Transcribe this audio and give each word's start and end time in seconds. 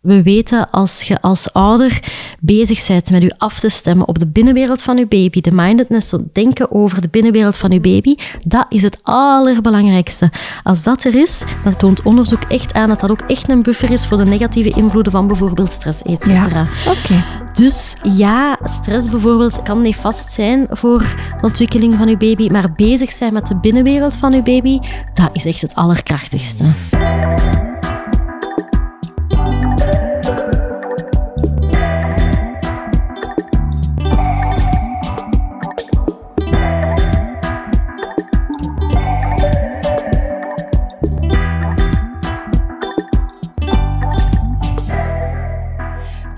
We 0.00 0.22
weten 0.22 0.70
als 0.70 1.02
je 1.02 1.20
als 1.20 1.52
ouder 1.52 2.00
bezig 2.40 2.86
bent 2.86 3.10
met 3.10 3.22
je 3.22 3.34
af 3.38 3.60
te 3.60 3.68
stemmen 3.68 4.08
op 4.08 4.18
de 4.18 4.26
binnenwereld 4.26 4.82
van 4.82 4.96
je 4.96 5.06
baby, 5.06 5.40
de 5.40 5.52
mindedness, 5.52 6.08
zo 6.08 6.18
denken 6.32 6.72
over 6.72 7.00
de 7.00 7.08
binnenwereld 7.08 7.56
van 7.56 7.70
je 7.70 7.80
baby, 7.80 8.14
dat 8.46 8.66
is 8.68 8.82
het 8.82 8.98
allerbelangrijkste. 9.02 10.30
Als 10.62 10.82
dat 10.82 11.04
er 11.04 11.14
is, 11.14 11.42
dan 11.64 11.76
toont 11.76 12.02
onderzoek 12.02 12.42
echt 12.42 12.72
aan 12.72 12.88
dat 12.88 13.00
dat 13.00 13.10
ook 13.10 13.20
echt 13.20 13.48
een 13.48 13.62
buffer 13.62 13.90
is 13.90 14.06
voor 14.06 14.16
de 14.16 14.24
negatieve 14.24 14.70
invloeden 14.70 15.12
van 15.12 15.26
bijvoorbeeld 15.26 15.70
stress, 15.70 16.02
et 16.02 16.22
cetera. 16.22 16.66
Ja, 16.84 16.90
oké. 16.90 17.24
Dus 17.52 17.96
ja, 18.02 18.58
stress 18.64 19.08
bijvoorbeeld 19.08 19.62
kan 19.62 19.82
nefast 19.82 20.32
zijn 20.32 20.66
voor 20.70 20.98
de 21.40 21.46
ontwikkeling 21.46 21.94
van 21.94 22.08
uw 22.08 22.16
baby, 22.16 22.48
maar 22.48 22.72
bezig 22.72 23.12
zijn 23.12 23.32
met 23.32 23.46
de 23.46 23.56
binnenwereld 23.56 24.16
van 24.16 24.32
uw 24.32 24.42
baby, 24.42 24.78
dat 25.12 25.30
is 25.32 25.44
echt 25.44 25.60
het 25.60 25.74
allerkrachtigste. 25.74 26.64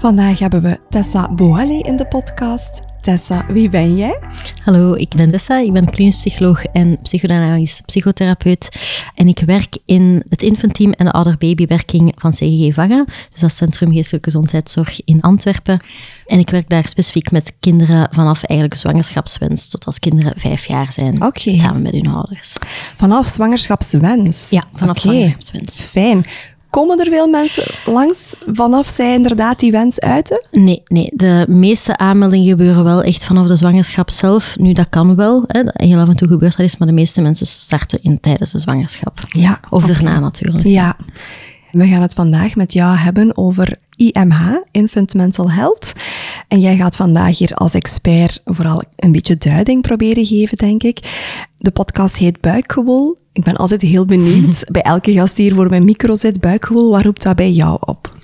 Vandaag 0.02 0.38
hebben 0.38 0.62
we 0.62 0.80
Tessa 0.88 1.32
Boale 1.34 1.78
in 1.78 1.96
de 1.96 2.06
podcast. 2.06 2.82
Tessa, 3.00 3.46
wie 3.48 3.68
ben 3.68 3.96
jij? 3.96 4.18
Hallo, 4.64 4.94
ik 4.94 5.14
ben 5.14 5.30
Tessa. 5.30 5.58
Ik 5.58 5.72
ben 5.72 5.90
klinisch 5.90 6.16
psycholoog 6.16 6.64
en 6.64 6.98
psychodynamisch 7.02 7.80
psychotherapeut. 7.86 8.68
En 9.14 9.28
ik 9.28 9.38
werk 9.38 9.76
in 9.84 10.24
het 10.28 10.42
infantteam 10.42 10.92
en 10.92 11.04
de 11.04 11.12
ouder-babywerking 11.12 12.12
van 12.16 12.30
CGG 12.30 12.74
Vaga. 12.74 13.04
Dus 13.30 13.40
dat 13.40 13.50
is 13.50 13.56
Centrum 13.56 13.92
Geestelijke 13.92 14.30
Gezondheidszorg 14.30 15.04
in 15.04 15.20
Antwerpen. 15.20 15.80
En 16.26 16.38
ik 16.38 16.50
werk 16.50 16.68
daar 16.68 16.88
specifiek 16.88 17.30
met 17.30 17.52
kinderen 17.60 18.08
vanaf 18.10 18.42
eigenlijk 18.42 18.80
zwangerschapswens 18.80 19.68
tot 19.68 19.86
als 19.86 19.98
kinderen 19.98 20.32
vijf 20.36 20.66
jaar 20.66 20.92
zijn. 20.92 21.16
Samen 21.34 21.82
met 21.82 21.92
hun 21.92 22.06
ouders. 22.06 22.56
Vanaf 22.96 23.26
zwangerschapswens? 23.26 24.50
Ja, 24.50 24.64
vanaf 24.72 24.98
zwangerschapswens. 24.98 25.80
Fijn. 25.80 26.26
Komen 26.72 26.98
er 26.98 27.10
veel 27.10 27.28
mensen 27.28 27.92
langs 27.92 28.34
vanaf 28.46 28.88
zij 28.88 29.14
inderdaad 29.14 29.58
die 29.58 29.70
wens 29.70 30.00
uiten? 30.00 30.46
Nee, 30.50 30.82
nee, 30.86 31.12
de 31.14 31.44
meeste 31.48 31.96
aanmeldingen 31.96 32.48
gebeuren 32.48 32.84
wel 32.84 33.02
echt 33.02 33.24
vanaf 33.24 33.46
de 33.46 33.56
zwangerschap 33.56 34.10
zelf. 34.10 34.56
Nu, 34.58 34.72
dat 34.72 34.86
kan 34.88 35.16
wel. 35.16 35.44
Hè. 35.46 35.62
Heel 35.72 35.98
af 35.98 36.08
en 36.08 36.16
toe 36.16 36.28
gebeurt 36.28 36.52
dat 36.52 36.60
eens, 36.60 36.76
maar 36.76 36.88
de 36.88 36.94
meeste 36.94 37.20
mensen 37.20 37.46
starten 37.46 37.98
in, 38.02 38.20
tijdens 38.20 38.52
de 38.52 38.58
zwangerschap. 38.58 39.18
Ja. 39.26 39.60
Of 39.70 39.84
daarna 39.84 40.18
natuurlijk. 40.18 40.66
Ja. 40.66 40.96
We 41.70 41.86
gaan 41.86 42.02
het 42.02 42.14
vandaag 42.14 42.56
met 42.56 42.72
jou 42.72 42.96
hebben 42.96 43.36
over 43.36 43.76
IMH, 44.10 44.56
Infant 44.70 45.14
Mental 45.14 45.50
Health. 45.50 45.92
En 46.48 46.60
jij 46.60 46.76
gaat 46.76 46.96
vandaag 46.96 47.38
hier 47.38 47.54
als 47.54 47.74
expert 47.74 48.40
vooral 48.44 48.82
een 48.96 49.12
beetje 49.12 49.36
duiding 49.36 49.82
proberen 49.82 50.26
geven, 50.26 50.56
denk 50.56 50.82
ik. 50.82 50.98
De 51.58 51.70
podcast 51.70 52.16
heet 52.16 52.40
Buikgewoel. 52.40 53.16
Ik 53.32 53.44
ben 53.44 53.56
altijd 53.56 53.82
heel 53.82 54.04
benieuwd, 54.04 54.64
bij 54.72 54.82
elke 54.82 55.12
gast 55.12 55.36
die 55.36 55.44
hier 55.44 55.54
voor 55.54 55.68
mijn 55.68 55.84
micro 55.84 56.14
zit, 56.14 56.40
buikgewoel, 56.40 56.90
waar 56.90 57.04
roept 57.04 57.22
dat 57.22 57.36
bij 57.36 57.50
jou 57.50 57.78
op? 57.80 58.14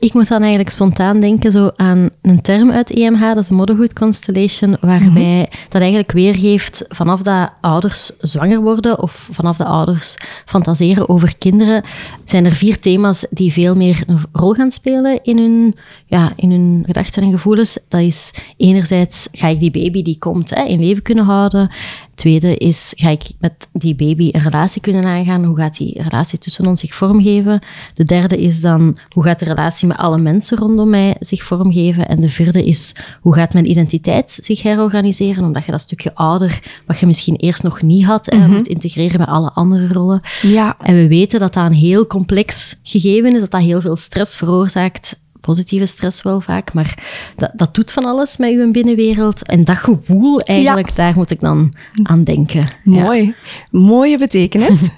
Ik 0.00 0.14
moest 0.14 0.28
dan 0.28 0.40
eigenlijk 0.40 0.70
spontaan 0.70 1.20
denken 1.20 1.52
zo 1.52 1.70
aan 1.76 2.10
een 2.22 2.40
term 2.40 2.70
uit 2.70 2.90
EMH, 2.90 3.20
dat 3.20 3.36
is 3.36 3.46
de 3.46 3.54
Motherhood 3.54 3.92
Constellation, 3.92 4.76
waarbij 4.80 5.50
dat 5.68 5.80
eigenlijk 5.80 6.12
weergeeft 6.12 6.84
vanaf 6.88 7.22
dat 7.22 7.50
ouders 7.60 8.10
zwanger 8.18 8.60
worden 8.60 9.02
of 9.02 9.28
vanaf 9.32 9.56
de 9.56 9.64
ouders 9.64 10.16
fantaseren 10.44 11.08
over 11.08 11.36
kinderen, 11.38 11.84
zijn 12.24 12.44
er 12.44 12.56
vier 12.56 12.80
thema's 12.80 13.26
die 13.30 13.52
veel 13.52 13.74
meer 13.74 14.02
een 14.06 14.20
rol 14.32 14.52
gaan 14.52 14.70
spelen 14.70 15.20
in 15.22 15.38
hun, 15.38 15.74
ja, 16.06 16.32
in 16.36 16.50
hun 16.50 16.82
gedachten 16.86 17.22
en 17.22 17.30
gevoelens. 17.30 17.78
Dat 17.88 18.00
is 18.00 18.30
enerzijds, 18.56 19.28
ga 19.32 19.48
ik 19.48 19.60
die 19.60 19.70
baby 19.70 20.02
die 20.02 20.18
komt 20.18 20.54
hè, 20.54 20.62
in 20.62 20.80
leven 20.80 21.02
kunnen 21.02 21.24
houden? 21.24 21.70
Tweede 22.20 22.56
is, 22.56 22.92
ga 22.96 23.08
ik 23.08 23.22
met 23.38 23.68
die 23.72 23.94
baby 23.94 24.28
een 24.32 24.40
relatie 24.40 24.80
kunnen 24.80 25.04
aangaan? 25.04 25.44
Hoe 25.44 25.56
gaat 25.56 25.76
die 25.76 26.02
relatie 26.02 26.38
tussen 26.38 26.66
ons 26.66 26.80
zich 26.80 26.94
vormgeven? 26.94 27.60
De 27.94 28.04
derde 28.04 28.40
is 28.42 28.60
dan, 28.60 28.98
hoe 29.08 29.24
gaat 29.24 29.38
de 29.38 29.44
relatie 29.44 29.88
met 29.88 29.96
alle 29.96 30.18
mensen 30.18 30.58
rondom 30.58 30.90
mij 30.90 31.16
zich 31.20 31.42
vormgeven? 31.42 32.08
En 32.08 32.20
de 32.20 32.30
vierde 32.30 32.64
is, 32.64 32.94
hoe 33.20 33.34
gaat 33.34 33.52
mijn 33.52 33.70
identiteit 33.70 34.38
zich 34.40 34.62
herorganiseren? 34.62 35.44
Omdat 35.44 35.64
je 35.64 35.70
dat 35.70 35.80
stukje 35.80 36.14
ouder, 36.14 36.82
wat 36.86 36.98
je 36.98 37.06
misschien 37.06 37.36
eerst 37.36 37.62
nog 37.62 37.82
niet 37.82 38.04
had, 38.04 38.26
hè, 38.26 38.48
moet 38.48 38.68
integreren 38.68 39.18
met 39.18 39.28
alle 39.28 39.52
andere 39.52 39.92
rollen. 39.92 40.20
Ja. 40.42 40.76
En 40.78 40.94
we 40.94 41.08
weten 41.08 41.40
dat 41.40 41.54
dat 41.54 41.66
een 41.66 41.72
heel 41.72 42.06
complex 42.06 42.76
gegeven 42.82 43.34
is, 43.34 43.40
dat 43.40 43.50
dat 43.50 43.60
heel 43.60 43.80
veel 43.80 43.96
stress 43.96 44.36
veroorzaakt. 44.36 45.20
Positieve 45.40 45.86
stress 45.86 46.22
wel 46.22 46.40
vaak, 46.40 46.72
maar 46.72 46.94
dat, 47.36 47.50
dat 47.54 47.74
doet 47.74 47.92
van 47.92 48.04
alles 48.04 48.36
met 48.36 48.50
uw 48.50 48.70
binnenwereld. 48.70 49.46
En 49.46 49.64
dat 49.64 49.76
gewoel, 49.76 50.40
eigenlijk, 50.40 50.96
daar 50.96 51.14
moet 51.14 51.30
ik 51.30 51.40
dan 51.40 51.72
aan 52.02 52.24
denken. 52.24 52.60
Ja. 52.84 53.02
Mooi. 53.02 53.34
Mooie 53.70 54.18
betekenis. 54.18 54.88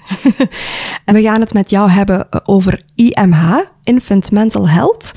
en 1.05 1.13
we 1.15 1.21
gaan 1.21 1.39
het 1.39 1.53
met 1.53 1.69
jou 1.69 1.89
hebben 1.89 2.27
over 2.45 2.81
IMH, 2.95 3.59
Infant 3.83 4.31
Mental 4.31 4.69
Health. 4.69 5.11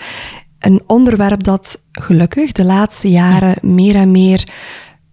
Een 0.59 0.83
onderwerp 0.87 1.43
dat 1.43 1.81
gelukkig 1.93 2.53
de 2.53 2.65
laatste 2.65 3.11
jaren 3.11 3.57
meer 3.63 3.95
en 3.95 4.11
meer, 4.11 4.49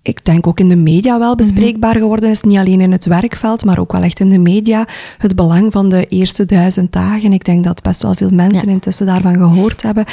ik 0.03 0.25
denk 0.25 0.47
ook 0.47 0.59
in 0.59 0.69
de 0.69 0.75
media 0.75 1.19
wel 1.19 1.35
bespreekbaar 1.35 1.95
geworden 1.95 2.29
is. 2.29 2.41
Niet 2.41 2.57
alleen 2.57 2.81
in 2.81 2.91
het 2.91 3.05
werkveld, 3.05 3.65
maar 3.65 3.79
ook 3.79 3.91
wel 3.91 4.01
echt 4.01 4.19
in 4.19 4.29
de 4.29 4.37
media. 4.37 4.85
Het 5.17 5.35
belang 5.35 5.71
van 5.71 5.89
de 5.89 6.05
eerste 6.05 6.45
duizend 6.45 6.91
dagen. 6.91 7.33
Ik 7.33 7.43
denk 7.45 7.63
dat 7.63 7.81
best 7.81 8.01
wel 8.01 8.13
veel 8.13 8.29
mensen 8.29 8.67
Ja. 8.67 8.71
intussen 8.73 9.05
daarvan 9.05 9.33
gehoord 9.33 9.81
hebben. 9.81 10.05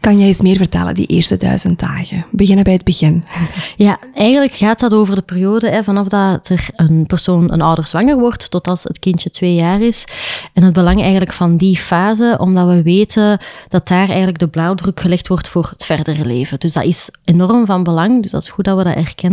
Kan 0.00 0.18
jij 0.18 0.26
eens 0.26 0.40
meer 0.40 0.56
vertellen, 0.56 0.94
die 0.94 1.06
eerste 1.06 1.36
duizend 1.36 1.78
dagen? 1.78 2.26
Beginnen 2.30 2.64
bij 2.64 2.72
het 2.72 2.84
begin. 2.84 3.24
Ja, 3.76 3.98
eigenlijk 4.14 4.54
gaat 4.54 4.80
dat 4.80 4.94
over 4.94 5.14
de 5.14 5.22
periode 5.22 5.68
hè, 5.68 5.82
vanaf 5.84 6.08
dat 6.08 6.48
er 6.48 6.68
een 6.76 7.06
persoon, 7.06 7.52
een 7.52 7.60
ouder 7.60 7.86
zwanger 7.86 8.18
wordt, 8.18 8.50
tot 8.50 8.68
als 8.68 8.82
het 8.82 8.98
kindje 8.98 9.30
twee 9.30 9.54
jaar 9.54 9.80
is. 9.80 10.04
En 10.52 10.62
het 10.62 10.72
belang 10.72 11.00
eigenlijk 11.00 11.32
van 11.32 11.56
die 11.56 11.76
fase, 11.76 12.36
omdat 12.40 12.68
we 12.68 12.82
weten 12.82 13.38
dat 13.68 13.88
daar 13.88 14.08
eigenlijk 14.08 14.38
de 14.38 14.48
blauwdruk 14.48 15.00
gelegd 15.00 15.28
wordt 15.28 15.48
voor 15.48 15.68
het 15.70 15.84
verdere 15.84 16.26
leven. 16.26 16.58
Dus 16.60 16.72
dat 16.72 16.84
is 16.84 17.08
enorm 17.24 17.66
van 17.66 17.82
belang, 17.82 18.22
dus 18.22 18.30
dat 18.30 18.42
is 18.42 18.48
goed 18.50 18.64
dat 18.64 18.76
we 18.76 18.84
dat 18.84 18.94
erkennen. 18.94 19.32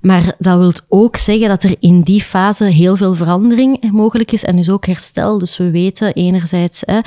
Maar 0.00 0.34
dat 0.38 0.58
wil 0.58 0.72
ook 0.88 1.16
zeggen 1.16 1.48
dat 1.48 1.62
er 1.62 1.76
in 1.80 2.00
die 2.00 2.22
fase 2.22 2.64
heel 2.64 2.96
veel 2.96 3.14
verandering 3.14 3.90
mogelijk 3.90 4.32
is 4.32 4.44
en 4.44 4.56
dus 4.56 4.70
ook 4.70 4.86
herstel. 4.86 5.38
Dus 5.38 5.56
we 5.56 5.70
weten 5.70 6.14
enerzijds, 6.14 6.82
hè, 6.86 7.00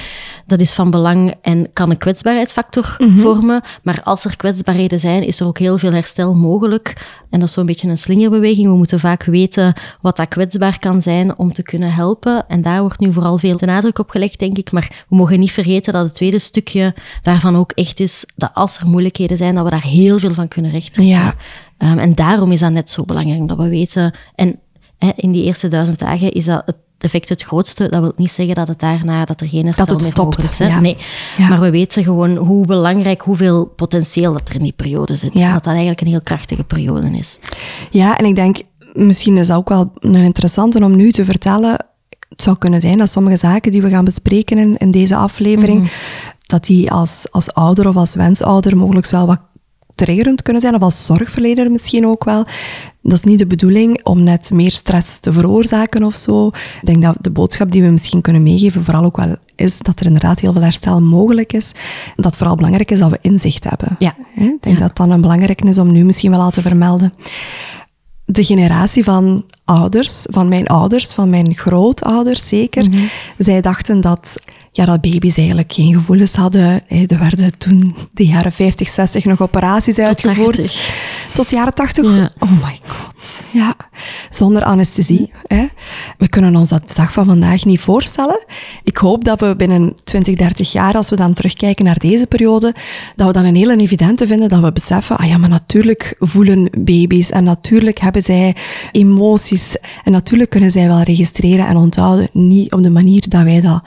dat 0.45 0.59
is 0.59 0.73
van 0.73 0.91
belang 0.91 1.33
en 1.41 1.73
kan 1.73 1.89
een 1.89 1.97
kwetsbaarheidsfactor 1.97 2.97
vormen. 3.17 3.61
Maar 3.83 4.01
als 4.03 4.25
er 4.25 4.38
kwetsbaarheden 4.38 4.99
zijn, 4.99 5.23
is 5.23 5.39
er 5.39 5.47
ook 5.47 5.59
heel 5.59 5.77
veel 5.77 5.93
herstel 5.93 6.35
mogelijk. 6.35 6.93
En 7.29 7.39
dat 7.39 7.47
is 7.47 7.53
zo'n 7.53 7.66
beetje 7.66 7.89
een 7.89 7.97
slingerbeweging. 7.97 8.67
We 8.67 8.75
moeten 8.75 8.99
vaak 8.99 9.23
weten 9.23 9.73
wat 10.01 10.17
dat 10.17 10.27
kwetsbaar 10.27 10.79
kan 10.79 11.01
zijn 11.01 11.38
om 11.38 11.53
te 11.53 11.63
kunnen 11.63 11.93
helpen. 11.93 12.47
En 12.47 12.61
daar 12.61 12.81
wordt 12.81 12.99
nu 12.99 13.13
vooral 13.13 13.38
veel 13.38 13.57
de 13.57 13.66
nadruk 13.66 13.99
op 13.99 14.09
gelegd, 14.09 14.39
denk 14.39 14.57
ik. 14.57 14.72
Maar 14.72 15.05
we 15.09 15.16
mogen 15.16 15.39
niet 15.39 15.51
vergeten 15.51 15.93
dat 15.93 16.03
het 16.03 16.13
tweede 16.13 16.39
stukje 16.39 16.95
daarvan 17.22 17.55
ook 17.55 17.72
echt 17.72 17.99
is 17.99 18.25
dat 18.35 18.51
als 18.53 18.77
er 18.77 18.88
moeilijkheden 18.88 19.38
zijn, 19.38 19.55
dat 19.55 19.63
we 19.63 19.69
daar 19.69 19.83
heel 19.83 20.19
veel 20.19 20.33
van 20.33 20.47
kunnen 20.47 20.72
rechtzetten. 20.72 21.05
Ja. 21.05 21.35
Ehm, 21.78 21.97
en 22.00 22.16
daarom 22.16 22.51
is 22.51 22.59
dat 22.59 22.72
net 22.72 22.89
zo 22.89 23.03
belangrijk, 23.06 23.39
omdat 23.39 23.57
we 23.57 23.69
weten... 23.69 24.13
En 24.35 24.59
hè, 24.97 25.09
in 25.16 25.31
die 25.31 25.44
eerste 25.44 25.67
duizend 25.67 26.00
dagen 26.00 26.31
is 26.31 26.45
dat 26.45 26.63
het 26.66 26.75
effect 26.97 27.29
het 27.29 27.44
grootste. 27.44 27.89
Dat 27.89 28.01
wil 28.01 28.13
niet 28.16 28.31
zeggen 28.31 28.56
dat 28.56 28.67
het 28.67 28.79
daarna 28.79 29.25
dat 29.25 29.41
er 29.41 29.47
geen 29.47 29.66
herstel 29.66 29.85
het 29.85 29.97
meer 30.01 30.06
stopt, 30.11 30.38
mogelijk 30.38 30.51
is. 30.51 30.67
ja. 30.67 30.79
Nee, 30.79 30.97
Ja. 31.38 31.47
maar 31.47 31.59
we 31.59 31.69
weten 31.69 32.03
gewoon 32.03 32.35
hoe 32.38 32.66
belangrijk, 32.66 33.22
hoeveel 33.22 33.66
potentieel 33.66 34.34
dat 34.34 34.50
er 34.50 34.56
in 34.56 34.61
die 34.61 34.72
periode 34.75 35.16
zit. 35.16 35.34
Ja. 35.34 35.53
Dat 35.53 35.63
dat 35.63 35.72
eigenlijk 35.73 36.01
een 36.01 36.07
heel 36.07 36.22
krachtige 36.22 36.63
periode 36.63 37.17
is. 37.17 37.39
Ja, 37.91 38.17
en 38.17 38.25
ik 38.25 38.35
denk, 38.35 38.61
misschien 38.94 39.38
is 39.38 39.47
dat 39.47 39.57
ook 39.57 39.69
wel 39.69 39.91
een 40.00 40.16
interessante 40.16 40.84
om 40.84 40.95
nu 40.95 41.11
te 41.11 41.25
vertellen. 41.25 41.85
Het 42.29 42.41
zou 42.41 42.57
kunnen 42.57 42.81
zijn 42.81 42.97
dat 42.97 43.09
sommige 43.09 43.38
zaken 43.38 43.72
die 43.72 43.81
we 43.81 43.90
gaan 43.90 44.05
bespreken 44.05 44.57
in, 44.57 44.78
in 44.78 44.91
deze 44.91 45.16
aflevering, 45.16 45.91
dat 46.45 46.66
die 46.66 46.91
als, 46.91 47.28
als 47.31 47.53
ouder 47.53 47.87
of 47.90 47.96
als 47.96 48.16
wensouder 48.16 48.78
mogelijk 48.78 49.09
wel 49.09 49.28
wat 49.28 49.40
triggerend 49.95 50.41
kunnen 50.41 50.61
zijn, 50.61 50.75
of 50.75 50.81
als 50.81 51.05
zorgverlener 51.05 51.72
misschien 51.72 52.07
ook 52.07 52.23
wel. 52.23 52.45
Dat 53.01 53.17
is 53.17 53.23
niet 53.23 53.40
de 53.40 53.47
bedoeling 53.47 54.03
om 54.05 54.23
net 54.23 54.51
meer 54.53 54.72
stress 54.72 55.19
te 55.19 55.34
veroorzaken 55.34 56.03
of 56.03 56.16
zo. 56.16 56.47
Ik 56.47 56.79
denk 56.84 57.01
dat 57.01 57.16
de 57.22 57.31
boodschap 57.31 57.72
die 57.72 57.81
we 57.81 57.87
misschien 57.90 58.22
kunnen 58.22 58.43
meegeven 58.43 58.84
vooral 58.84 59.03
ook 59.03 59.17
wel 59.17 59.35
is 59.55 59.78
dat 59.79 59.99
er 59.99 60.05
inderdaad 60.05 60.40
heel 60.40 60.53
veel 60.53 60.61
herstel 60.61 61.01
mogelijk 61.01 61.53
is. 61.53 61.72
Dat 62.16 62.37
vooral 62.37 62.55
belangrijk 62.55 62.91
is 62.91 62.99
dat 62.99 63.09
we 63.09 63.17
inzicht 63.22 63.63
hebben. 63.69 63.95
Ja. 63.99 64.16
Ik 64.35 64.57
denk 64.61 64.78
Ja. 64.78 64.87
dat 64.87 64.95
dat 64.97 65.07
dan 65.07 65.22
belangrijk 65.22 65.61
is 65.61 65.79
om 65.79 65.91
nu 65.91 66.03
misschien 66.03 66.31
wel 66.31 66.39
al 66.41 66.51
te 66.51 66.61
vermelden 66.61 67.11
de 68.25 68.43
generatie 68.43 69.03
van 69.03 69.46
ouders, 69.66 70.25
van 70.29 70.47
mijn 70.47 70.67
ouders, 70.67 71.13
van 71.13 71.29
mijn 71.29 71.55
grootouders 71.55 72.47
zeker, 72.47 72.89
Mhm. 72.89 72.97
zij 73.37 73.61
dachten 73.61 74.01
dat, 74.01 74.35
ja, 74.75 74.85
dat 74.85 75.02
baby's 75.02 75.37
eigenlijk 75.37 75.73
geen 75.73 75.93
gevoelens 75.93 76.34
hadden. 76.34 76.81
Er 76.87 77.20
werden 77.20 77.58
toen 77.58 77.96
de 78.14 78.25
jaren 78.25 78.52
50, 78.52 78.90
60 78.90 79.25
nog 79.25 79.41
operaties 79.41 79.97
uitgevoerd. 79.97 80.55
80. 80.55 81.29
tot 81.34 81.49
de 81.49 81.55
jaren 81.55 81.73
tachtig. 81.73 82.03
Ja. 82.03 82.29
Oh 82.40 82.52
my 82.52 82.79
god. 82.87 83.41
Ja. 83.52 83.75
Zonder 84.29 84.64
anesthesie. 84.64 85.31
Hè. 85.47 85.66
We 86.17 86.28
kunnen 86.28 86.55
ons 86.55 86.70
dat 86.70 86.87
de 86.87 86.93
dag 86.93 87.14
van 87.14 87.25
vandaag 87.25 87.66
niet 87.66 87.79
voorstellen. 87.79 88.46
Ik 88.84 88.97
hoop 88.97 89.23
dat 89.23 89.40
we 89.40 89.55
binnen 89.55 89.93
20, 90.03 90.35
30 90.35 90.72
jaar, 90.72 90.96
als 90.96 91.09
we 91.09 91.16
dan 91.16 91.34
terugkijken 91.34 91.85
naar 91.85 91.99
deze 91.99 92.28
periode, 92.28 92.75
dat 93.16 93.28
we 93.28 93.34
dan 93.34 93.46
een 93.46 93.55
hele 93.55 93.75
evidente 93.75 94.28
vinden 94.28 94.49
dat 94.49 94.61
we 94.61 94.72
beseffen, 94.72 95.17
ah 95.17 95.28
ja, 95.28 95.37
maar 95.37 95.49
natuurlijk 95.49 96.16
voelen 96.20 96.70
baby's 96.78 97.29
en 97.29 97.43
natuurlijk 97.43 97.99
hebben 97.99 98.23
zij 98.23 98.55
emoties 98.91 99.75
en 100.03 100.11
natuurlijk 100.11 100.49
kunnen 100.49 100.72
zij 100.72 100.87
wel 100.87 101.02
registreren 101.02 101.67
en 101.67 101.75
onthouden. 101.75 102.29
Niet 102.31 102.72
op 102.72 102.84
de 102.84 102.90
manier 102.90 103.29
dat 103.29 103.43
wij 103.43 103.61
dat 103.61 103.84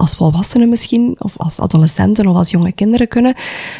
als 0.00 0.14
volwassenen 0.14 0.68
misschien, 0.68 1.16
of 1.18 1.34
als 1.36 1.60
adolescenten 1.60 2.26
of 2.26 2.36
als 2.36 2.50
jonge 2.50 2.72
kinderen 2.72 3.08
kunnen, 3.08 3.34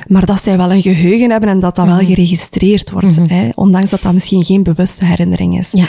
maar 0.06 0.26
dat 0.26 0.42
zij 0.42 0.56
wel 0.56 0.72
een 0.72 0.82
geheugen 0.82 1.30
hebben 1.30 1.48
en 1.48 1.60
dat 1.60 1.76
dat 1.76 1.86
wel 1.86 1.98
geregistreerd 1.98 2.90
wordt, 2.90 3.16
hè, 3.26 3.48
ondanks 3.54 3.90
dat 3.90 4.02
dat 4.02 4.12
misschien 4.12 4.44
geen 4.44 4.62
bewuste 4.62 5.04
herinnering 5.04 5.58
is. 5.58 5.70
Ja. 5.72 5.84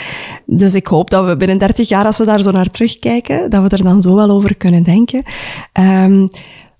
Dus 0.46 0.74
ik 0.74 0.86
hoop 0.86 1.10
dat 1.10 1.26
we 1.26 1.36
binnen 1.36 1.58
30 1.58 1.88
jaar, 1.88 2.04
als 2.04 2.18
we 2.18 2.24
daar 2.24 2.42
zo 2.42 2.50
naar 2.50 2.70
terugkijken, 2.70 3.50
dat 3.50 3.62
we 3.62 3.68
er 3.68 3.84
dan 3.84 4.02
zo 4.02 4.14
wel 4.14 4.30
over 4.30 4.54
kunnen 4.54 4.82
denken. 4.82 5.22
Ehm, 5.72 6.26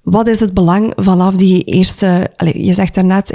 wat 0.03 0.27
is 0.27 0.41
het 0.41 0.55
belang 0.55 0.93
vanaf 0.97 1.35
die 1.35 1.63
eerste, 1.65 2.31
allez, 2.37 2.55
je 2.57 2.73
zegt 2.73 2.95
daarnet, 2.95 3.33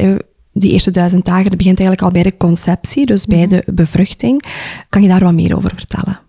die 0.53 0.71
eerste 0.71 0.91
duizend 0.91 1.25
dagen, 1.25 1.49
dat 1.49 1.57
begint 1.57 1.79
eigenlijk 1.79 2.07
al 2.07 2.21
bij 2.21 2.31
de 2.31 2.37
conceptie, 2.37 3.05
dus 3.05 3.25
bij 3.25 3.47
de 3.47 3.63
bevruchting. 3.65 4.43
Kan 4.89 5.01
je 5.01 5.07
daar 5.07 5.23
wat 5.23 5.33
meer 5.33 5.57
over 5.57 5.71
vertellen? 5.75 6.19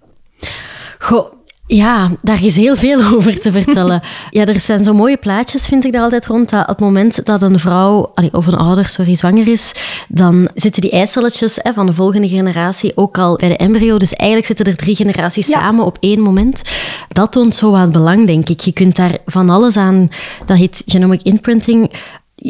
Goh, 0.99 1.33
ja, 1.71 2.11
daar 2.23 2.45
is 2.45 2.57
heel 2.57 2.77
veel 2.77 3.03
over 3.17 3.41
te 3.41 3.53
vertellen. 3.53 4.01
ja, 4.31 4.47
er 4.47 4.61
zijn 4.61 4.85
zo 4.85 4.93
mooie 4.93 5.17
plaatjes, 5.17 5.67
vind 5.67 5.85
ik 5.85 5.93
daar 5.93 6.03
altijd 6.03 6.27
rond. 6.27 6.51
Dat 6.51 6.61
op 6.63 6.69
het 6.69 6.81
moment 6.81 7.25
dat 7.25 7.43
een 7.43 7.59
vrouw, 7.61 8.13
of 8.33 8.47
een 8.47 8.55
ouder, 8.57 8.89
sorry, 8.89 9.15
zwanger 9.15 9.49
is, 9.49 9.73
dan 10.09 10.49
zitten 10.55 10.83
die 10.83 10.91
eicelletjes 10.91 11.59
hè, 11.63 11.73
van 11.73 11.87
de 11.87 11.95
volgende 11.95 12.29
generatie 12.29 12.93
ook 12.97 13.19
al 13.19 13.37
bij 13.37 13.49
de 13.49 13.57
embryo. 13.57 13.97
Dus 13.97 14.13
eigenlijk 14.15 14.47
zitten 14.49 14.67
er 14.67 14.77
drie 14.77 14.97
generaties 14.97 15.47
Ja. 15.49 15.59
samen 15.59 15.85
op 15.85 15.97
één 16.01 16.21
moment. 16.21 16.63
Dat 17.09 17.33
toont 17.33 17.55
zo 17.55 17.71
wat 17.71 17.93
belang, 17.93 18.27
denk 18.27 18.49
ik. 18.49 18.61
Je 18.61 18.73
kunt 18.73 18.97
daar 18.97 19.19
van 19.27 19.51
alles 19.51 19.77
aan, 19.77 20.09
dat 20.47 20.57
heet 20.59 20.83
genomic 20.87 21.23
imprinting. 21.23 21.93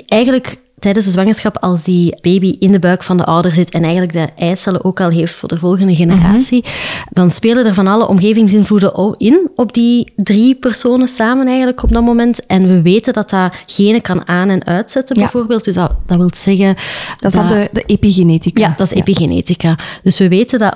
Eigenlijk 0.07 0.57
tijdens 0.79 1.05
de 1.05 1.11
zwangerschap, 1.11 1.57
als 1.59 1.83
die 1.83 2.19
baby 2.21 2.57
in 2.59 2.73
de 2.73 2.79
buik 2.79 3.03
van 3.03 3.17
de 3.17 3.25
ouder 3.25 3.55
zit 3.55 3.71
en 3.71 3.83
eigenlijk 3.83 4.13
de 4.13 4.29
eicellen 4.37 4.85
ook 4.85 5.01
al 5.01 5.11
heeft 5.11 5.35
voor 5.35 5.49
de 5.49 5.59
volgende 5.59 5.95
generatie, 5.95 6.65
dan 7.11 7.31
spelen 7.31 7.67
er 7.67 7.75
van 7.75 7.87
alle 7.87 8.09
omgevingsinvloeden 8.09 9.15
in 9.17 9.51
op 9.57 9.73
die 9.73 10.13
drie 10.17 10.55
personen 10.55 11.09
samen 11.09 11.47
eigenlijk 11.47 11.83
op 11.83 11.93
dat 11.93 12.03
moment. 12.03 12.47
En 12.47 12.69
we 12.69 12.83
weten 12.83 13.13
dat 13.13 13.31
dat 13.31 13.55
genen 13.67 14.01
kan 14.01 14.29
aan- 14.29 14.49
en 14.49 14.65
uitzetten 14.67 15.17
Ja. 15.17 15.23
bijvoorbeeld. 15.23 15.65
Dus 15.65 15.75
dat, 15.75 15.93
dat 16.07 16.17
wil 16.17 16.31
zeggen... 16.35 16.75
Dat 17.17 17.35
is 17.35 17.41
de, 17.49 17.69
de 17.73 17.83
epigenetica. 17.87 18.61
Ja, 18.61 18.75
dat 18.77 18.91
is 18.93 18.99
epigenetica. 18.99 19.79
Dus 20.03 20.19
we 20.19 20.29
weten 20.29 20.59
dat 20.59 20.75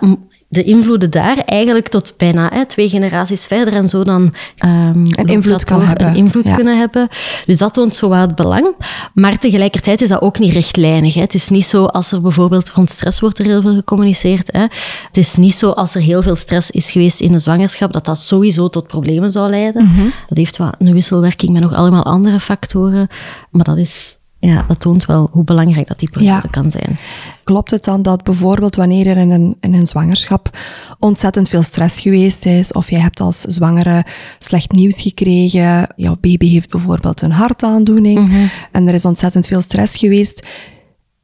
de 0.53 0.63
invloeden 0.63 1.11
daar 1.11 1.37
eigenlijk 1.37 1.89
tot 1.89 2.15
bijna 2.17 2.51
hè, 2.53 2.67
twee 2.67 2.89
generaties 2.89 3.47
verder 3.47 3.75
en 3.75 3.89
zo 3.89 4.05
dan 4.05 4.35
ehm, 4.57 5.05
loopt 5.05 5.31
invloed 5.31 5.65
kan 5.65 5.79
door, 5.79 5.87
hebben. 5.87 6.07
Een 6.07 6.15
invloed 6.17 6.47
Ja. 6.47 6.55
kunnen 6.55 6.79
hebben. 6.79 7.09
Dus 7.47 7.59
dat 7.59 7.75
toont 7.75 7.95
zo 7.95 8.09
wat 8.09 8.21
het 8.21 8.35
belang. 8.35 8.77
Maar 9.15 9.39
tegelijkertijd 9.39 10.01
is 10.01 10.09
dat 10.09 10.21
ook 10.21 10.39
niet 10.39 10.53
rechtlijnig. 10.53 11.15
Hè. 11.15 11.21
Het 11.21 11.35
is 11.35 11.49
niet 11.49 11.65
zo 11.65 11.85
als 11.85 12.13
er 12.13 12.21
bijvoorbeeld 12.21 12.71
rond 12.71 12.91
stress 12.91 13.21
wordt 13.21 13.39
er 13.39 13.45
heel 13.45 13.61
veel 13.61 13.75
gecommuniceerd. 13.75 14.53
Hè. 14.53 14.61
Het 15.07 15.17
is 15.17 15.37
niet 15.37 15.55
zo 15.55 15.71
als 15.71 15.95
er 15.95 16.01
heel 16.01 16.23
veel 16.23 16.37
stress 16.37 16.71
is 16.71 16.91
geweest 16.91 17.21
in 17.21 17.33
de 17.33 17.39
zwangerschap 17.39 17.93
dat 17.93 18.05
dat 18.05 18.19
sowieso 18.19 18.69
tot 18.69 18.87
problemen 18.87 19.31
zou 19.31 19.51
leiden. 19.51 19.85
Mhm. 19.85 20.05
Dat 20.29 20.39
heeft 20.39 20.57
wat 20.57 20.75
een 20.79 20.93
wisselwerking 20.93 21.53
met 21.53 21.63
nog 21.63 21.75
allemaal 21.75 22.05
andere 22.05 22.41
factoren. 22.41 23.09
Maar 23.51 23.65
dat 23.65 23.77
is... 23.77 24.21
Ja, 24.45 24.65
dat 24.69 24.81
toont 24.81 25.07
wel 25.07 25.29
hoe 25.33 25.45
belangrijk 25.45 25.89
dat 25.89 25.99
die 25.99 26.11
periode 26.11 26.41
Ja. 26.43 26.49
kan 26.51 26.71
zijn. 26.71 26.99
Klopt 27.45 27.71
het 27.71 27.85
dan 27.85 28.03
dat 28.03 28.23
bijvoorbeeld 28.23 28.77
wanneer 28.77 29.07
er 29.07 29.17
in 29.17 29.31
een, 29.31 29.57
in 29.61 29.75
een 29.75 29.87
zwangerschap 29.87 30.59
ontzettend 30.99 31.49
veel 31.49 31.63
stress 31.63 32.01
geweest 32.01 32.47
is, 32.47 32.73
of 32.73 32.91
jij 32.91 33.01
hebt 33.01 33.21
als 33.21 33.41
zwangere 33.41 34.05
slecht 34.39 34.73
nieuws 34.73 35.01
gekregen, 35.01 35.87
jouw 35.97 36.17
baby 36.21 36.49
heeft 36.49 36.71
bijvoorbeeld 36.71 37.23
een 37.23 37.33
hartaandoening 37.33 38.33
en 38.73 38.89
er 38.89 38.95
is 38.95 39.05
ontzettend 39.05 39.47
veel 39.47 39.61
stress 39.61 39.97
geweest, 39.97 40.47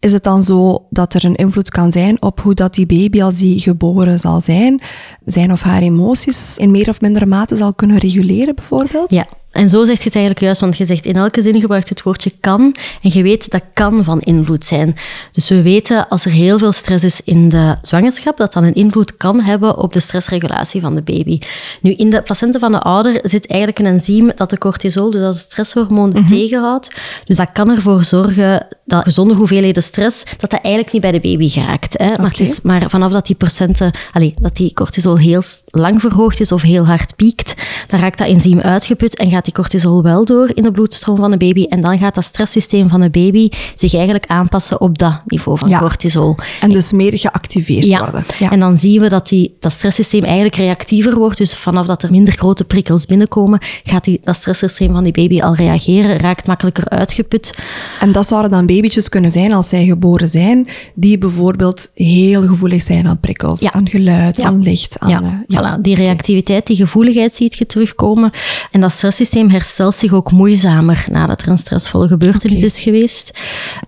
is 0.00 0.12
het 0.12 0.22
dan 0.22 0.42
zo 0.42 0.86
dat 0.90 1.14
er 1.14 1.24
een 1.24 1.34
invloed 1.36 1.70
kan 1.70 1.92
zijn 1.92 2.22
op 2.22 2.40
hoe 2.40 2.54
dat 2.54 2.74
die 2.74 2.86
baby, 2.86 3.22
als 3.22 3.36
die 3.36 3.60
geboren 3.60 4.18
zal 4.18 4.40
zijn, 4.40 4.80
zijn 5.24 5.52
of 5.52 5.62
haar 5.62 5.82
emoties 5.82 6.56
in 6.56 6.70
meer 6.70 6.88
of 6.88 7.00
mindere 7.00 7.26
mate 7.26 7.56
zal 7.56 7.74
kunnen 7.74 7.98
reguleren 7.98 8.54
bijvoorbeeld? 8.54 9.10
Ja, 9.10 9.26
en 9.58 9.68
zo 9.68 9.84
zegt 9.84 9.98
je 9.98 10.04
het 10.04 10.14
eigenlijk 10.14 10.44
juist, 10.44 10.60
want 10.60 10.76
je 10.76 10.84
zegt 10.84 11.06
in 11.06 11.16
elke 11.16 11.42
zin 11.42 11.60
gebruikt 11.60 11.88
het 11.88 12.02
woordje 12.02 12.32
kan. 12.40 12.74
En 13.02 13.10
je 13.12 13.22
weet 13.22 13.50
dat 13.50 13.62
kan 13.72 14.04
van 14.04 14.20
invloed 14.20 14.64
zijn. 14.64 14.96
Dus 15.32 15.48
we 15.48 15.62
weten 15.62 16.08
als 16.08 16.24
er 16.24 16.30
heel 16.30 16.58
veel 16.58 16.72
stress 16.72 17.04
is 17.04 17.20
in 17.24 17.48
de 17.48 17.76
zwangerschap, 17.82 18.36
dat 18.36 18.52
dan 18.52 18.64
een 18.64 18.74
invloed 18.74 19.16
kan 19.16 19.40
hebben 19.40 19.76
op 19.76 19.92
de 19.92 20.00
stressregulatie 20.00 20.80
van 20.80 20.94
de 20.94 21.02
baby. 21.02 21.38
Nu, 21.80 21.92
in 21.92 22.10
de 22.10 22.22
placenta 22.22 22.58
van 22.58 22.72
de 22.72 22.80
ouder 22.80 23.20
zit 23.22 23.46
eigenlijk 23.46 23.80
een 23.80 23.94
enzym 23.94 24.32
dat 24.34 24.50
de 24.50 24.58
cortisol, 24.58 25.10
dus 25.10 25.20
dat 25.20 25.34
is 25.34 25.40
het 25.40 25.50
stresshormoon, 25.50 26.26
tegenhoudt. 26.28 26.94
Dus 27.24 27.36
dat 27.36 27.52
kan 27.52 27.70
ervoor 27.70 28.04
zorgen 28.04 28.66
dat 28.84 29.02
gezonde 29.02 29.34
hoeveelheden 29.34 29.82
stress, 29.82 30.24
dat 30.38 30.50
dat 30.50 30.60
eigenlijk 30.60 30.92
niet 30.92 31.02
bij 31.02 31.12
de 31.12 31.20
baby 31.20 31.48
geraakt. 31.48 31.98
Hè? 31.98 32.06
Maar, 32.20 32.30
het 32.30 32.40
is 32.40 32.60
maar 32.60 32.90
vanaf 32.90 33.12
dat 33.12 33.26
die 33.26 33.36
procenten, 33.36 33.92
allee, 34.12 34.34
dat 34.40 34.56
die 34.56 34.74
cortisol 34.74 35.18
heel 35.18 35.42
lang 35.70 36.00
verhoogd 36.00 36.40
is 36.40 36.52
of 36.52 36.62
heel 36.62 36.86
hard 36.86 37.16
piekt, 37.16 37.54
dan 37.86 38.00
raakt 38.00 38.18
dat 38.18 38.28
enzym 38.28 38.60
uitgeput 38.60 39.16
en 39.16 39.30
gaat 39.30 39.47
die 39.48 39.56
cortisol 39.56 40.02
wel 40.02 40.24
door 40.24 40.50
in 40.54 40.62
de 40.62 40.70
bloedstroom 40.70 41.16
van 41.16 41.30
de 41.30 41.36
baby. 41.36 41.64
En 41.68 41.80
dan 41.80 41.98
gaat 41.98 42.14
dat 42.14 42.24
stresssysteem 42.24 42.88
van 42.88 43.00
de 43.00 43.10
baby 43.10 43.48
zich 43.74 43.94
eigenlijk 43.94 44.26
aanpassen 44.26 44.80
op 44.80 44.98
dat 44.98 45.20
niveau 45.24 45.58
van 45.58 45.68
Ja. 45.68 45.78
cortisol. 45.78 46.36
En 46.60 46.70
dus 46.70 46.92
meer 46.92 47.18
geactiveerd 47.18 47.98
worden. 47.98 48.24
Ja. 48.38 48.50
En 48.50 48.60
dan 48.60 48.76
zien 48.76 49.00
we 49.00 49.08
dat 49.08 49.28
die, 49.28 49.56
dat 49.60 49.72
stresssysteem 49.72 50.24
eigenlijk 50.24 50.54
reactiever 50.56 51.14
wordt. 51.18 51.38
Dus 51.38 51.56
vanaf 51.56 51.86
dat 51.86 52.02
er 52.02 52.10
minder 52.10 52.34
grote 52.34 52.64
prikkels 52.64 53.06
binnenkomen, 53.06 53.58
gaat 53.84 54.04
die, 54.04 54.18
dat 54.22 54.36
stresssysteem 54.36 54.90
van 54.92 55.02
die 55.04 55.12
baby 55.12 55.40
al 55.40 55.54
reageren, 55.54 56.18
raakt 56.18 56.46
makkelijker 56.46 56.88
uitgeput. 56.88 57.54
En 58.00 58.12
dat 58.12 58.26
zouden 58.26 58.50
dan 58.50 58.66
babytjes 58.66 59.08
kunnen 59.08 59.30
zijn 59.30 59.52
als 59.52 59.68
zij 59.68 59.84
geboren 59.84 60.28
zijn, 60.28 60.68
die 60.94 61.18
bijvoorbeeld 61.18 61.90
heel 61.94 62.42
gevoelig 62.46 62.82
zijn 62.82 63.06
aan 63.06 63.20
prikkels, 63.20 63.60
Ja. 63.60 63.72
aan 63.72 63.88
geluid, 63.88 64.40
aan 64.40 64.62
licht. 64.62 64.98
Aan, 64.98 65.08
ja, 65.08 65.44
eh, 65.48 65.58
voilà. 65.58 65.80
die 65.80 65.94
reactiviteit, 65.94 66.66
die 66.66 66.76
gevoeligheid 66.76 67.36
ziet 67.36 67.58
je 67.58 67.66
terugkomen. 67.66 68.30
En 68.70 68.80
dat 68.80 68.92
stresssysteem 68.92 69.27
herstelt 69.34 69.94
zich 69.94 70.12
ook 70.12 70.32
moeizamer 70.32 71.04
nadat 71.10 71.42
er 71.42 71.48
een 71.48 71.58
stressvolle 71.58 72.08
gebeurtenis 72.08 72.62
is 72.62 72.80
geweest. 72.80 73.38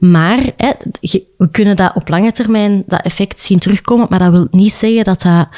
Maar 0.01 0.41
hè, 0.57 0.71
we 1.37 1.51
kunnen 1.51 1.77
dat 1.77 1.93
op 1.95 2.09
lange 2.09 2.33
termijn, 2.33 2.83
dat 2.87 3.03
effect 3.03 3.41
zien 3.41 3.59
terugkomen, 3.59 4.07
maar 4.09 4.19
dat 4.19 4.33
wil 4.33 4.49
niet 4.51 4.73
zeggen 4.73 5.05
dat 5.05 5.23
dat 5.23 5.49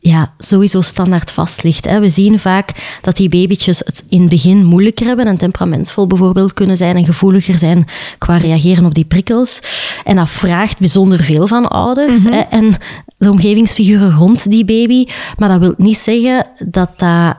ja, 0.00 0.32
sowieso 0.38 0.80
standaard 0.80 1.30
vast 1.30 1.62
ligt. 1.62 1.84
Hè. 1.84 2.00
We 2.00 2.08
zien 2.08 2.38
vaak 2.38 2.98
dat 3.00 3.16
die 3.16 3.28
babytjes 3.28 3.78
het 3.78 4.04
in 4.08 4.20
het 4.20 4.28
begin 4.28 4.64
moeilijker 4.64 5.06
hebben 5.06 5.26
en 5.26 5.38
temperamentvol 5.38 6.06
bijvoorbeeld 6.06 6.52
kunnen 6.52 6.76
zijn 6.76 6.96
en 6.96 7.04
gevoeliger 7.04 7.58
zijn 7.58 7.86
qua 8.18 8.36
reageren 8.36 8.84
op 8.84 8.94
die 8.94 9.04
prikkels. 9.04 9.60
En 10.04 10.16
dat 10.16 10.30
vraagt 10.30 10.78
bijzonder 10.78 11.22
veel 11.22 11.46
van 11.46 11.68
ouders 11.68 12.24
hè, 12.24 12.40
en 12.40 12.74
de 13.18 13.30
omgevingsfiguren 13.30 14.12
rond 14.12 14.50
die 14.50 14.64
baby. 14.64 15.06
Maar 15.38 15.48
dat 15.48 15.60
wil 15.60 15.74
niet 15.76 15.98
zeggen 15.98 16.46
dat 16.58 16.98
dat 16.98 17.36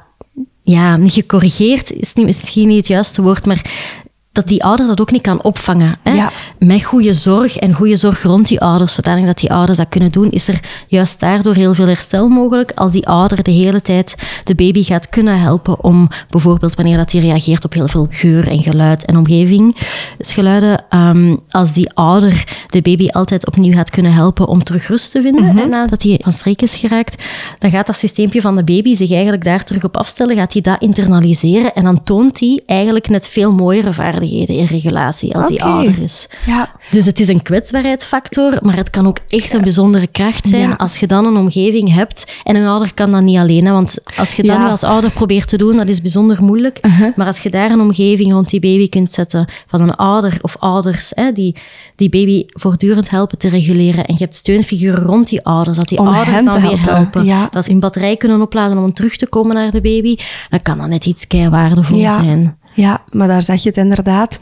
ja, 0.62 0.98
gecorrigeerd 1.10 1.92
is 1.92 2.14
misschien 2.26 2.68
niet 2.68 2.78
het 2.78 2.88
juiste 2.88 3.22
woord, 3.22 3.46
maar 3.46 3.72
dat 4.32 4.48
die 4.48 4.64
ouder 4.64 4.88
dat 4.88 5.02
ook 5.02 5.12
niet 5.12 5.22
kan 5.22 5.44
opvangen. 5.44 5.96
Hè? 6.04 6.14
Ja. 6.14 6.32
Met 6.60 6.84
goede 6.84 7.14
zorg 7.14 7.58
en 7.58 7.74
goede 7.74 7.96
zorg 7.96 8.24
rond 8.24 8.48
die 8.48 8.62
ouders, 8.62 8.94
zodanig 8.94 9.26
dat 9.26 9.38
die 9.38 9.52
ouders 9.52 9.78
dat 9.78 9.90
kunnen 9.90 10.12
doen, 10.12 10.30
is 10.30 10.48
er 10.48 10.60
juist 10.88 11.20
daardoor 11.20 11.54
heel 11.54 11.74
veel 11.74 11.88
herstel 11.88 12.28
mogelijk. 12.28 12.72
Als 12.76 12.92
die 12.92 13.08
ouder 13.08 13.44
de 13.44 13.52
hele 13.52 13.82
tijd 13.82 14.16
de 14.44 14.56
baby 14.56 14.84
gaat 14.84 15.10
kunnen 15.10 15.40
helpen 15.40 15.84
om 15.84 16.10
bijvoorbeeld 16.30 16.76
wanneer 16.76 16.98
dat 16.98 17.12
hij 17.12 17.22
reageert 17.22 17.66
op 17.66 17.74
heel 17.74 17.88
veel 17.88 18.08
geur 18.10 18.48
en 18.48 18.64
geluid 18.64 19.06
en 19.06 19.18
omgevingsgeluiden, 19.18 20.84
ehm, 20.90 21.36
als 21.50 21.74
die 21.74 21.94
ouder 21.94 22.64
de 22.68 22.82
baby 22.82 23.08
altijd 23.08 23.48
opnieuw 23.48 23.74
gaat 23.74 23.90
kunnen 23.90 24.14
helpen 24.14 24.48
om 24.48 24.64
terug 24.64 24.88
rust 24.88 25.12
te 25.12 25.22
vinden 25.22 25.58
hè, 25.58 25.66
nadat 25.66 26.04
hij 26.04 26.20
van 26.24 26.32
streek 26.32 26.62
is 26.62 26.76
geraakt, 26.76 27.24
dan 27.60 27.70
gaat 27.70 27.86
dat 27.86 27.96
systeempje 27.96 28.42
van 28.42 28.56
de 28.56 28.64
baby 28.64 28.96
zich 28.96 29.12
eigenlijk 29.12 29.44
daar 29.44 29.64
terug 29.64 29.84
op 29.84 29.98
afstellen, 29.98 30.36
gaat 30.36 30.54
hij 30.54 30.62
dat 30.62 30.82
internaliseren 30.82 31.74
en 31.76 31.84
dan 31.84 32.04
toont 32.04 32.40
hij 32.40 32.62
eigenlijk 32.66 33.10
net 33.10 33.28
veel 33.28 33.52
mooiere 33.52 33.94
vaardigheden 33.94 34.20
in 34.30 34.66
regulatie 34.66 35.36
als 35.36 35.48
die 35.48 35.64
ouder 35.64 36.02
is. 36.02 36.30
Ja. 36.46 36.72
Dus 36.90 37.06
het 37.06 37.20
is 37.20 37.28
een 37.28 37.42
kwetsbaarheidsfactor, 37.42 38.58
maar 38.62 38.76
het 38.76 38.90
kan 38.90 39.08
ook 39.08 39.18
echt 39.28 39.54
een 39.54 39.62
bijzondere 39.62 40.08
kracht 40.08 40.48
zijn 40.48 40.62
Ja. 40.70 40.74
als 40.78 40.98
je 40.98 41.08
dan 41.08 41.26
een 41.26 41.38
omgeving 41.38 41.94
hebt. 41.94 42.32
En 42.44 42.56
een 42.56 42.68
ouder 42.68 42.94
kan 42.94 43.12
dat 43.12 43.22
niet 43.22 43.38
alleen, 43.38 43.66
hè, 43.66 43.72
want 43.72 43.98
als 44.18 44.34
je 44.34 44.44
dat 44.44 44.56
Ja. 44.56 44.64
nu 44.64 44.70
als 44.70 44.84
ouder 44.84 45.12
probeert 45.12 45.48
te 45.48 45.58
doen, 45.58 45.78
dat 45.78 45.88
is 45.88 46.02
bijzonder 46.02 46.44
moeilijk. 46.44 46.80
Maar 47.16 47.28
als 47.28 47.40
je 47.40 47.50
daar 47.50 47.72
een 47.72 47.80
omgeving 47.82 48.32
rond 48.32 48.50
die 48.50 48.60
baby 48.60 48.90
kunt 48.90 49.12
zetten 49.12 49.48
van 49.68 49.82
een 49.82 49.96
ouder 49.96 50.38
of 50.42 50.58
ouders 50.60 51.12
hè, 51.16 51.32
die 51.32 51.56
die 51.96 52.10
baby 52.10 52.46
voortdurend 52.48 53.10
helpen 53.10 53.38
te 53.38 53.50
reguleren 53.50 54.06
en 54.06 54.14
je 54.14 54.24
hebt 54.24 54.36
steunfiguren 54.36 55.04
rond 55.04 55.28
die 55.30 55.46
ouders, 55.46 55.78
dat 55.78 55.88
die 55.88 55.98
Om 55.98 56.08
ouders 56.08 56.46
dan 56.46 56.62
weer 56.62 56.70
helpen, 56.70 56.96
helpen, 56.96 57.26
ja. 57.26 57.48
dat 57.52 57.66
ze 57.66 57.72
een 57.72 57.80
batterij 57.80 58.18
kunnen 58.18 58.42
opladen 58.42 58.78
om 58.78 58.94
terug 58.94 59.16
te 59.18 59.28
komen 59.28 59.56
naar 59.56 59.72
de 59.72 59.82
baby, 59.82 60.16
dan 60.50 60.62
kan 60.62 60.78
dat 60.78 60.88
net 60.88 61.06
iets 61.06 61.28
kei 61.28 61.50
waardevol 61.50 62.00
zijn. 62.00 62.58
Ja, 62.82 63.04
maar 63.12 63.28
daar 63.28 63.42
zeg 63.42 63.64
je 63.64 63.70
het 63.70 63.78
inderdaad. 63.78 64.40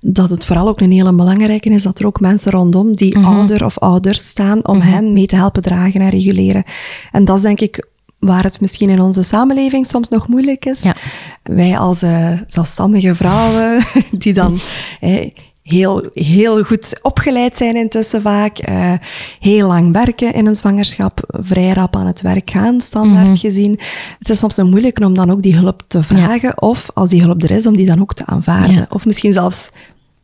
dat 0.00 0.30
het 0.30 0.44
vooral 0.44 0.68
ook 0.68 0.80
een 0.80 0.92
hele 0.92 1.14
belangrijke 1.14 1.68
is 1.70 1.82
dat 1.82 1.98
er 1.98 2.06
ook 2.06 2.20
mensen 2.20 2.52
rondom 2.52 2.94
die 2.94 3.18
Mhm. 3.18 3.26
ouder 3.26 3.64
of 3.64 3.78
ouders 3.78 4.26
staan 4.28 4.66
om 4.66 4.80
hen 4.80 5.12
mee 5.12 5.26
te 5.26 5.36
helpen 5.36 5.62
dragen 5.62 6.00
en 6.00 6.08
reguleren. 6.08 6.64
En 7.12 7.24
dat 7.24 7.36
is 7.36 7.42
denk 7.42 7.60
ik 7.60 7.86
waar 8.18 8.42
het 8.42 8.60
misschien 8.60 8.88
in 8.90 9.00
onze 9.00 9.22
samenleving 9.22 9.86
soms 9.86 10.08
nog 10.08 10.28
moeilijk 10.28 10.64
is. 10.64 10.82
Ja. 10.82 10.94
Wij 11.42 11.78
als 11.78 12.02
eh, 12.02 12.32
zelfstandige 12.46 13.14
vrouwen, 13.14 13.84
die 14.22 14.32
dan 14.32 14.58
eh, 15.00 15.30
heel, 15.66 16.08
heel 16.12 16.62
goed 16.62 16.98
opgeleid 17.02 17.56
zijn 17.56 17.76
intussen 17.76 18.22
vaak, 18.22 18.58
eh, 18.58 18.92
heel 19.40 19.66
lang 19.68 19.92
werken 19.92 20.34
in 20.34 20.46
een 20.46 20.54
zwangerschap, 20.54 21.20
vrij 21.28 21.72
rap 21.72 21.96
aan 21.96 22.06
het 22.06 22.20
werk 22.20 22.50
gaan, 22.50 22.80
standaard 22.80 23.26
Mhm. 23.26 23.36
gezien. 23.36 23.78
Het 24.18 24.30
is 24.30 24.38
soms 24.38 24.56
een 24.56 24.68
moeilijk 24.70 24.98
om 25.00 25.14
dan 25.14 25.30
ook 25.30 25.42
die 25.42 25.54
hulp 25.56 25.82
te 25.86 26.02
vragen, 26.02 26.62
of 26.62 26.90
als 26.94 27.10
die 27.10 27.22
hulp 27.22 27.42
er 27.42 27.50
is, 27.50 27.66
om 27.66 27.76
die 27.76 27.86
dan 27.86 28.00
ook 28.00 28.14
te 28.14 28.26
aanvaarden. 28.26 28.74
Ja. 28.76 28.86
Of 28.90 29.06
misschien 29.06 29.32
zelfs, 29.32 29.70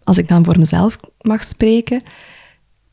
als 0.03 0.19
ik 0.19 0.29
dan 0.29 0.45
voor 0.45 0.59
mezelf 0.59 0.99
mag 1.21 1.45
spreken, 1.45 2.03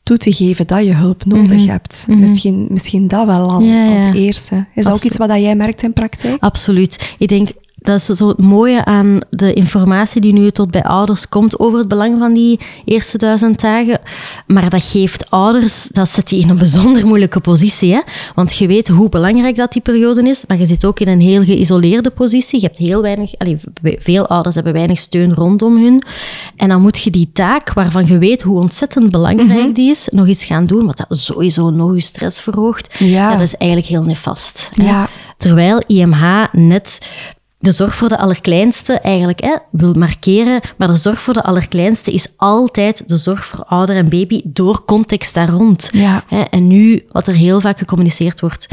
toe 0.02 0.16
te 0.16 0.32
geven 0.32 0.66
dat 0.66 0.84
je 0.84 0.94
hulp 0.94 1.24
nodig 1.24 1.66
hebt. 1.66 2.04
Misschien, 2.08 2.66
misschien 2.70 3.08
dat 3.08 3.26
wel 3.26 3.50
al 3.50 3.60
Mhm. 3.60 3.68
Ja, 3.70 3.92
als 4.06 4.14
eerste. 4.14 4.66
Is 4.74 4.84
dat 4.84 4.92
ook 4.94 5.02
iets 5.02 5.16
wat 5.16 5.30
jij 5.30 5.56
merkt 5.56 5.82
in 5.82 5.92
praktijk? 5.92 6.42
Absoluut. 6.42 7.14
Ik 7.18 7.28
denk 7.28 7.48
dat 7.82 7.98
is 8.00 8.04
zo 8.06 8.28
het 8.28 8.38
mooie 8.38 8.84
aan 8.84 9.20
de 9.30 9.52
informatie 9.52 10.20
die 10.20 10.32
nu 10.32 10.50
tot 10.50 10.70
bij 10.70 10.82
ouders 10.82 11.28
komt 11.28 11.58
over 11.58 11.78
het 11.78 11.88
belang 11.88 12.18
van 12.18 12.34
die 12.34 12.60
eerste 12.84 13.18
duizend 13.18 13.60
dagen. 13.60 14.00
Maar 14.46 14.70
dat 14.70 14.82
geeft 14.82 15.30
ouders, 15.30 15.88
dat 15.92 16.08
zet 16.10 16.28
die 16.28 16.42
in 16.42 16.48
een 16.48 16.58
bijzonder 16.58 17.06
moeilijke 17.06 17.40
positie. 17.40 17.92
Hè? 17.92 18.00
Want 18.34 18.56
je 18.56 18.66
weet 18.66 18.88
hoe 18.88 19.08
belangrijk 19.08 19.56
dat 19.56 19.72
die 19.72 19.82
periode 19.82 20.28
is, 20.28 20.44
maar 20.46 20.58
je 20.58 20.66
zit 20.66 20.84
ook 20.84 21.00
in 21.00 21.08
een 21.08 21.20
heel 21.20 21.44
geïsoleerde 21.44 22.10
positie. 22.10 22.60
Je 22.60 22.66
hebt 22.66 22.78
heel 22.78 23.02
weinig, 23.02 23.38
allee, 23.38 23.58
veel 23.82 24.26
ouders 24.26 24.54
hebben 24.54 24.72
weinig 24.72 24.98
steun 24.98 25.34
rondom 25.34 25.82
hun. 25.82 26.02
En 26.56 26.68
dan 26.68 26.80
moet 26.80 26.98
je 27.02 27.10
die 27.10 27.30
taak, 27.32 27.72
waarvan 27.72 28.06
je 28.06 28.18
weet 28.18 28.42
hoe 28.42 28.60
ontzettend 28.60 29.10
belangrijk 29.10 29.74
die 29.74 29.90
is, 29.90 30.08
nog 30.12 30.26
eens 30.26 30.44
gaan 30.44 30.66
doen, 30.66 30.86
wat 30.86 30.96
dat 30.96 31.18
sowieso 31.18 31.70
nog 31.70 31.94
je 31.94 32.00
stress 32.00 32.40
verhoogt. 32.40 32.94
Ja. 32.98 33.30
dat 33.30 33.40
is 33.40 33.56
eigenlijk 33.56 33.90
heel 33.90 34.02
nefast. 34.02 34.70
hè. 34.74 34.84
Ja. 34.84 35.08
Terwijl 35.36 35.82
IMH 35.86 36.44
net 36.52 36.98
de 37.60 37.70
zorg 37.70 37.94
voor 37.94 38.08
de 38.08 38.18
allerkleinste 38.18 38.92
eigenlijk 38.92 39.40
hè, 39.40 39.56
wil 39.70 39.92
markeren, 39.92 40.60
maar 40.76 40.88
de 40.88 40.96
zorg 40.96 41.20
voor 41.20 41.34
de 41.34 41.42
allerkleinste 41.42 42.10
is 42.10 42.26
altijd 42.36 43.08
de 43.08 43.16
zorg 43.16 43.44
voor 43.44 43.64
ouder 43.64 43.96
en 43.96 44.08
baby 44.08 44.40
door 44.44 44.84
context 44.84 45.34
daar 45.34 45.48
rond. 45.48 45.88
Ja. 45.92 46.24
En 46.50 46.66
nu, 46.66 47.04
wat 47.08 47.26
er 47.26 47.34
heel 47.34 47.60
vaak 47.60 47.78
gecommuniceerd 47.78 48.40
wordt, 48.40 48.68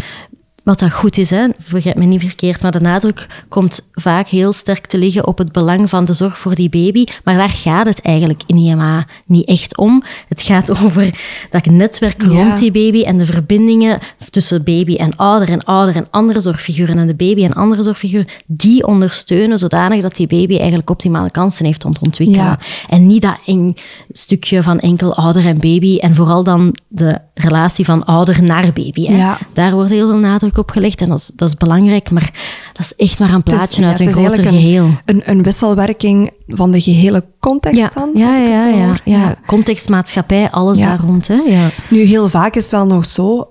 wat 0.67 0.79
dat 0.79 0.91
goed 0.91 1.17
is, 1.17 1.29
hè, 1.29 1.47
vergeet 1.59 1.95
me 1.97 2.05
niet 2.05 2.21
verkeerd, 2.21 2.62
maar 2.62 2.71
de 2.71 2.79
nadruk 2.79 3.27
komt 3.50 3.88
vaak 3.91 4.27
heel 4.27 4.53
sterk 4.53 4.86
te 4.86 4.97
liggen 4.97 5.27
op 5.27 5.38
het 5.38 5.51
belang 5.51 5.89
van 5.89 6.05
de 6.05 6.13
zorg 6.13 6.39
voor 6.39 6.55
die 6.55 6.69
baby. 6.69 7.05
Maar 7.24 7.38
daar 7.38 7.50
gaat 7.50 7.86
het 7.86 8.01
eigenlijk 8.01 8.41
in 8.45 8.57
IMA 8.57 9.05
niet 9.25 9.47
echt 9.47 9.77
om. 9.77 10.03
Het 10.27 10.41
gaat 10.41 10.69
over 10.83 11.19
dat 11.50 11.65
netwerk 11.65 12.21
Ja. 12.21 12.27
rond 12.27 12.59
die 12.59 12.71
baby 12.71 13.03
en 13.03 13.17
de 13.17 13.25
verbindingen 13.25 14.00
tussen 14.29 14.63
baby 14.63 14.95
en 14.95 15.15
ouder 15.15 15.50
en 15.50 15.63
ouder 15.63 15.95
en 15.95 16.07
andere 16.12 16.39
zorgfiguren 16.39 16.97
en 16.97 17.07
de 17.07 17.15
baby 17.15 17.43
en 17.43 17.53
andere 17.53 17.83
zorgfiguren, 17.83 18.27
die 18.45 18.88
ondersteunen 18.88 19.59
zodanig 19.59 20.01
dat 20.01 20.15
die 20.15 20.27
baby 20.27 20.57
eigenlijk 20.57 20.89
optimale 20.89 21.31
kansen 21.31 21.65
heeft 21.65 21.86
om 21.86 21.93
te 21.93 22.01
ontwikkelen. 22.01 22.45
Ja. 22.45 22.59
En 22.89 23.07
niet 23.07 23.21
dat 23.21 23.41
eng 23.45 23.74
stukje 24.12 24.63
van 24.63 24.79
enkel 24.79 25.15
ouder 25.15 25.45
en 25.45 25.59
baby 25.59 25.97
en 25.97 26.15
vooral 26.15 26.43
dan 26.43 26.75
de 26.88 27.19
relatie 27.38 27.86
van 27.86 28.06
ouder 28.06 28.44
naar 28.44 28.74
baby. 28.74 29.06
Hè. 29.06 29.17
Ja. 29.17 29.38
Daar 29.53 29.74
wordt 29.74 29.89
heel 29.89 30.10
veel 30.10 30.17
nadruk 30.17 30.58
op 30.58 30.72
gelegd 30.72 31.01
en 31.01 31.10
dat 31.10 31.17
is, 31.17 31.32
dat 31.36 31.48
is 31.48 31.56
belangrijk, 31.56 32.12
maar 32.12 32.32
dat 32.74 32.86
is 32.86 32.96
echt 32.96 33.20
maar 33.20 33.34
een 33.34 33.44
plaatje 33.44 33.86
uit 33.86 34.00
een 34.00 34.12
groter 34.12 34.44
geheel. 34.44 34.86
Een, 34.86 35.00
een, 35.06 35.22
een 35.25 35.44
wisselwerking 35.44 36.32
van 36.48 36.72
de 36.72 36.82
gehele 36.82 37.25
context 37.39 37.79
Ja, 37.79 37.91
dan, 37.94 38.12
ja, 38.13 38.36
ja, 38.36 38.65
ja, 38.67 38.98
ja. 39.03 39.36
Context, 39.46 39.89
maatschappij, 39.89 40.51
alles 40.51 40.77
daar 40.77 41.00
rond. 41.00 41.27
Hè? 41.27 41.36
Ja. 41.36 41.67
Nu, 41.89 42.03
heel 42.03 42.29
vaak 42.29 42.56
is 42.56 42.63
het 42.63 42.72
wel 42.72 42.86
nog 42.86 43.06
zo... 43.06 43.50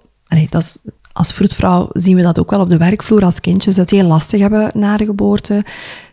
Dat 0.50 0.62
is, 0.62 0.78
als 1.12 1.32
vroedvrouw 1.32 1.88
zien 1.92 2.16
we 2.16 2.22
dat 2.22 2.38
ook 2.38 2.50
wel 2.50 2.60
op 2.60 2.68
de 2.68 2.76
werkvloer, 2.76 3.24
als 3.24 3.40
kindjes 3.40 3.76
het 3.76 3.90
heel 3.90 4.06
lastig 4.06 4.40
hebben 4.40 4.70
na 4.74 4.96
de 4.96 5.04
geboorte. 5.04 5.64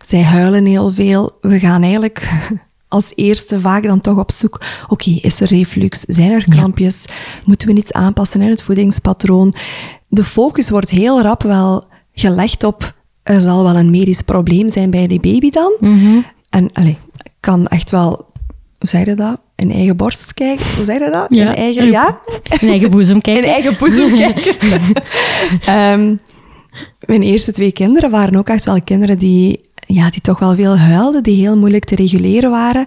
Zij 0.02 0.24
huilen 0.24 0.66
heel 0.66 0.92
veel. 0.92 1.38
We 1.42 1.60
gaan 1.60 1.84
eigenlijk 1.84 2.44
als 2.94 3.12
eerste 3.16 3.60
vaak 3.60 3.84
dan 3.84 4.00
toch 4.00 4.18
op 4.18 4.32
zoek. 4.32 4.62
Oké, 4.88 5.10
is 5.22 5.40
er 5.40 5.48
reflux? 5.48 6.00
Zijn 6.00 6.32
er 6.32 6.46
krampjes? 6.50 7.06
Moeten 7.46 7.68
we 7.68 7.74
iets 7.74 7.92
aanpassen 7.92 8.42
in 8.42 8.50
het 8.50 8.62
voedingspatroon? 8.62 9.54
De 10.08 10.24
focus 10.24 10.70
wordt 10.70 10.90
heel 10.90 11.22
rap 11.22 11.44
wel 11.44 11.84
gelegd 12.14 12.64
op... 12.64 12.94
Er 13.24 13.40
zal 13.42 13.64
wel 13.64 13.76
een 13.76 13.90
medisch 13.90 14.22
probleem 14.22 14.70
zijn 14.70 14.90
bij 14.90 15.08
die 15.08 15.20
baby 15.20 15.50
dan. 15.50 15.72
En 16.50 16.70
allee, 16.74 16.98
ik 17.24 17.32
kan 17.40 17.68
echt 17.68 17.92
wel... 17.92 18.32
Hoe 18.80 18.90
zeg 18.90 19.06
je 19.06 19.16
dat? 19.16 19.40
In 19.56 19.72
eigen 19.72 19.96
borst 19.96 20.34
kijken? 20.34 20.66
Hoe 20.76 20.86
zeg 20.86 21.00
je 21.00 21.10
dat? 21.12 21.26
Ja. 21.30 21.50
In 21.50 21.56
eigen... 21.56 21.86
Ja? 21.86 22.20
In 22.60 22.68
eigen 22.68 22.92
boezem 22.92 23.22
kijken. 23.28 23.44
in 23.44 23.50
eigen 23.50 23.78
boezem 23.78 24.16
kijken. 24.24 24.56
Ehm, 25.66 26.16
mijn 27.06 27.22
eerste 27.22 27.52
twee 27.52 27.72
kinderen 27.72 28.12
waren 28.12 28.36
ook 28.36 28.50
echt 28.50 28.66
wel 28.66 28.82
kinderen 28.82 29.18
die, 29.20 29.62
ja, 29.94 30.10
die 30.10 30.22
toch 30.22 30.40
wel 30.40 30.56
veel 30.56 30.78
huilden, 30.78 31.24
die 31.24 31.36
heel 31.36 31.58
moeilijk 31.58 31.86
te 31.86 31.96
reguleren 31.96 32.52
waren. 32.52 32.86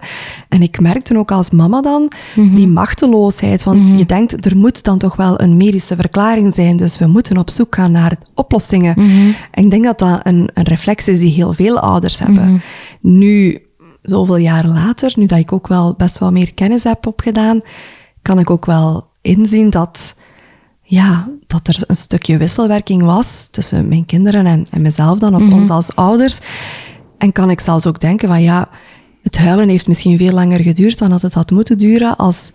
En 0.49 0.61
ik 0.61 0.79
merkte 0.79 1.17
ook 1.17 1.31
als 1.31 1.51
mama 1.51 1.81
dan 1.81 2.11
die 2.35 2.67
machteloosheid, 2.67 3.63
want 3.63 3.99
je 3.99 4.05
denkt, 4.05 4.45
er 4.45 4.57
moet 4.57 4.83
dan 4.83 4.97
toch 4.97 5.15
wel 5.15 5.41
een 5.41 5.57
medische 5.57 5.95
verklaring 5.95 6.53
zijn, 6.53 6.77
dus 6.77 6.97
we 6.97 7.07
moeten 7.07 7.37
op 7.37 7.49
zoek 7.49 7.75
gaan 7.75 7.91
naar 7.91 8.17
oplossingen. 8.33 8.95
En 9.51 9.63
ik 9.63 9.69
denk 9.69 9.83
dat 9.83 9.99
dat 9.99 10.19
een, 10.23 10.49
een 10.53 10.63
reflex 10.63 11.07
is 11.07 11.19
die 11.19 11.33
heel 11.33 11.53
veel 11.53 11.79
ouders 11.79 12.19
hebben. 12.19 12.61
Nu, 13.01 13.61
zoveel 14.01 14.37
jaren 14.37 14.73
later, 14.73 15.13
nu 15.15 15.25
dat 15.25 15.39
ik 15.39 15.51
ook 15.51 15.67
wel 15.67 15.93
best 15.97 16.17
wel 16.17 16.31
meer 16.31 16.53
kennis 16.53 16.83
heb 16.83 17.07
opgedaan, 17.07 17.61
kan 18.21 18.39
ik 18.39 18.49
ook 18.49 18.65
wel 18.65 19.07
inzien 19.21 19.69
dat 19.69 20.15
ja, 20.81 21.29
dat 21.47 21.67
er 21.67 21.83
een 21.87 21.95
stukje 21.95 22.37
wisselwerking 22.37 23.03
was 23.03 23.47
tussen 23.51 23.87
mijn 23.87 24.05
kinderen 24.05 24.45
en, 24.45 24.65
en 24.71 24.81
mezelf 24.81 25.19
dan, 25.19 25.35
of 25.35 25.51
ons 25.51 25.69
als 25.69 25.95
ouders. 25.95 26.39
En 27.17 27.31
kan 27.31 27.49
ik 27.49 27.59
zelfs 27.59 27.85
ook 27.85 27.99
denken 27.99 28.27
van 28.27 28.41
ja, 28.41 28.69
het 29.23 29.37
huilen 29.37 29.69
heeft 29.69 29.87
misschien 29.87 30.17
veel 30.17 30.33
langer 30.33 30.61
geduurd 30.61 30.97
dan 30.97 31.09
dat 31.09 31.21
het 31.21 31.33
had 31.33 31.51
moeten 31.51 31.77
duren 31.77 32.17
als, 32.17 32.51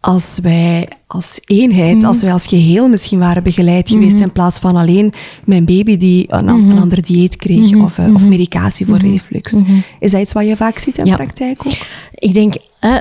als 0.00 0.38
wij 0.42 0.88
als 1.12 1.40
eenheid, 1.44 2.04
als 2.04 2.22
wij 2.22 2.32
als 2.32 2.46
geheel 2.46 2.88
misschien 2.88 3.18
waren 3.18 3.42
begeleid 3.42 3.90
geweest 3.90 4.20
in 4.20 4.32
plaats 4.32 4.58
van 4.58 4.76
alleen 4.76 5.12
mijn 5.44 5.64
baby 5.64 5.96
die 5.96 6.24
een, 6.28 6.48
een 6.48 6.78
ander 6.78 7.02
dieet 7.02 7.36
kreeg 7.36 7.74
of, 7.76 7.98
eh, 7.98 8.14
of 8.14 8.28
medicatie 8.28 8.86
voor 8.86 8.96
reflux. 8.98 9.60
Is 10.00 10.10
dat 10.10 10.20
iets 10.20 10.32
wat 10.32 10.46
je 10.46 10.56
vaak 10.56 10.78
ziet 10.78 10.98
in 10.98 11.04
Ja. 11.06 11.14
praktijk 11.16 11.66
ook? 11.66 11.72
Ik 12.14 12.32
denk, 12.32 12.54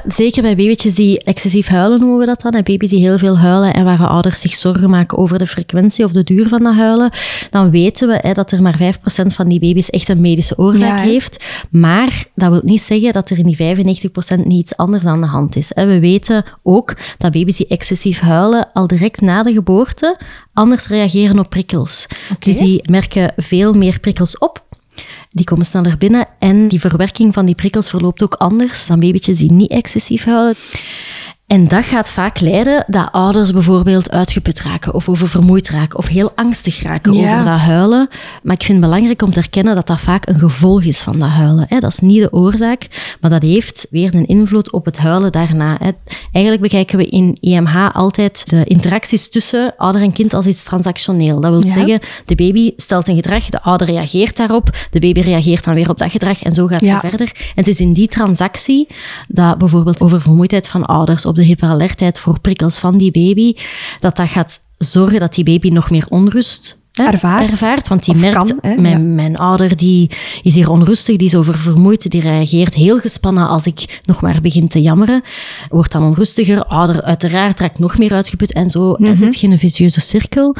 zeker 0.07 0.41
bij 0.41 0.55
babytjes 0.55 0.95
die 0.95 1.19
excessief 1.23 1.67
huilen, 1.67 1.99
noemen 1.99 2.17
we 2.17 2.25
dat 2.25 2.41
dan. 2.41 2.53
Hè, 2.55 2.63
baby's 2.63 2.89
die 2.89 2.99
heel 2.99 3.17
veel 3.17 3.37
huilen 3.37 3.73
en 3.73 3.85
waar 3.85 4.07
ouders 4.07 4.39
zich 4.39 4.53
zorgen 4.53 4.89
maken 4.89 5.17
over 5.17 5.37
de 5.37 5.47
frequentie 5.47 6.05
of 6.05 6.11
de 6.11 6.23
duur 6.23 6.47
van 6.47 6.63
dat 6.63 6.75
huilen, 6.75 7.11
dan 7.49 7.69
weten 7.69 8.07
we 8.07 8.19
hè, 8.21 8.33
dat 8.33 8.51
er 8.51 8.61
maar 8.61 8.77
5% 8.77 9.33
van 9.33 9.47
die 9.49 9.59
baby's 9.59 9.89
echt 9.89 10.09
een 10.09 10.21
medische 10.21 10.57
oorzaak 10.57 10.97
Ja, 10.97 11.03
heeft. 11.03 11.45
Maar 11.71 12.25
dat 12.35 12.49
wil 12.51 12.61
niet 12.63 12.81
zeggen 12.81 13.13
dat 13.13 13.29
er 13.29 13.37
in 13.37 13.45
die 13.45 13.55
95% 13.55 14.45
niet 14.45 14.59
iets 14.59 14.77
anders 14.77 15.05
aan 15.05 15.21
de 15.21 15.27
hand 15.27 15.55
is. 15.55 15.71
Hè. 15.73 15.85
We 15.85 15.99
weten 15.99 16.45
ook 16.63 16.95
dat 17.17 17.31
baby's 17.31 17.57
die 17.57 17.67
excessief 17.67 17.99
huilen 18.09 18.71
al 18.73 18.87
direct 18.87 19.21
na 19.21 19.43
de 19.43 19.53
geboorte 19.53 20.19
anders 20.53 20.87
reageren 20.87 21.39
op 21.39 21.49
prikkels. 21.49 22.07
Dus 22.39 22.57
die 22.57 22.89
merken 22.89 23.33
veel 23.35 23.73
meer 23.73 23.99
prikkels 23.99 24.37
op. 24.37 24.63
Die 25.31 25.45
komen 25.45 25.65
sneller 25.65 25.97
binnen 25.97 26.27
en 26.39 26.67
die 26.67 26.79
verwerking 26.79 27.33
van 27.33 27.45
die 27.45 27.55
prikkels 27.55 27.89
verloopt 27.89 28.23
ook 28.23 28.33
anders 28.33 28.87
dan 28.87 28.99
babytjes 28.99 29.37
die 29.37 29.51
niet 29.51 29.71
excessief 29.71 30.25
huilen. 30.25 30.55
En 31.51 31.67
dat 31.67 31.85
gaat 31.85 32.11
vaak 32.11 32.39
leiden 32.39 32.83
dat 32.87 33.07
ouders 33.11 33.51
bijvoorbeeld 33.51 34.11
uitgeput 34.11 34.61
raken 34.61 34.93
of 34.93 35.09
oververmoeid 35.09 35.69
raken 35.69 35.97
of 35.97 36.07
heel 36.07 36.31
angstig 36.35 36.81
raken 36.83 37.13
Ja. 37.13 37.31
over 37.33 37.45
dat 37.51 37.59
huilen. 37.59 38.09
Maar 38.43 38.53
ik 38.55 38.63
vind 38.63 38.77
het 38.79 38.87
belangrijk 38.89 39.21
om 39.21 39.31
te 39.31 39.39
erkennen 39.39 39.75
dat 39.75 39.87
dat 39.87 39.99
vaak 39.99 40.27
een 40.27 40.39
gevolg 40.39 40.83
is 40.83 40.99
van 41.01 41.19
dat 41.19 41.29
huilen. 41.29 41.65
Dat 41.69 41.91
is 41.91 41.99
niet 41.99 42.21
de 42.21 42.33
oorzaak, 42.33 42.87
maar 43.21 43.29
dat 43.31 43.41
heeft 43.41 43.87
weer 43.89 44.15
een 44.15 44.25
invloed 44.25 44.71
op 44.71 44.85
het 44.85 44.97
huilen 44.97 45.31
daarna. 45.31 45.79
Eigenlijk 46.31 46.61
bekijken 46.63 46.97
we 46.97 47.05
in 47.05 47.37
IMH 47.39 47.89
altijd 47.95 48.49
de 48.49 48.63
interacties 48.63 49.29
tussen 49.29 49.73
ouder 49.77 50.01
en 50.01 50.11
kind 50.11 50.33
als 50.33 50.45
iets 50.45 50.63
transactioneel. 50.63 51.39
Dat 51.39 51.51
wil 51.51 51.65
Ja. 51.65 51.71
zeggen, 51.73 51.99
de 52.25 52.35
baby 52.35 52.71
stelt 52.75 53.07
een 53.07 53.15
gedrag, 53.15 53.45
de 53.49 53.61
ouder 53.61 53.87
reageert 53.87 54.37
daarop, 54.37 54.69
de 54.91 54.99
baby 54.99 55.19
reageert 55.21 55.63
dan 55.63 55.73
weer 55.73 55.89
op 55.89 55.97
dat 55.97 56.11
gedrag 56.11 56.43
en 56.43 56.51
zo 56.51 56.67
gaat 56.67 56.85
Ja. 56.85 56.91
het 56.99 57.09
verder. 57.09 57.31
En 57.35 57.41
het 57.55 57.67
is 57.67 57.79
in 57.79 57.93
die 57.93 58.07
transactie 58.07 58.87
dat 59.27 59.57
bijvoorbeeld 59.57 60.01
oververmoeidheid 60.01 60.67
van 60.67 60.85
ouders, 60.85 61.25
op 61.25 61.35
de 61.35 61.39
hyperalertheid 61.43 62.19
voor 62.19 62.39
prikkels 62.39 62.79
van 62.79 62.97
die 62.97 63.11
baby, 63.11 63.53
dat 63.99 64.15
dat 64.15 64.29
gaat 64.29 64.59
zorgen 64.77 65.19
dat 65.19 65.33
die 65.35 65.43
baby 65.43 65.69
nog 65.69 65.89
meer 65.89 66.05
onrust 66.09 66.79
hè, 66.91 67.03
Ervaart. 67.03 67.87
Want 67.87 68.05
die 68.05 68.13
Of 68.13 68.21
merkt, 68.21 68.35
kan, 68.35 68.57
hè, 68.61 68.75
mijn, 68.81 68.97
ja. 69.07 69.13
mijn 69.13 69.37
ouder 69.37 69.77
die 69.77 70.11
is 70.41 70.55
hier 70.55 70.69
onrustig, 70.69 71.17
die 71.17 71.27
is 71.27 71.35
oververmoeid, 71.35 72.09
die 72.11 72.21
reageert 72.21 72.73
heel 72.73 72.99
gespannen 72.99 73.47
als 73.47 73.65
ik 73.65 74.01
nog 74.05 74.21
maar 74.21 74.41
begin 74.41 74.67
te 74.67 74.81
jammeren. 74.81 75.21
Wordt 75.69 75.91
dan 75.91 76.03
onrustiger, 76.03 76.65
ouder 76.65 77.01
uiteraard 77.01 77.59
raakt 77.59 77.79
nog 77.79 77.97
meer 77.97 78.13
uitgeput 78.13 78.53
en 78.53 78.69
zo 78.69 78.95
Mhm. 78.97 79.15
zit 79.15 79.39
je 79.39 79.45
in 79.45 79.51
een 79.51 79.59
vicieuze 79.59 80.01
cirkel. 80.01 80.55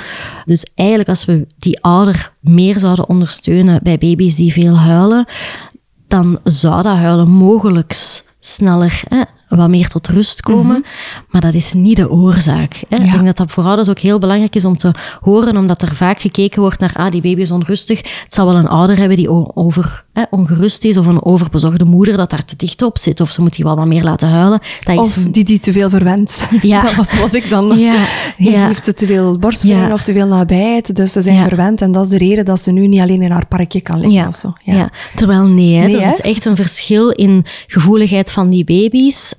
Dus 0.46 0.66
eigenlijk 0.76 1.10
als 1.10 1.26
we 1.26 1.48
die 1.58 1.82
ouder 1.82 2.34
meer 2.40 2.80
zouden 2.80 3.10
ondersteunen 3.10 3.80
bij 3.84 3.98
baby's 3.98 4.36
die 4.36 4.54
veel 4.54 4.78
huilen, 4.78 5.26
dan 6.08 6.40
zou 6.44 6.82
dat 6.82 6.96
huilen 6.96 7.30
mogelijk 7.30 7.96
sneller 8.40 9.02
hè, 9.08 9.22
wat 9.58 9.70
meer 9.70 9.88
tot 9.88 10.08
rust 10.08 10.42
komen. 10.42 10.86
Maar 11.30 11.42
dat 11.42 11.54
is 11.54 11.74
niet 11.74 11.96
de 11.96 12.10
oorzaak. 12.10 12.84
Hè. 12.90 12.98
Ik 12.98 13.12
denk 13.12 13.26
dat 13.26 13.38
dat 13.38 13.52
voor 13.52 13.64
ouders 13.64 13.90
ook 13.90 14.00
heel 14.00 14.20
belangrijk 14.20 14.56
is 14.56 14.66
om 14.66 14.78
te 14.78 14.92
horen, 15.20 15.58
omdat 15.58 15.82
er 15.82 15.96
vaak 15.96 16.20
gekeken 16.20 16.62
wordt 16.62 16.80
naar, 16.80 16.94
ah, 16.94 17.12
die 17.12 17.22
baby 17.22 17.42
is 17.42 17.52
onrustig. 17.52 17.98
Het 17.98 18.34
zal 18.34 18.46
wel 18.46 18.56
een 18.56 18.68
ouder 18.68 18.98
hebben 18.98 19.18
die 19.18 19.56
over, 19.56 20.06
ongerust 20.30 20.84
is, 20.84 20.98
of 20.98 21.06
een 21.06 21.24
overbezorgde 21.24 21.86
moeder 21.86 22.18
dat 22.18 22.30
daar 22.30 22.46
te 22.46 22.56
dicht 22.56 22.82
op 22.82 22.98
zit, 22.98 23.22
of 23.22 23.32
ze 23.32 23.42
moet 23.42 23.56
die 23.56 23.66
wel 23.66 23.76
wat 23.76 23.86
meer 23.86 24.04
laten 24.04 24.30
huilen. 24.30 24.60
Dat 24.84 24.98
of 24.98 25.18
is... 25.18 25.24
die 25.32 25.44
die 25.44 25.60
te 25.60 25.72
veel 25.72 25.90
verwendt. 25.90 26.48
Ja. 26.62 26.82
dat 26.82 26.96
was 26.96 27.20
wat 27.20 27.34
ik 27.34 27.50
dan... 27.50 27.80
Ja. 27.80 27.94
Ja. 28.38 28.68
heeft 28.68 28.98
te 28.98 29.06
veel 29.06 29.40
borstvoeding 29.40 29.88
Ja. 29.88 29.94
of 29.94 30.04
te 30.04 30.14
veel 30.14 30.28
nabijheid, 30.28 30.96
dus 30.96 31.12
ze 31.12 31.22
zijn 31.22 31.36
Ja. 31.36 31.48
verwend 31.48 31.82
en 31.82 31.92
dat 31.92 32.04
is 32.04 32.10
de 32.10 32.18
reden 32.18 32.46
dat 32.46 32.60
ze 32.62 32.72
nu 32.72 32.88
niet 32.88 33.02
alleen 33.02 33.22
in 33.22 33.32
haar 33.32 33.46
parkje 33.48 33.82
kan 33.82 33.96
liggen 34.00 34.20
Ja. 34.20 34.28
of 34.28 34.36
zo. 34.36 34.54
Ja. 34.64 34.90
terwijl 35.16 35.44
nee, 35.48 35.76
hè, 35.76 35.84
Nee, 35.86 35.94
dat 35.94 36.02
hè? 36.04 36.08
is 36.08 36.22
echt 36.22 36.46
een 36.46 36.56
verschil 36.56 37.10
in 37.10 37.46
gevoeligheid 37.68 38.32
van 38.32 38.50
die 38.50 38.64
baby's. 38.64 39.34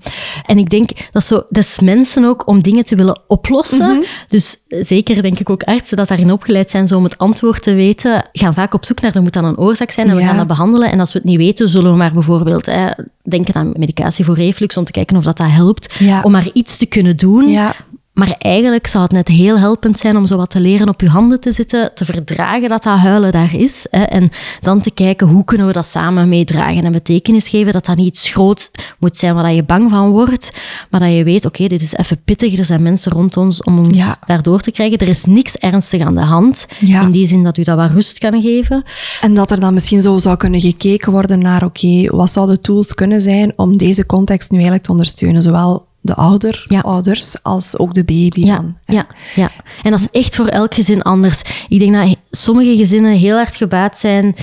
En 0.46 0.58
ik 0.58 0.70
denk 0.70 0.90
dat 1.10 1.24
zo, 1.24 1.42
dat 1.48 1.64
is 1.64 1.80
mensen 1.80 2.24
ook 2.24 2.46
om 2.48 2.62
dingen 2.62 2.84
te 2.84 2.96
willen 2.96 3.20
oplossen. 3.26 3.88
Mhm. 3.92 4.02
Dus 4.28 4.56
zeker 4.68 5.22
denk 5.22 5.38
ik 5.38 5.50
ook 5.50 5.62
artsen 5.62 5.96
dat 5.96 6.08
daarin 6.08 6.32
opgeleid 6.32 6.70
zijn 6.70 6.88
zo 6.88 6.96
om 6.96 7.04
het 7.04 7.18
antwoord 7.18 7.62
te 7.62 7.74
weten, 7.74 8.28
gaan 8.32 8.54
vaak 8.54 8.74
op 8.74 8.84
zoek 8.84 9.00
naar, 9.00 9.14
er 9.14 9.22
moet 9.22 9.32
dan 9.32 9.44
een 9.44 9.58
oorzaak 9.58 9.90
zijn 9.90 10.08
en 10.08 10.16
we 10.16 10.22
gaan 10.22 10.36
dat 10.36 10.46
behandelen. 10.46 10.60
En 10.71 11.00
als 11.00 11.12
we 11.12 11.19
het 11.19 11.28
niet 11.28 11.37
weten, 11.37 11.69
zullen 11.69 11.90
we 11.90 11.97
maar 11.97 12.12
bijvoorbeeld 12.12 12.66
hè, 12.66 12.88
denken 13.23 13.54
aan 13.54 13.73
medicatie 13.76 14.25
voor 14.25 14.35
reflux 14.35 14.76
om 14.76 14.85
te 14.85 14.92
kijken 14.92 15.16
of 15.16 15.25
dat, 15.25 15.37
dat 15.37 15.50
helpt. 15.50 15.95
Ja. 15.99 16.21
Om 16.23 16.33
maar 16.33 16.49
iets 16.52 16.76
te 16.76 16.87
kunnen 16.87 17.16
doen. 17.16 17.49
Ja. 17.49 17.75
Maar 18.12 18.35
eigenlijk 18.38 18.87
zou 18.87 19.02
het 19.02 19.12
net 19.12 19.28
heel 19.28 19.59
helpend 19.59 19.99
zijn 19.99 20.16
om 20.16 20.26
zo 20.26 20.37
wat 20.37 20.50
te 20.50 20.61
leren 20.61 20.88
op 20.88 21.00
je 21.00 21.09
handen 21.09 21.40
te 21.40 21.52
zitten, 21.52 21.95
te 21.95 22.04
verdragen 22.04 22.69
dat 22.69 22.83
dat 22.83 22.99
huilen 22.99 23.33
daar 23.33 23.54
is. 23.54 23.87
Hè, 23.90 24.02
en 24.02 24.31
dan 24.61 24.81
te 24.81 24.90
kijken 24.90 25.26
hoe 25.26 25.45
kunnen 25.45 25.66
we 25.66 25.73
dat 25.73 25.87
samen 25.87 26.28
meedragen 26.28 26.85
en 26.85 26.92
betekenis 26.92 27.49
geven. 27.49 27.73
Dat 27.73 27.85
dat 27.87 27.97
niet 27.97 28.07
iets 28.07 28.31
groot 28.31 28.71
moet 28.99 29.16
zijn 29.16 29.35
waar 29.35 29.52
je 29.52 29.64
bang 29.64 29.90
van 29.90 30.11
wordt, 30.11 30.52
maar 30.90 31.00
dat 31.00 31.12
je 31.14 31.25
weet, 31.25 31.45
oké, 31.45 31.66
dit 31.69 31.83
is 31.83 31.95
even 31.97 32.23
pittig. 32.25 32.59
Er 32.59 32.64
zijn 32.64 32.83
mensen 32.83 33.12
rond 33.12 33.37
ons 33.37 33.62
om 33.62 33.78
ons 33.78 33.99
Ja. 33.99 34.16
daardoor 34.25 34.61
te 34.61 34.71
krijgen. 34.71 34.99
Er 34.99 35.09
is 35.09 35.25
niks 35.25 35.57
ernstig 35.57 36.00
aan 36.00 36.14
de 36.14 36.21
hand. 36.21 36.66
Ja. 36.78 37.00
In 37.02 37.11
die 37.11 37.26
zin 37.26 37.42
dat 37.42 37.59
u 37.59 37.62
dat 37.62 37.76
wat 37.76 37.90
rust 37.90 38.19
kan 38.19 38.42
geven. 38.42 38.85
En 39.21 39.35
dat 39.35 39.50
er 39.50 39.61
dan 39.61 39.75
misschien 39.75 40.02
zo 40.02 40.19
zou 40.19 40.37
kunnen 40.37 40.61
gekeken 40.61 41.12
worden 41.12 41.38
naar, 41.38 41.64
oké, 41.64 42.07
wat 42.16 42.31
zouden 42.33 42.61
tools 42.61 42.95
kunnen 42.95 43.21
zijn 43.21 43.52
om 43.57 43.76
deze 43.76 44.07
context 44.07 44.49
nu 44.50 44.57
eigenlijk 44.57 44.85
te 44.85 44.90
ondersteunen? 44.90 45.42
Zowel 45.42 45.90
de 46.04 46.14
ouder, 46.14 46.64
Ja. 46.68 46.80
ouders, 46.80 47.42
als 47.42 47.78
ook 47.78 47.94
de 47.94 48.04
baby. 48.04 48.40
Ja, 48.44 48.56
dan. 48.56 48.76
ja, 48.87 49.06
ja. 49.35 49.50
En 49.82 49.90
dat 49.90 50.00
is 50.00 50.21
echt 50.21 50.35
voor 50.35 50.47
elk 50.47 50.75
gezin 50.75 51.02
anders. 51.02 51.42
Ik 51.68 51.78
denk 51.78 51.92
dat 51.92 52.16
sommige 52.30 52.76
gezinnen 52.76 53.12
heel 53.12 53.37
hard 53.37 53.56
gebaat 53.56 53.99
zijn 53.99 54.35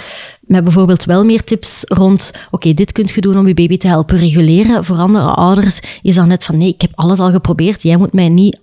met 0.41 0.63
bijvoorbeeld 0.63 1.05
wel 1.05 1.23
meer 1.25 1.43
tips 1.43 1.83
rond, 1.87 2.31
oké, 2.51 2.73
dit 2.73 2.91
kunt 2.91 3.09
je 3.09 3.21
doen 3.21 3.37
om 3.37 3.47
je 3.47 3.53
baby 3.53 3.77
te 3.77 3.87
helpen 3.87 4.17
reguleren. 4.17 4.85
Voor 4.85 4.97
andere 4.97 5.25
ouders 5.25 5.79
is 6.01 6.15
dat 6.15 6.25
net 6.25 6.43
van, 6.43 6.57
nee, 6.57 6.69
ik 6.73 6.81
heb 6.81 6.91
alles 6.95 7.19
al 7.19 7.31
geprobeerd. 7.31 7.83
Jij 7.83 7.97
moet 7.97 8.13
mij 8.13 8.29
niet 8.29 8.59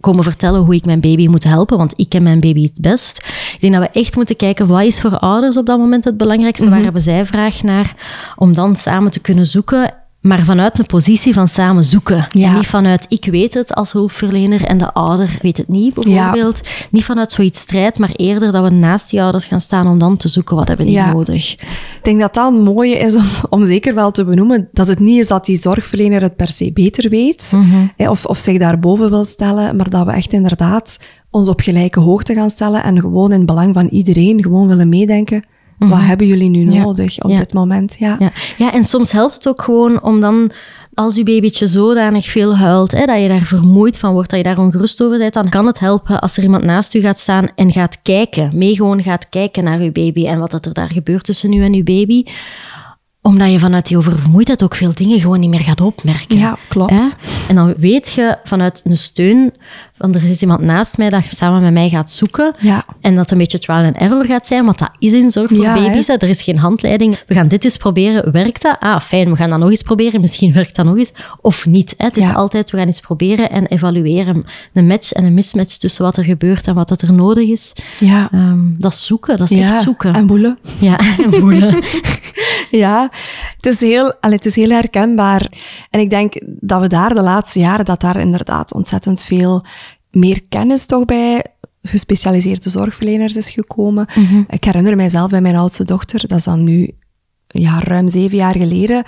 komen 0.00 0.24
vertellen 0.24 0.60
hoe 0.60 0.74
ik 0.74 0.84
mijn 0.84 1.00
baby 1.00 1.26
moet 1.26 1.44
helpen, 1.44 1.76
want 1.78 1.98
ik 1.98 2.08
ken 2.08 2.22
mijn 2.22 2.40
baby 2.40 2.62
het 2.62 2.80
best. 2.80 3.18
Ik 3.52 3.60
denk 3.60 3.72
dat 3.72 3.82
we 3.82 4.00
echt 4.00 4.16
moeten 4.16 4.36
kijken, 4.36 4.66
wat 4.66 4.82
is 4.82 5.00
voor 5.00 5.18
ouders 5.18 5.56
op 5.56 5.66
dat 5.66 5.78
moment 5.78 6.04
het 6.04 6.16
belangrijkste? 6.16 6.68
Waar 6.68 6.82
hebben 6.82 7.02
zij 7.02 7.26
vraag 7.26 7.62
naar? 7.62 7.94
Om 8.36 8.54
dan 8.54 8.76
samen 8.76 9.10
te 9.10 9.20
kunnen 9.20 9.46
zoeken 9.46 9.94
maar 10.22 10.44
vanuit 10.44 10.78
een 10.78 10.86
positie 10.86 11.34
van 11.34 11.48
samen 11.48 11.84
zoeken. 11.84 12.26
Ja. 12.30 12.48
En 12.48 12.54
niet 12.54 12.66
vanuit 12.66 13.06
ik 13.08 13.24
weet 13.24 13.54
het 13.54 13.74
als 13.74 13.92
hulpverlener 13.92 14.64
en 14.64 14.78
de 14.78 14.92
ouder 14.92 15.38
weet 15.42 15.56
het 15.56 15.68
niet, 15.68 15.94
bijvoorbeeld. 15.94 16.60
Niet 16.90 17.04
vanuit 17.04 17.32
zoiets 17.32 17.60
strijd, 17.60 17.98
maar 17.98 18.10
eerder 18.12 18.52
dat 18.52 18.64
we 18.64 18.70
naast 18.70 19.10
die 19.10 19.22
ouders 19.22 19.44
gaan 19.44 19.60
staan 19.60 19.86
om 19.86 19.98
dan 19.98 20.16
te 20.16 20.28
zoeken 20.28 20.56
wat 20.56 20.68
hebben 20.68 20.86
die 20.86 20.94
Ja. 20.94 21.12
nodig. 21.12 21.52
Ik 21.52 22.00
denk 22.02 22.20
dat 22.20 22.34
dat 22.34 22.52
een 22.52 22.62
mooie 22.62 22.96
is 22.96 23.14
om, 23.16 23.24
om 23.50 23.66
zeker 23.66 23.94
wel 23.94 24.10
te 24.10 24.24
benoemen, 24.24 24.68
dat 24.72 24.88
het 24.88 24.98
niet 24.98 25.18
is 25.18 25.26
dat 25.26 25.46
die 25.46 25.58
zorgverlener 25.58 26.22
het 26.22 26.36
per 26.36 26.52
se 26.52 26.72
beter 26.72 27.08
weet, 27.10 27.52
hè, 27.96 28.10
of, 28.10 28.24
of 28.26 28.38
zich 28.38 28.58
daarboven 28.58 29.10
wil 29.10 29.24
stellen, 29.24 29.76
maar 29.76 29.90
dat 29.90 30.06
we 30.06 30.12
echt 30.12 30.32
inderdaad 30.32 30.98
ons 31.30 31.48
op 31.48 31.60
gelijke 31.60 32.00
hoogte 32.00 32.34
gaan 32.34 32.50
stellen 32.50 32.82
en 32.82 33.00
gewoon 33.00 33.30
in 33.32 33.36
het 33.36 33.46
belang 33.46 33.74
van 33.74 33.86
iedereen 33.88 34.42
gewoon 34.42 34.68
willen 34.68 34.88
meedenken. 34.88 35.42
Wat 35.88 36.00
hebben 36.00 36.26
jullie 36.26 36.48
nu 36.48 36.70
Ja. 36.72 36.82
nodig 36.82 37.22
op 37.22 37.30
Ja. 37.30 37.36
dit 37.38 37.52
moment? 37.52 37.96
Ja. 37.98 38.16
Ja. 38.18 38.32
ja, 38.58 38.72
en 38.72 38.84
soms 38.84 39.12
helpt 39.12 39.34
het 39.34 39.48
ook 39.48 39.62
gewoon 39.62 40.02
om 40.02 40.20
dan, 40.20 40.50
als 40.94 41.16
je 41.16 41.22
babytje 41.22 41.66
zodanig 41.66 42.26
veel 42.30 42.56
huilt, 42.56 42.90
hè, 42.92 43.04
dat 43.06 43.20
je 43.20 43.28
daar 43.28 43.42
vermoeid 43.46 43.98
van 43.98 44.12
wordt, 44.12 44.30
dat 44.30 44.38
je 44.38 44.44
daar 44.44 44.58
ongerust 44.58 45.02
over 45.02 45.18
bent, 45.18 45.34
dan 45.34 45.48
kan 45.48 45.66
het 45.66 45.78
helpen 45.78 46.20
als 46.20 46.36
er 46.36 46.42
iemand 46.42 46.64
naast 46.64 46.94
u 46.94 47.00
gaat 47.00 47.18
staan 47.18 47.48
en 47.54 47.72
gaat 47.72 47.98
kijken. 48.02 48.50
Mee 48.54 48.76
gewoon 48.76 49.02
gaat 49.02 49.28
kijken 49.28 49.64
naar 49.64 49.78
uw 49.80 49.92
baby 49.92 50.26
en 50.26 50.38
wat 50.38 50.50
dat 50.50 50.66
er 50.66 50.72
daar 50.74 50.90
gebeurt 50.90 51.24
tussen 51.24 51.52
u 51.52 51.62
en 51.64 51.74
uw 51.74 51.82
baby. 51.84 52.24
Omdat 53.24 53.50
je 53.50 53.58
vanuit 53.58 53.86
die 53.86 53.96
oververmoeidheid 53.96 54.62
ook 54.62 54.74
veel 54.74 54.92
dingen 54.94 55.20
gewoon 55.20 55.40
niet 55.40 55.50
meer 55.50 55.60
gaat 55.60 55.80
opmerken. 55.80 56.38
Ja, 56.38 56.58
klopt. 56.68 56.90
Hè? 56.90 57.00
En 57.48 57.54
dan 57.54 57.74
weet 57.76 58.12
je 58.12 58.38
vanuit 58.44 58.80
een 58.84 58.96
steun, 58.98 59.52
van 60.02 60.14
er 60.14 60.30
is 60.30 60.42
iemand 60.42 60.60
naast 60.60 60.98
mij 60.98 61.10
dat 61.10 61.22
samen 61.28 61.62
met 61.62 61.72
mij 61.72 61.88
gaat 61.88 62.12
zoeken. 62.12 62.54
Ja. 62.58 62.84
En 63.00 63.14
dat 63.16 63.30
een 63.30 63.38
beetje 63.38 63.58
trial 63.58 63.84
and 63.84 63.96
error 63.96 64.24
gaat 64.24 64.46
zijn, 64.46 64.64
want 64.64 64.78
dat 64.78 64.90
is 64.98 65.12
in 65.12 65.30
zorg 65.30 65.48
voor 65.48 65.62
Ja, 65.62 65.74
baby's. 65.74 66.06
hè. 66.06 66.14
Er 66.14 66.28
is 66.28 66.42
geen 66.42 66.58
handleiding. 66.58 67.18
We 67.26 67.34
gaan 67.34 67.48
dit 67.48 67.64
eens 67.64 67.76
proberen. 67.76 68.32
Werkt 68.32 68.62
dat? 68.62 68.76
Ah, 68.80 69.00
fijn, 69.00 69.30
we 69.30 69.36
gaan 69.36 69.50
dat 69.50 69.58
nog 69.58 69.70
eens 69.70 69.82
proberen. 69.82 70.20
Misschien 70.20 70.52
werkt 70.62 70.76
dat 70.76 70.84
nog 70.86 70.96
eens. 70.96 71.12
Of 71.40 71.66
niet. 71.66 71.94
Hè. 71.96 72.04
Het 72.04 72.16
is 72.16 72.34
altijd, 72.34 72.70
we 72.70 72.76
gaan 72.76 72.86
eens 72.86 73.00
proberen 73.00 73.50
en 73.50 73.66
evalueren. 73.66 74.44
Een 74.72 74.86
match 74.86 75.12
en 75.12 75.24
een 75.24 75.34
mismatch 75.34 75.76
tussen 75.76 76.04
wat 76.04 76.16
er 76.16 76.24
gebeurt 76.24 76.66
en 76.66 76.74
wat 76.74 76.88
dat 76.88 77.02
er 77.02 77.12
nodig 77.12 77.48
is. 77.48 77.72
Ja. 77.98 78.28
Ehm, 78.32 78.60
dat 78.78 78.92
is 78.92 79.06
zoeken, 79.06 79.36
dat 79.36 79.50
is 79.50 79.60
echt 79.60 79.82
zoeken. 79.82 80.14
En 80.14 80.26
boelen. 80.26 80.58
Ja, 80.78 80.98
en 81.24 81.34
voelen. 81.34 81.78
Ja, 82.70 83.10
het 83.56 83.66
is, 83.66 83.80
heel, 83.80 84.14
allee, 84.20 84.36
het 84.36 84.46
is 84.46 84.56
heel 84.56 84.70
herkenbaar. 84.70 85.46
En 85.90 86.00
ik 86.00 86.10
denk 86.10 86.34
dat 86.44 86.80
we 86.80 86.88
daar 86.88 87.14
de 87.14 87.22
laatste 87.22 87.58
jaren, 87.58 87.84
dat 87.84 88.00
daar 88.00 88.16
inderdaad 88.16 88.74
ontzettend 88.74 89.22
veel 89.22 89.64
meer 90.12 90.40
kennis 90.48 90.86
toch 90.86 91.04
bij 91.04 91.44
gespecialiseerde 91.82 92.70
zorgverleners 92.70 93.36
is 93.36 93.50
gekomen. 93.50 94.06
Ik 94.48 94.64
herinner 94.64 94.96
mijzelf 94.96 95.30
bij 95.30 95.40
mijn 95.40 95.56
oudste 95.56 95.84
dochter, 95.84 96.28
dat 96.28 96.38
is 96.38 96.44
dan 96.44 96.64
nu 96.64 96.90
ja, 97.46 97.80
ruim 97.80 98.08
zeven 98.08 98.36
jaar 98.36 98.56
geleden. 98.56 99.02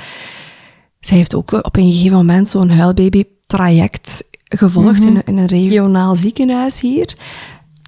Zij 1.01 1.17
heeft 1.17 1.35
ook 1.35 1.53
op 1.53 1.77
een 1.77 1.93
gegeven 1.93 2.17
moment 2.17 2.49
zo'n 2.49 2.71
huilbaby-traject 2.71 4.25
gevolgd 4.45 5.05
in, 5.05 5.17
een- 5.17 5.23
in 5.25 5.37
een 5.37 5.47
regionaal 5.47 6.17
ziekenhuis 6.17 6.81
hier. 6.81 7.17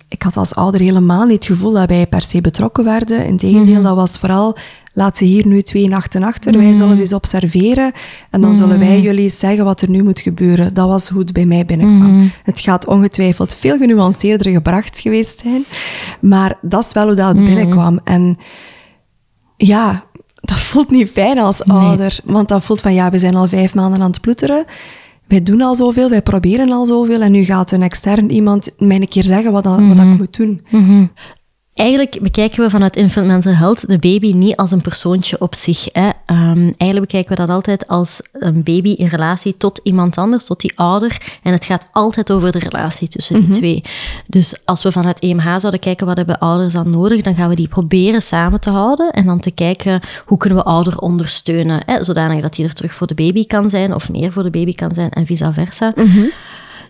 Ik 0.08 0.22
had 0.22 0.36
als 0.36 0.54
ouder 0.54 0.80
helemaal 0.80 1.24
niet 1.24 1.34
het 1.34 1.46
gevoel 1.46 1.72
dat 1.72 1.88
wij 1.88 2.06
per 2.06 2.22
se 2.22 2.40
betrokken 2.40 2.84
werden. 2.84 3.26
Integendeel, 3.26 3.82
dat 3.82 3.94
was 3.96 4.18
vooral, 4.18 4.56
laat 4.96 5.16
ze 5.16 5.24
hier 5.24 5.46
nu 5.46 5.62
twee 5.62 5.88
nachten 5.88 6.22
achter. 6.22 6.58
Wij 6.58 6.72
zullen 6.72 6.96
ze 6.96 7.02
eens 7.02 7.12
observeren 7.12 7.92
en 8.30 8.40
dan 8.40 8.56
zullen 8.56 8.78
wij 8.78 9.00
jullie 9.00 9.22
eens 9.22 9.38
zeggen 9.38 9.64
wat 9.64 9.80
er 9.80 9.90
nu 9.90 10.02
moet 10.02 10.20
gebeuren. 10.20 10.74
Dat 10.74 10.88
was 10.88 11.08
hoe 11.08 11.20
het 11.20 11.32
bij 11.32 11.46
mij 11.46 11.64
binnenkwam. 11.64 12.30
Het 12.42 12.60
gaat 12.60 12.86
ongetwijfeld 12.86 13.54
veel 13.54 13.78
genuanceerder 13.78 14.52
gebracht 14.52 15.00
geweest 15.00 15.38
zijn, 15.38 15.64
maar 16.20 16.58
dat 16.62 16.84
is 16.84 16.92
wel 16.92 17.06
hoe 17.06 17.14
dat 17.14 17.28
het 17.28 17.44
binnenkwam. 17.44 18.00
En 18.04 18.38
ja, 19.56 20.04
dat 20.40 20.58
voelt 20.58 20.90
niet 20.90 21.10
fijn 21.10 21.38
als 21.38 21.64
ouder, 21.64 22.20
want 22.24 22.48
dat 22.48 22.64
voelt 22.64 22.80
van 22.80 22.94
ja, 22.94 23.10
we 23.10 23.18
zijn 23.18 23.34
al 23.34 23.48
vijf 23.48 23.74
maanden 23.74 24.00
aan 24.00 24.10
het 24.10 24.20
ploeteren. 24.20 24.64
Wij 25.26 25.42
doen 25.42 25.60
al 25.60 25.74
zoveel, 25.74 26.10
wij 26.10 26.22
proberen 26.22 26.72
al 26.72 26.86
zoveel 26.86 27.20
en 27.22 27.32
nu 27.32 27.44
gaat 27.44 27.70
een 27.72 27.82
extern 27.82 28.30
iemand 28.30 28.70
mij 28.78 28.96
een 28.96 29.08
keer 29.08 29.24
zeggen 29.24 29.52
wat, 29.52 29.64
dat, 29.64 29.78
wat 29.78 29.96
dat 29.96 30.06
ik 30.06 30.18
moet 30.18 30.36
doen. 30.36 30.60
Eigenlijk 31.76 32.18
bekijken 32.22 32.64
we 32.64 32.70
vanuit 32.70 32.96
Infant 32.96 33.26
Mental 33.26 33.52
Health 33.52 33.88
de 33.88 33.98
baby 33.98 34.32
niet 34.32 34.56
als 34.56 34.70
een 34.70 34.80
persoontje 34.80 35.40
op 35.40 35.54
zich. 35.54 35.88
Hè. 35.92 36.08
Ehm, 36.26 36.72
eigenlijk 36.78 37.00
bekijken 37.00 37.28
we 37.28 37.34
dat 37.34 37.48
altijd 37.48 37.88
als 37.88 38.20
een 38.32 38.62
baby 38.62 38.88
in 38.88 39.06
relatie 39.06 39.56
tot 39.56 39.80
iemand 39.82 40.18
anders, 40.18 40.44
tot 40.44 40.60
die 40.60 40.72
ouder. 40.74 41.38
En 41.42 41.52
het 41.52 41.64
gaat 41.64 41.88
altijd 41.92 42.32
over 42.32 42.52
de 42.52 42.58
relatie 42.58 43.08
tussen 43.08 43.40
die 43.40 43.48
twee. 43.48 43.82
Dus 44.26 44.54
als 44.64 44.82
we 44.82 44.92
vanuit 44.92 45.18
EMH 45.18 45.58
zouden 45.58 45.80
kijken 45.80 46.06
wat 46.06 46.16
hebben 46.16 46.38
ouders 46.38 46.72
dan 46.72 46.90
nodig, 46.90 47.22
dan 47.22 47.34
gaan 47.34 47.48
we 47.48 47.54
die 47.54 47.68
proberen 47.68 48.22
samen 48.22 48.60
te 48.60 48.70
houden. 48.70 49.10
En 49.10 49.24
dan 49.24 49.40
te 49.40 49.50
kijken 49.50 50.00
hoe 50.24 50.38
kunnen 50.38 50.58
we 50.58 50.64
ouder 50.64 50.98
ondersteunen. 50.98 51.82
Hè, 51.86 52.04
zodanig 52.04 52.42
dat 52.42 52.54
die 52.54 52.64
er 52.64 52.74
terug 52.74 52.94
voor 52.94 53.06
de 53.06 53.14
baby 53.14 53.46
kan 53.46 53.70
zijn 53.70 53.94
of 53.94 54.10
meer 54.10 54.32
voor 54.32 54.42
de 54.42 54.50
baby 54.50 54.74
kan 54.74 54.94
zijn 54.94 55.10
en 55.10 55.26
vice 55.26 55.52
versa. 55.52 55.92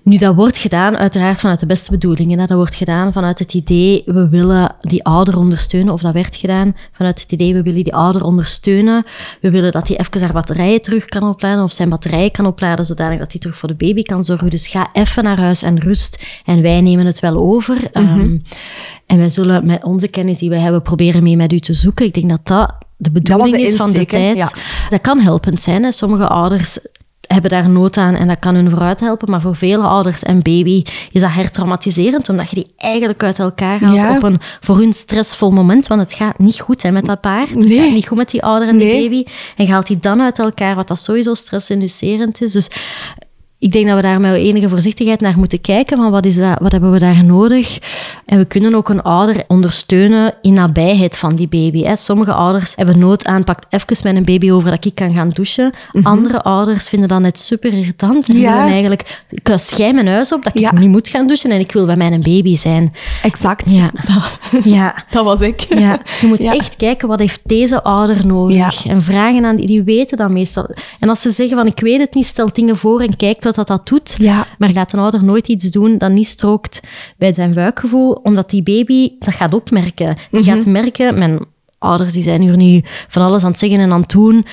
Nu, 0.07 0.17
dat 0.17 0.35
wordt 0.35 0.59
gedaan 0.59 0.97
uiteraard 0.97 1.41
vanuit 1.41 1.61
de 1.61 1.67
beste 1.67 1.91
bedoelingen. 1.91 2.39
Hè. 2.39 2.47
Dat 2.47 2.57
wordt 2.57 2.75
gedaan 2.75 3.13
vanuit 3.13 3.39
het 3.39 3.55
idee, 3.55 4.03
we 4.07 4.29
willen 4.29 4.75
die 4.81 5.05
ouder 5.05 5.37
ondersteunen. 5.39 5.93
Of 5.93 6.01
dat 6.01 6.13
werd 6.13 6.37
gedaan 6.37 6.77
vanuit 6.93 7.21
het 7.21 7.33
idee, 7.33 7.55
we 7.55 7.63
willen 7.63 7.85
die 7.85 7.95
ouder 7.95 8.25
ondersteunen. 8.25 9.05
We 9.41 9.51
willen 9.51 9.73
dat 9.73 9.89
hij 9.89 9.99
even 9.99 10.21
haar 10.21 10.33
batterijen 10.33 10.83
terug 10.83 11.05
kan 11.05 11.23
opladen 11.23 11.65
of 11.65 11.73
zijn 11.73 11.89
batterijen 11.89 12.31
kan 12.31 12.47
opladen, 12.47 12.87
zodanig 12.87 13.19
dat 13.19 13.33
hij 13.33 13.41
terug 13.41 13.57
voor 13.57 13.69
de 13.69 13.75
baby 13.75 14.03
kan 14.03 14.25
zorgen. 14.25 14.51
Dus 14.51 14.69
ga 14.69 14.89
even 14.93 15.25
naar 15.25 15.39
huis 15.39 15.63
en 15.63 15.81
rust. 15.81 16.25
En 16.45 16.63
wij 16.63 16.81
nemen 16.81 17.07
het 17.07 17.21
wel 17.21 17.37
over. 17.37 17.91
Ehm, 17.93 18.39
en 19.07 19.19
wij 19.19 19.31
zullen 19.31 19.67
met 19.67 19.85
onze 19.85 20.09
kennis 20.09 20.39
die 20.39 20.51
wij 20.51 20.61
hebben 20.61 20.83
proberen 20.83 21.23
mee 21.23 21.37
met 21.37 21.53
u 21.53 21.61
te 21.61 21.75
zoeken. 21.75 22.07
Ik 22.07 22.15
denk 22.15 22.29
dat 22.29 22.47
dat 22.47 22.79
de 22.97 23.11
bedoeling 23.11 23.57
de 23.57 23.63
is 23.63 23.77
van 23.77 23.91
de 23.91 24.07
tijd. 24.07 24.37
Ja. 24.37 24.53
Dat 24.89 25.01
kan 25.01 25.19
helpend 25.19 25.63
zijn. 25.63 25.83
Hè. 25.83 25.93
Sommige 25.93 26.29
ouders 26.29 26.79
hebben 27.27 27.51
daar 27.51 27.69
nood 27.69 27.97
aan 27.97 28.15
en 28.15 28.29
dat 28.29 28.39
kan 28.39 28.55
hun 28.55 28.71
vooruit 28.71 29.01
helpen. 29.01 29.31
Maar 29.31 29.41
voor 29.41 29.57
vele 29.57 29.83
ouders 29.83 30.23
en 30.23 30.43
baby 30.43 30.83
is 31.13 31.21
dat 31.21 31.31
hertraumatiserend, 31.33 32.29
omdat 32.29 32.51
je 32.51 32.57
die 32.57 32.67
eigenlijk 32.77 33.23
uit 33.23 33.39
elkaar 33.39 33.85
haalt 33.85 33.97
Ja. 33.97 34.17
op 34.17 34.23
een 34.23 34.39
voor 34.61 34.77
hun 34.77 34.93
stressvol 34.93 35.51
moment. 35.51 35.87
Want 35.87 36.01
het 36.01 36.13
gaat 36.13 36.39
niet 36.39 36.61
goed 36.61 36.83
hè, 36.83 36.91
met 36.91 37.05
dat 37.05 37.21
paar. 37.21 37.41
Het 37.49 37.55
Nee. 37.55 37.79
gaat 37.81 37.93
niet 37.95 38.07
goed 38.07 38.17
met 38.19 38.31
die 38.31 38.43
ouder 38.43 38.69
en 38.69 38.77
Nee. 38.77 38.91
die 38.91 39.03
baby. 39.11 39.31
En 39.57 39.65
je 39.67 39.73
haalt 39.73 39.87
die 39.87 39.99
dan 39.99 40.21
uit 40.23 40.39
elkaar, 40.39 40.75
wat 40.75 40.89
dat 40.89 40.99
sowieso 40.99 41.35
stressinducerend 41.35 42.43
is. 42.43 42.53
Dus 42.53 42.69
ik 43.59 43.73
denk 43.73 43.87
dat 43.87 43.97
we 43.97 44.03
daar 44.03 44.21
met 44.21 44.35
enige 44.35 44.69
voorzichtigheid 44.69 45.21
naar 45.21 45.39
moeten 45.39 45.61
kijken. 45.61 45.97
Van 45.97 46.11
wat, 46.11 46.27
is 46.27 46.37
dat, 46.37 46.59
wat 46.61 46.73
hebben 46.73 46.93
we 46.93 46.99
daar 46.99 47.25
nodig? 47.25 47.79
En 48.27 48.39
we 48.39 48.45
kunnen 48.45 48.75
ook 48.75 48.89
een 48.89 49.03
ouder 49.03 49.45
ondersteunen 49.49 50.35
in 50.43 50.55
nabijheid 50.55 51.19
van 51.19 51.37
die 51.37 51.49
baby. 51.49 51.83
Hè. 51.83 51.97
Sommige 51.97 52.33
ouders 52.33 52.73
hebben 52.77 52.99
nood 52.99 53.25
aan, 53.25 53.45
pak 53.45 53.59
even 53.71 53.97
met 54.03 54.17
een 54.17 54.25
baby 54.25 54.51
over 54.51 54.71
dat 54.71 54.85
ik 54.85 54.95
kan 54.95 55.13
gaan 55.13 55.31
douchen. 55.31 55.73
Andere 56.03 56.43
ouders 56.43 56.89
vinden 56.89 57.09
dat 57.09 57.21
net 57.21 57.39
super 57.41 57.73
irritant. 57.73 58.29
En 58.29 58.35
Mhm. 58.35 58.45
Ja. 58.45 58.53
willen 58.53 58.69
eigenlijk, 58.71 59.23
kust 59.43 59.77
jij 59.77 59.93
mijn 59.93 60.07
huis 60.09 60.33
op 60.33 60.45
dat 60.45 60.55
ik 60.55 60.61
Ja. 60.61 60.73
niet 60.75 60.89
moet 60.89 61.09
gaan 61.09 61.27
douchen 61.27 61.51
en 61.51 61.61
ik 61.61 61.73
wil 61.73 61.87
bij 61.87 61.97
mijn 61.97 62.21
baby 62.23 62.57
zijn. 62.57 62.93
Exact. 63.23 63.65
Ja. 63.71 63.91
Ja. 64.65 64.95
Dat 65.11 65.25
was 65.25 65.41
ik. 65.41 65.61
Ja, 65.79 66.01
je 66.21 66.27
moet 66.27 66.45
echt 66.45 66.77
kijken 66.77 67.09
wat 67.09 67.19
heeft 67.19 67.41
deze 67.45 67.83
ouder 67.83 68.27
nodig. 68.27 68.87
En 68.87 69.03
vragen 69.03 69.45
aan 69.45 69.57
die, 69.57 69.67
die 69.67 69.83
weten 69.83 70.17
dat 70.17 70.31
meestal. 70.31 70.71
En 71.01 71.09
als 71.09 71.21
ze 71.21 71.31
zeggen 71.31 71.57
van 71.57 71.67
ik 71.67 71.81
weet 71.81 72.01
het 72.01 72.15
niet, 72.15 72.27
stel 72.27 72.53
dingen 72.53 72.77
voor 72.77 73.01
en 73.01 73.17
kijkt 73.17 73.45
wat 73.47 73.55
dat, 73.55 73.67
dat 73.67 73.89
doet. 73.89 74.15
Ja. 74.19 74.47
Maar 74.59 74.73
laat 74.73 74.93
een 74.93 74.99
ouder 74.99 75.25
nooit 75.25 75.49
iets 75.49 75.71
doen 75.71 75.99
dat 75.99 76.11
niet 76.11 76.27
strookt 76.29 76.81
bij 77.19 77.33
zijn 77.33 77.55
buikgevoel, 77.55 78.13
omdat 78.13 78.51
die 78.51 78.63
baby 78.63 79.13
dat 79.19 79.35
gaat 79.35 79.55
opmerken. 79.55 80.17
Die 80.31 80.41
Mhm. 80.41 80.51
gaat 80.51 80.67
merken, 80.67 81.19
mijn 81.19 81.39
ouders 81.79 82.13
die 82.13 82.23
zijn 82.23 82.41
hier 82.41 82.57
nu 82.57 82.83
van 83.09 83.23
alles 83.23 83.43
aan 83.43 83.51
het 83.51 83.59
zeggen 83.59 83.81
en 83.81 83.93
aan 83.93 84.01
het 84.01 84.11
doen. 84.11 84.47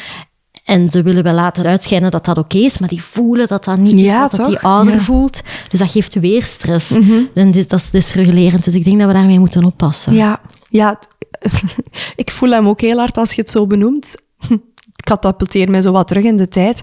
En 0.63 0.89
ze 0.91 1.01
willen 1.01 1.23
wel 1.23 1.34
laten 1.34 1.65
uitschijnen 1.65 2.12
dat 2.12 2.25
dat 2.25 2.38
oké 2.38 2.58
is, 2.58 2.77
maar 2.77 2.89
die 2.89 3.03
voelen 3.03 3.47
dat 3.47 3.63
dat 3.63 3.77
niet 3.77 3.93
is 3.99 4.01
Ja, 4.06 4.21
wat 4.21 4.32
dat 4.36 4.47
die 4.47 4.60
ouder 4.60 4.93
Ja. 4.93 4.99
Mhm. 4.99 5.06
voelt. 5.06 5.41
Dus 5.69 5.79
dat 5.79 5.91
geeft 5.91 6.13
weer 6.19 6.43
stress. 6.45 6.91
En 7.34 7.51
dit, 7.51 7.69
dat 7.69 7.79
is 7.79 7.89
dysregulerend. 7.89 8.63
Dus 8.63 8.73
ik 8.73 8.84
denk 8.84 8.97
dat 8.97 9.08
we 9.08 9.13
daarmee 9.13 9.39
moeten 9.39 9.63
oppassen. 9.65 10.13
Ja, 10.13 10.41
ja 10.69 10.99
ik 12.15 12.32
voel 12.32 12.49
hem 12.51 12.67
ook 12.67 12.82
heel 12.82 12.97
hard 12.97 13.17
als 13.17 13.34
je 13.34 13.41
het 13.41 13.51
zo 13.51 13.67
benoemt. 13.67 14.15
Ik 14.95 15.10
katapulteer 15.10 15.69
mij 15.69 15.82
zo 15.82 15.91
wat 15.91 16.08
terug 16.08 16.23
in 16.23 16.38
de 16.38 16.47
tijd. 16.47 16.82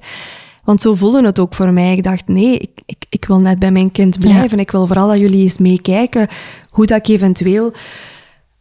Want 0.65 0.81
zo 0.81 0.95
voelde 0.95 1.25
het 1.25 1.39
ook 1.39 1.55
voor 1.55 1.73
mij. 1.73 1.93
Ik 1.97 2.03
dacht, 2.03 2.29
nee, 2.29 2.59
ik, 2.59 2.71
ik, 2.87 3.05
ik 3.09 3.25
wil 3.25 3.39
net 3.39 3.59
bij 3.59 3.73
mijn 3.73 3.91
kind 3.93 4.19
blijven. 4.19 4.59
Ik 4.59 4.71
wil 4.71 4.87
vooral 4.87 5.09
dat 5.09 5.19
jullie 5.19 5.43
eens 5.43 5.59
meekijken 5.59 6.29
hoe 6.71 6.87
dat 6.87 6.99
ik 6.99 7.09
eventueel 7.09 7.73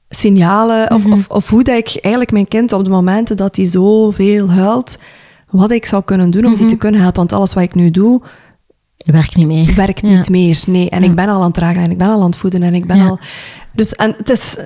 signalen, 0.09 0.91
of, 0.93 1.05
of, 1.05 1.27
of 1.29 1.49
hoe 1.49 1.63
dat 1.63 1.77
ik 1.77 1.87
eigenlijk 2.01 2.31
mijn 2.33 2.47
kind 2.47 2.73
op 2.73 2.83
de 2.83 2.89
momenten 2.89 3.37
dat 3.37 3.55
hij 3.55 3.65
zoveel 3.65 4.49
huilt, 4.51 4.97
wat 5.49 5.71
ik 5.71 5.85
zou 5.85 6.03
kunnen 6.03 6.29
doen 6.29 6.45
om 6.45 6.55
die 6.55 6.67
te 6.67 6.77
kunnen 6.77 6.99
helpen. 7.01 7.19
Want 7.19 7.33
alles 7.33 7.53
wat 7.53 7.63
ik 7.63 7.75
nu 7.75 7.91
doe, 7.91 8.21
werkt 8.97 9.35
niet 9.35 9.47
meer. 9.47 9.75
werkt 9.75 10.01
Ja. 10.01 10.07
niet 10.07 10.29
meer. 10.29 10.63
Nee, 10.67 10.89
en 10.89 11.03
ik 11.03 11.15
ben 11.15 11.27
al 11.29 11.37
aan 11.39 11.43
het 11.45 11.53
dragen 11.53 11.81
en 11.81 11.91
ik 11.91 11.97
ben 11.97 12.07
al 12.07 12.19
aan 12.19 12.25
het 12.29 12.35
voeden 12.35 12.63
en 12.63 12.73
ik 12.73 12.85
ben 12.87 12.97
Ja. 12.97 13.07
al... 13.07 13.19
Dus 13.73 13.95
en 13.95 14.13
het 14.17 14.29
is 14.29 14.57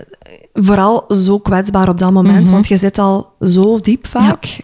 vooral 0.54 1.06
zo 1.08 1.40
kwetsbaar 1.40 1.90
op 1.90 1.98
dat 1.98 2.12
moment, 2.12 2.44
Mhm. 2.44 2.52
want 2.52 2.68
je 2.68 2.78
zit 2.78 2.98
al 3.00 3.32
zo 3.40 3.80
diep 3.80 4.08
vaak. 4.08 4.60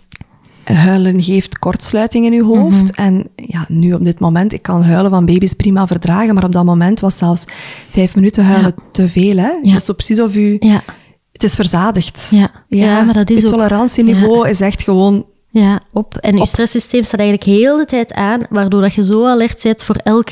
Huilen 0.63 1.23
geeft 1.23 1.59
kortsluiting 1.59 2.25
in 2.25 2.33
je 2.33 2.43
hoofd. 2.43 2.97
Mhm. 2.97 3.05
En 3.05 3.29
ja, 3.35 3.65
nu 3.67 3.93
op 3.93 4.03
dit 4.03 4.19
moment, 4.19 4.53
ik 4.53 4.61
kan 4.61 4.83
huilen 4.83 5.11
van 5.11 5.25
baby's 5.25 5.53
prima 5.53 5.87
verdragen, 5.87 6.33
maar 6.33 6.43
op 6.43 6.51
dat 6.51 6.65
moment 6.65 6.99
was 6.99 7.17
zelfs 7.17 7.43
vijf 7.89 8.15
minuten 8.15 8.43
huilen 8.45 8.73
te 8.91 9.09
veel. 9.09 9.37
Hè? 9.37 9.47
Ja. 9.49 9.59
Het 9.63 9.75
is 9.75 9.85
zo 9.85 9.93
precies 9.93 10.19
of 10.21 10.35
u... 10.35 10.57
Ja, 10.59 10.83
Het 11.31 11.43
is 11.43 11.55
verzadigd. 11.55 12.27
ja. 12.31 12.51
ja, 12.67 13.01
maar 13.01 13.13
dat 13.13 13.29
is 13.29 13.41
je 13.41 13.47
ook... 13.47 13.53
tolerantieniveau 13.53 14.49
is 14.49 14.61
echt 14.61 14.83
gewoon... 14.83 15.25
Ja, 15.51 15.79
op. 15.93 16.15
En 16.17 16.37
je 16.37 16.45
stresssysteem 16.45 17.03
staat 17.03 17.19
eigenlijk 17.19 17.49
heel 17.49 17.77
de 17.77 17.85
tijd 17.85 18.13
aan, 18.13 18.41
waardoor 18.49 18.81
dat 18.81 18.93
je 18.93 19.03
zo 19.03 19.25
alert 19.25 19.59
bent 19.63 19.83
voor 19.83 19.95
elk 19.95 20.29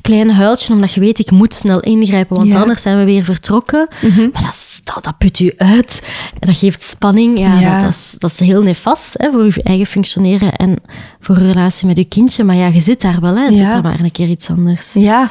klein 0.00 0.30
huiltje, 0.30 0.72
omdat 0.72 0.92
je 0.92 1.00
weet, 1.00 1.18
ik 1.18 1.30
moet 1.30 1.54
snel 1.54 1.80
ingrijpen, 1.80 2.36
want. 2.36 2.48
Mhm. 2.48 2.58
anders 2.60 2.82
zijn 2.82 2.98
we 2.98 3.04
weer 3.04 3.24
vertrokken. 3.24 3.88
Maar 4.32 4.42
dat, 4.42 4.52
is- 4.52 4.71
dat, 4.84 5.04
dat 5.04 5.18
put 5.18 5.38
u 5.38 5.52
uit. 5.56 6.02
En 6.32 6.46
dat 6.46 6.56
geeft 6.56 6.82
spanning. 6.82 7.38
Ja, 7.38 7.60
Ja. 7.60 7.72
Dat, 7.72 7.80
dat, 7.82 7.90
is, 7.90 8.14
dat 8.18 8.30
is 8.30 8.38
heel 8.38 8.62
nefast 8.62 9.14
hè, 9.16 9.30
voor 9.30 9.44
je 9.44 9.62
eigen 9.62 9.86
functioneren 9.86 10.52
en 10.52 10.76
voor 11.20 11.38
je 11.38 11.46
relatie 11.48 11.86
met 11.86 11.96
je 11.96 12.04
kindje. 12.04 12.44
Maar 12.44 12.56
ja, 12.56 12.66
je 12.66 12.80
zit 12.80 13.00
daar 13.00 13.20
wel, 13.20 13.36
hè. 13.36 13.46
en 13.46 13.54
Ja. 13.54 13.58
doet 13.74 13.82
dan 13.82 13.92
maar 13.92 14.00
een 14.00 14.10
keer 14.10 14.28
iets 14.28 14.50
anders. 14.50 14.92
Ja, 15.12 15.30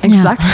exact. 0.00 0.44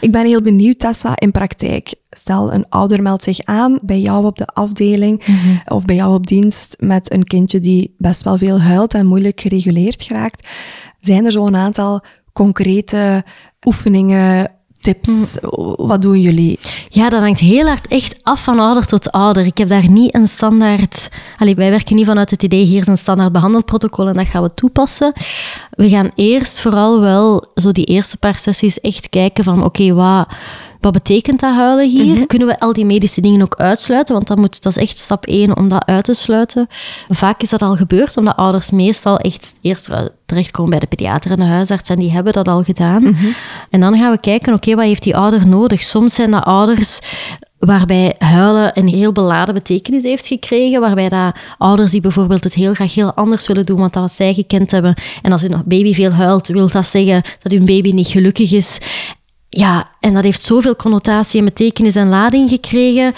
Ik 0.00 0.12
ben 0.12 0.26
heel 0.26 0.42
benieuwd, 0.42 0.78
Tessa, 0.78 1.12
in 1.14 1.30
praktijk. 1.30 1.94
Stel, 2.10 2.52
een 2.52 2.66
ouder 2.68 3.02
meldt 3.02 3.22
zich 3.24 3.40
aan 3.44 3.78
bij 3.84 4.00
jou 4.00 4.24
op 4.26 4.36
de 4.38 4.46
afdeling 4.46 5.22
of 5.66 5.84
bij 5.84 5.96
jou 5.96 6.14
op 6.14 6.26
dienst 6.26 6.76
met 6.78 7.12
een 7.12 7.24
kindje 7.24 7.58
die 7.58 7.94
best 7.98 8.22
wel 8.22 8.38
veel 8.38 8.60
huilt 8.60 8.94
en 8.94 9.06
moeilijk 9.06 9.40
gereguleerd 9.40 10.02
geraakt. 10.02 10.48
Zijn 11.00 11.24
er 11.26 11.32
zo'n 11.32 11.56
aantal 11.56 12.04
concrete 12.32 13.24
oefeningen, 13.66 14.50
tips? 14.84 15.38
Wat 15.76 16.02
doen 16.02 16.20
jullie? 16.20 16.58
Ja, 16.88 17.08
dat 17.08 17.20
hangt 17.20 17.40
heel 17.40 17.66
hard 17.66 17.86
echt 17.86 18.18
af 18.22 18.42
van 18.44 18.58
ouder 18.58 18.86
tot 18.86 19.12
ouder. 19.12 19.46
Ik 19.46 19.58
heb 19.58 19.68
daar 19.68 19.88
niet 19.88 20.14
een 20.14 20.28
standaard... 20.28 21.08
Allee, 21.38 21.54
wij 21.54 21.70
werken 21.70 21.96
niet 21.96 22.06
vanuit 22.06 22.30
het 22.30 22.42
idee, 22.42 22.64
hier 22.64 22.80
is 22.80 22.86
een 22.86 22.98
standaard 22.98 23.32
behandelprotocol 23.32 24.08
en 24.08 24.14
dat 24.14 24.26
gaan 24.26 24.42
we 24.42 24.54
toepassen. 24.54 25.12
We 25.70 25.88
gaan 25.88 26.10
eerst 26.14 26.60
vooral 26.60 27.00
wel, 27.00 27.46
zo 27.54 27.72
die 27.72 27.84
eerste 27.84 28.16
paar 28.16 28.38
sessies, 28.38 28.80
echt 28.80 29.08
kijken 29.08 29.44
van, 29.44 29.64
oké, 29.64 29.92
wat... 29.94 30.26
Wat 30.84 30.92
betekent 30.92 31.40
dat 31.40 31.54
huilen 31.54 31.90
hier? 31.90 32.26
Kunnen 32.26 32.48
we 32.48 32.58
al 32.58 32.72
die 32.72 32.84
medische 32.84 33.20
dingen 33.20 33.42
ook 33.42 33.54
uitsluiten? 33.56 34.14
Want 34.14 34.26
dat, 34.26 34.38
moet, 34.38 34.62
dat 34.62 34.76
is 34.76 34.82
echt 34.82 34.98
stap 34.98 35.26
één 35.26 35.56
om 35.56 35.68
dat 35.68 35.86
uit 35.86 36.04
te 36.04 36.14
sluiten. 36.14 36.66
Vaak 37.08 37.42
is 37.42 37.48
dat 37.48 37.62
al 37.62 37.76
gebeurd, 37.76 38.16
omdat 38.16 38.36
ouders 38.36 38.70
meestal 38.70 39.18
echt 39.18 39.54
eerst 39.60 39.88
terechtkomen 40.26 40.70
bij 40.70 40.78
de 40.78 40.86
pediater 40.86 41.30
en 41.30 41.36
de 41.36 41.44
huisarts 41.44 41.90
en 41.90 41.98
die 41.98 42.10
hebben 42.10 42.32
dat 42.32 42.48
al 42.48 42.62
gedaan. 42.62 43.16
En 43.70 43.80
dan 43.80 43.98
gaan 43.98 44.10
we 44.10 44.20
kijken, 44.20 44.52
oké, 44.52 44.74
wat 44.74 44.84
heeft 44.84 45.02
die 45.02 45.16
ouder 45.16 45.46
nodig? 45.46 45.82
Soms 45.82 46.14
zijn 46.14 46.30
dat 46.30 46.44
ouders 46.44 47.00
waarbij 47.58 48.14
huilen 48.18 48.78
een 48.78 48.88
heel 48.88 49.12
beladen 49.12 49.54
betekenis 49.54 50.02
heeft 50.02 50.26
gekregen, 50.26 50.80
waarbij 50.80 51.08
dat 51.08 51.36
ouders 51.58 51.90
die 51.90 52.00
bijvoorbeeld 52.00 52.44
het 52.44 52.54
heel 52.54 52.74
graag 52.74 52.94
heel 52.94 53.14
anders 53.14 53.46
willen 53.46 53.66
doen, 53.66 53.78
want 53.78 53.92
dat 53.92 54.02
wat 54.02 54.12
zij 54.12 54.34
gekend 54.34 54.70
hebben, 54.70 54.94
en 55.22 55.32
als 55.32 55.42
hun 55.42 55.62
baby 55.64 55.94
veel 55.94 56.10
huilt, 56.10 56.48
wil 56.48 56.68
dat 56.68 56.86
zeggen 56.86 57.22
dat 57.42 57.52
hun 57.52 57.66
baby 57.66 57.92
niet 57.92 58.06
gelukkig 58.06 58.52
is. 58.52 58.78
Ja, 59.58 59.88
en 60.00 60.14
dat 60.14 60.24
heeft 60.24 60.44
zoveel 60.44 60.76
connotatie 60.76 61.38
en 61.38 61.44
betekenis 61.44 61.96
en 61.96 62.08
lading 62.08 62.48
gekregen 62.50 63.12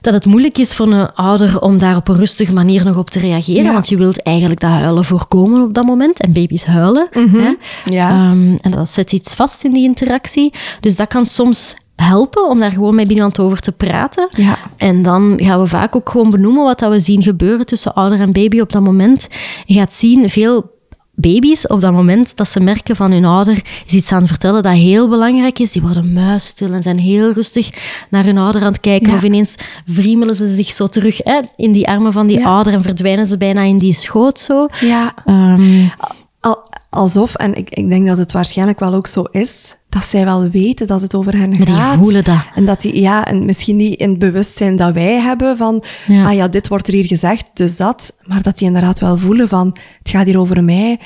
dat 0.00 0.14
het 0.14 0.24
moeilijk 0.24 0.58
is 0.58 0.74
voor 0.74 0.92
een 0.92 1.12
ouder 1.14 1.60
om 1.60 1.78
daar 1.78 1.96
op 1.96 2.08
een 2.08 2.16
rustige 2.16 2.52
manier 2.52 2.84
nog 2.84 2.96
op 2.96 3.10
te 3.10 3.18
reageren. 3.18 3.64
Ja. 3.64 3.72
Want 3.72 3.88
je 3.88 3.96
wilt 3.96 4.22
eigenlijk 4.22 4.60
dat 4.60 4.70
huilen 4.70 5.04
voorkomen 5.04 5.62
op 5.62 5.74
dat 5.74 5.84
moment. 5.84 6.20
En 6.20 6.32
baby's 6.32 6.64
huilen. 6.64 7.08
hè. 7.12 7.52
Ja. 7.84 8.08
Ehm, 8.10 8.56
en 8.60 8.70
dat 8.70 8.90
zet 8.90 9.12
iets 9.12 9.34
vast 9.34 9.64
in 9.64 9.72
die 9.72 9.84
interactie. 9.84 10.52
Dus 10.80 10.96
dat 10.96 11.08
kan 11.08 11.26
soms 11.26 11.76
helpen 11.96 12.48
om 12.48 12.58
daar 12.58 12.70
gewoon 12.70 12.94
met 12.94 13.10
iemand 13.10 13.38
over 13.38 13.60
te 13.60 13.72
praten. 13.72 14.28
Ja. 14.30 14.58
En 14.76 15.02
dan 15.02 15.34
gaan 15.36 15.60
we 15.60 15.66
vaak 15.66 15.96
ook 15.96 16.08
gewoon 16.10 16.30
benoemen 16.30 16.64
wat 16.64 16.78
dat 16.78 16.90
we 16.92 17.00
zien 17.00 17.22
gebeuren 17.22 17.66
tussen 17.66 17.94
ouder 17.94 18.20
en 18.20 18.32
baby 18.32 18.60
op 18.60 18.72
dat 18.72 18.82
moment. 18.82 19.28
Je 19.64 19.74
gaat 19.74 19.94
zien, 19.94 20.30
veel 20.30 20.74
baby's 21.18 21.66
op 21.66 21.80
dat 21.80 21.92
moment 21.92 22.36
dat 22.36 22.48
ze 22.48 22.60
merken 22.60 22.96
van 22.96 23.10
hun 23.12 23.24
ouder 23.24 23.62
is 23.86 23.92
iets 23.92 24.12
aan 24.12 24.18
het 24.18 24.28
vertellen 24.28 24.62
dat 24.62 24.72
heel 24.72 25.08
belangrijk 25.08 25.58
is. 25.58 25.72
Die 25.72 25.82
worden 25.82 26.12
muisstil 26.12 26.72
en 26.72 26.82
zijn 26.82 26.98
heel 26.98 27.32
rustig 27.32 27.70
naar 28.10 28.24
hun 28.24 28.38
ouder 28.38 28.60
aan 28.62 28.72
het 28.72 28.80
kijken. 28.80 29.10
Ja. 29.10 29.16
Of 29.16 29.22
ineens 29.22 29.54
vriemelen 29.86 30.34
ze 30.34 30.54
zich 30.54 30.70
zo 30.72 30.86
terug 30.86 31.18
hè, 31.22 31.40
in 31.56 31.72
die 31.72 31.88
armen 31.88 32.12
van 32.12 32.26
die 32.26 32.38
Ja. 32.38 32.44
ouder 32.46 32.72
en 32.72 32.82
verdwijnen 32.82 33.26
ze 33.26 33.36
bijna 33.36 33.60
in 33.62 33.78
die 33.78 33.92
schoot 33.92 34.40
zo. 34.40 34.66
Ja. 34.80 35.14
Ehm, 35.24 35.84
Al- 36.40 36.64
alsof, 36.96 37.34
en 37.34 37.54
ik, 37.54 37.70
ik 37.70 37.88
denk 37.88 38.06
dat 38.06 38.18
het 38.18 38.32
waarschijnlijk 38.32 38.80
wel 38.80 38.94
ook 38.94 39.06
zo 39.06 39.22
is, 39.22 39.76
dat 39.88 40.04
zij 40.04 40.24
wel 40.24 40.48
weten 40.50 40.86
dat 40.86 41.02
het 41.02 41.14
over 41.14 41.36
hen 41.38 41.48
Maar 41.48 41.64
die 41.64 41.74
gaat. 41.74 41.98
voelen 41.98 42.24
dat. 42.24 42.44
En 42.54 42.64
dat 42.64 42.80
die, 42.80 43.00
ja, 43.00 43.24
en 43.26 43.44
misschien 43.44 43.76
niet 43.76 43.98
in 44.00 44.10
het 44.10 44.18
bewustzijn 44.18 44.76
dat 44.76 44.92
wij 44.94 45.20
hebben 45.20 45.56
van, 45.56 45.82
Ja. 46.06 46.24
ah 46.26 46.34
ja, 46.34 46.48
dit 46.48 46.68
wordt 46.68 46.88
er 46.88 46.94
hier 46.94 47.04
gezegd, 47.06 47.50
dus 47.54 47.76
dat. 47.76 48.16
Maar 48.24 48.42
dat 48.42 48.58
die 48.58 48.66
inderdaad 48.66 49.00
wel 49.00 49.16
voelen 49.18 49.48
van, 49.48 49.76
het 49.98 50.10
gaat 50.10 50.26
hier 50.26 50.38
over 50.38 50.64
mij. 50.64 51.00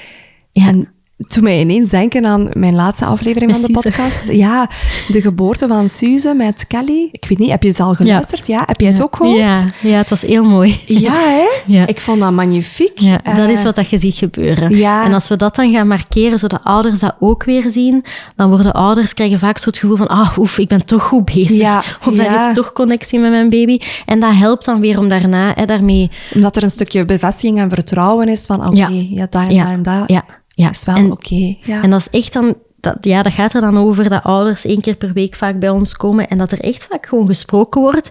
Ja. 0.52 0.66
En 0.66 0.88
toen 1.28 1.42
mij 1.42 1.60
ineens 1.60 1.88
denken 1.90 2.26
aan 2.26 2.48
mijn 2.52 2.74
laatste 2.74 3.04
aflevering 3.04 3.50
Met 3.50 3.60
van 3.60 3.72
de 3.72 3.78
Suze. 3.80 3.96
podcast. 3.96 4.32
Ja, 4.32 4.68
de 5.08 5.20
geboorte 5.20 5.68
van 5.68 5.88
Suze 5.88 6.34
met 6.34 6.66
Kelly. 6.66 7.08
Ik 7.12 7.26
weet 7.28 7.38
niet, 7.38 7.50
heb 7.50 7.62
je 7.62 7.68
het 7.68 7.80
al 7.80 7.94
geluisterd? 7.94 8.46
Ja. 8.46 8.62
Heb 8.66 8.80
je 8.80 8.86
het 8.86 9.02
ook 9.02 9.16
gehoord? 9.16 9.38
Ja, 9.38 9.64
ja, 9.80 9.96
het 9.96 10.10
was 10.10 10.22
heel 10.22 10.44
mooi. 10.44 10.80
Ja, 10.86 11.12
hè? 11.12 11.44
Ja. 11.76 11.86
Ik 11.86 12.00
vond 12.00 12.20
dat 12.20 12.32
magnifiek. 12.32 13.00
Dat 13.24 13.38
Eh, 13.38 13.48
is 13.48 13.62
wat 13.62 13.74
dat 13.74 13.90
je 13.90 13.98
ziet 13.98 14.14
gebeuren. 14.14 14.76
ja. 14.76 15.04
En 15.04 15.12
als 15.12 15.28
we 15.28 15.36
dat 15.36 15.56
dan 15.56 15.72
gaan 15.72 15.88
markeren, 15.88 16.38
zodat 16.38 16.60
ouders 16.64 16.98
dat 16.98 17.16
ook 17.20 17.44
weer 17.44 17.70
zien, 17.70 18.04
dan 18.36 18.50
worden 18.50 18.72
ouders 18.72 19.14
krijgen 19.14 19.38
vaak 19.38 19.58
zo 19.58 19.68
het 19.68 19.78
gevoel 19.78 19.96
van, 19.96 20.08
ah, 20.08 20.38
oef, 20.38 20.58
ik 20.58 20.68
ben 20.68 20.84
toch 20.86 21.02
goed 21.02 21.24
bezig. 21.24 21.98
Of 22.08 22.18
er 22.18 22.24
ja. 22.24 22.48
is 22.48 22.54
toch 22.54 22.72
connectie 22.72 23.18
met 23.18 23.30
mijn 23.30 23.50
baby. 23.50 23.78
En 24.06 24.20
dat 24.20 24.34
helpt 24.34 24.64
dan 24.64 24.80
weer 24.80 24.98
om 24.98 25.08
daarna 25.08 25.52
hè, 25.54 25.64
daarmee... 25.64 26.10
Omdat 26.34 26.56
er 26.56 26.62
een 26.62 26.70
stukje 26.70 27.04
bevestiging 27.04 27.58
en 27.58 27.68
vertrouwen 27.70 28.28
is 28.28 28.46
van, 28.46 28.66
oké, 28.66 28.76
Ja. 28.76 28.88
ja. 28.90 29.26
dat 29.30 29.46
en 29.48 29.56
dat 29.56 29.66
en 29.66 29.82
dat 29.82 30.02
ja, 30.06 30.24
ja. 30.60 30.70
is 30.70 30.84
wel 30.84 31.10
oké. 31.10 31.56
Ja. 31.62 31.82
En 31.82 31.90
dat 31.90 32.00
is 32.00 32.20
echt 32.20 32.32
dan... 32.32 32.54
Dat, 32.80 32.96
ja, 33.00 33.22
dat 33.22 33.32
gaat 33.32 33.54
er 33.54 33.60
dan 33.60 33.78
over 33.78 34.08
dat 34.08 34.22
ouders 34.22 34.64
één 34.64 34.80
keer 34.80 34.94
per 34.94 35.12
week 35.12 35.34
vaak 35.34 35.58
bij 35.58 35.68
ons 35.68 35.96
komen 35.96 36.28
en 36.28 36.38
dat 36.38 36.52
er 36.52 36.60
echt 36.60 36.84
vaak 36.84 37.06
gewoon 37.06 37.26
gesproken 37.26 37.80
wordt. 37.80 38.10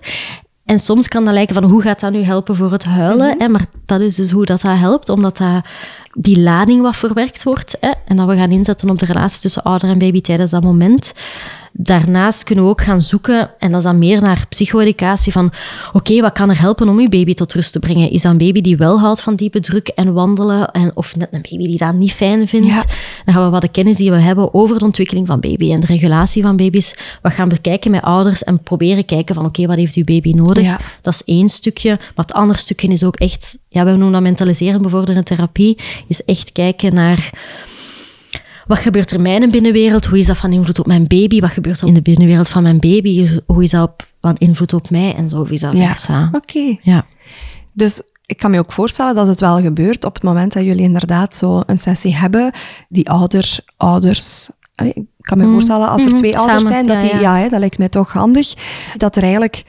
En 0.65 0.79
soms 0.79 1.07
kan 1.07 1.25
dat 1.25 1.33
lijken 1.33 1.55
van, 1.55 1.63
hoe 1.63 1.81
gaat 1.81 1.99
dat 1.99 2.11
nu 2.11 2.21
helpen 2.21 2.55
voor 2.55 2.71
het 2.71 2.83
huilen? 2.83 3.35
Hè? 3.37 3.47
Maar 3.47 3.65
dat 3.85 3.99
is 3.99 4.15
dus 4.15 4.31
hoe 4.31 4.45
dat, 4.45 4.61
dat 4.61 4.77
helpt, 4.77 5.09
omdat 5.09 5.37
dat 5.37 5.65
die 6.13 6.39
lading 6.39 6.81
wat 6.81 6.95
verwerkt 6.95 7.43
wordt. 7.43 7.77
Hè, 7.79 7.91
en 8.05 8.15
dat 8.15 8.27
we 8.27 8.35
gaan 8.35 8.51
inzetten 8.51 8.89
op 8.89 8.99
de 8.99 9.05
relatie 9.05 9.41
tussen 9.41 9.63
ouder 9.63 9.89
en 9.89 9.97
baby 9.97 10.21
tijdens 10.21 10.51
dat 10.51 10.63
moment. 10.63 11.13
Daarnaast 11.73 12.43
kunnen 12.43 12.63
we 12.63 12.69
ook 12.69 12.81
gaan 12.81 13.01
zoeken, 13.01 13.51
en 13.59 13.71
dat 13.71 13.77
is 13.77 13.85
dan 13.85 13.97
meer 13.97 14.21
naar 14.21 14.45
psycho-educatie, 14.49 15.31
van 15.31 15.51
oké, 15.93 16.21
wat 16.21 16.33
kan 16.33 16.49
er 16.49 16.59
helpen 16.59 16.89
om 16.89 16.99
uw 16.99 17.09
baby 17.09 17.33
tot 17.33 17.53
rust 17.53 17.71
te 17.71 17.79
brengen? 17.79 18.11
Is 18.11 18.21
dat 18.21 18.31
een 18.31 18.37
baby 18.37 18.61
die 18.61 18.77
wel 18.77 18.99
houdt 18.99 19.21
van 19.21 19.35
diepe 19.35 19.59
druk 19.59 19.87
en 19.87 20.13
wandelen, 20.13 20.71
en, 20.71 20.91
of 20.93 21.15
net 21.15 21.27
een 21.31 21.45
baby 21.49 21.63
die 21.63 21.77
dat 21.77 21.93
niet 21.93 22.13
fijn 22.13 22.47
vindt? 22.47 22.67
Ja. 22.67 22.83
Dan 23.25 23.33
gaan 23.33 23.45
we 23.45 23.49
wat 23.49 23.61
de 23.61 23.67
kennis 23.67 23.97
die 23.97 24.11
we 24.11 24.17
hebben 24.17 24.53
over 24.53 24.79
de 24.79 24.85
ontwikkeling 24.85 25.27
van 25.27 25.39
baby 25.39 25.71
en 25.71 25.79
de 25.79 25.85
regulatie 25.85 26.43
van 26.43 26.57
baby's, 26.57 26.93
wat 27.21 27.33
gaan 27.33 27.49
bekijken 27.49 27.91
met 27.91 28.01
ouders 28.01 28.43
en 28.43 28.63
proberen 28.63 29.05
kijken 29.05 29.35
van 29.35 29.45
oké, 29.45 29.65
wat 29.67 29.77
heeft 29.77 29.95
uw 29.95 30.03
baby 30.03 30.31
nodig? 30.31 30.63
Ja. 30.63 30.79
Dat 31.01 31.13
is 31.13 31.23
één 31.23 31.49
stukje. 31.49 31.89
Maar 31.89 32.25
het 32.25 32.33
andere 32.33 32.59
stukje 32.59 32.87
is 32.87 33.03
ook 33.03 33.15
echt, 33.15 33.57
ja, 33.67 33.85
we 33.85 33.91
noemen 33.91 34.11
dat 34.11 34.21
mentaliseren 34.21 34.81
bevorderende 34.81 35.23
therapie, 35.23 35.77
is 36.07 36.23
echt 36.23 36.51
kijken 36.51 36.93
naar 36.93 37.31
wat 38.69 38.77
gebeurt 38.77 39.09
er 39.09 39.15
in 39.15 39.21
mijn 39.21 39.51
binnenwereld? 39.51 40.05
Hoe 40.05 40.17
is 40.17 40.25
dat 40.25 40.37
van 40.37 40.51
invloed 40.51 40.79
op 40.79 40.85
mijn 40.87 41.07
baby? 41.07 41.39
Wat 41.39 41.49
gebeurt 41.49 41.81
er 41.81 41.87
in 41.87 41.93
de 41.93 42.01
binnenwereld 42.01 42.49
van 42.49 42.63
mijn 42.63 42.79
baby? 42.79 43.27
Hoe 43.45 43.63
is 43.63 43.69
dat 43.69 43.89
op, 43.89 44.07
wat 44.19 44.39
invloed 44.39 44.73
op 44.73 44.89
mij? 44.89 45.15
En 45.15 45.29
zo 45.29 45.43
is 45.43 45.61
dat 45.61 45.73
Ja, 45.73 45.87
versa. 45.87 46.29
oké. 46.31 46.77
Ja. 46.81 47.05
Dus 47.73 48.01
ik 48.25 48.37
kan 48.37 48.51
me 48.51 48.59
ook 48.59 48.71
voorstellen 48.71 49.15
dat 49.15 49.27
het 49.27 49.39
wel 49.39 49.61
gebeurt 49.61 50.05
op 50.05 50.13
het 50.13 50.23
moment 50.23 50.53
dat 50.53 50.63
jullie 50.63 50.83
inderdaad 50.83 51.37
zo 51.37 51.61
een 51.65 51.77
sessie 51.77 52.15
hebben, 52.15 52.51
die 52.89 53.09
ouder, 53.09 53.59
ouders... 53.77 54.49
eh, 54.75 54.87
Ik 54.87 55.05
kan 55.35 55.37
me 55.37 55.47
voorstellen, 55.51 55.89
als 55.89 56.01
er 56.01 56.07
Mhm, 56.09 56.17
twee 56.17 56.37
ouders 56.37 56.65
zijn, 56.65 56.85
dat 56.85 57.01
die, 57.01 57.15
ja. 57.19 57.49
dat 57.49 57.59
lijkt 57.59 57.77
mij 57.77 57.89
toch 57.89 58.11
handig, 58.13 58.53
dat 58.97 59.15
er 59.15 59.23
eigenlijk 59.23 59.63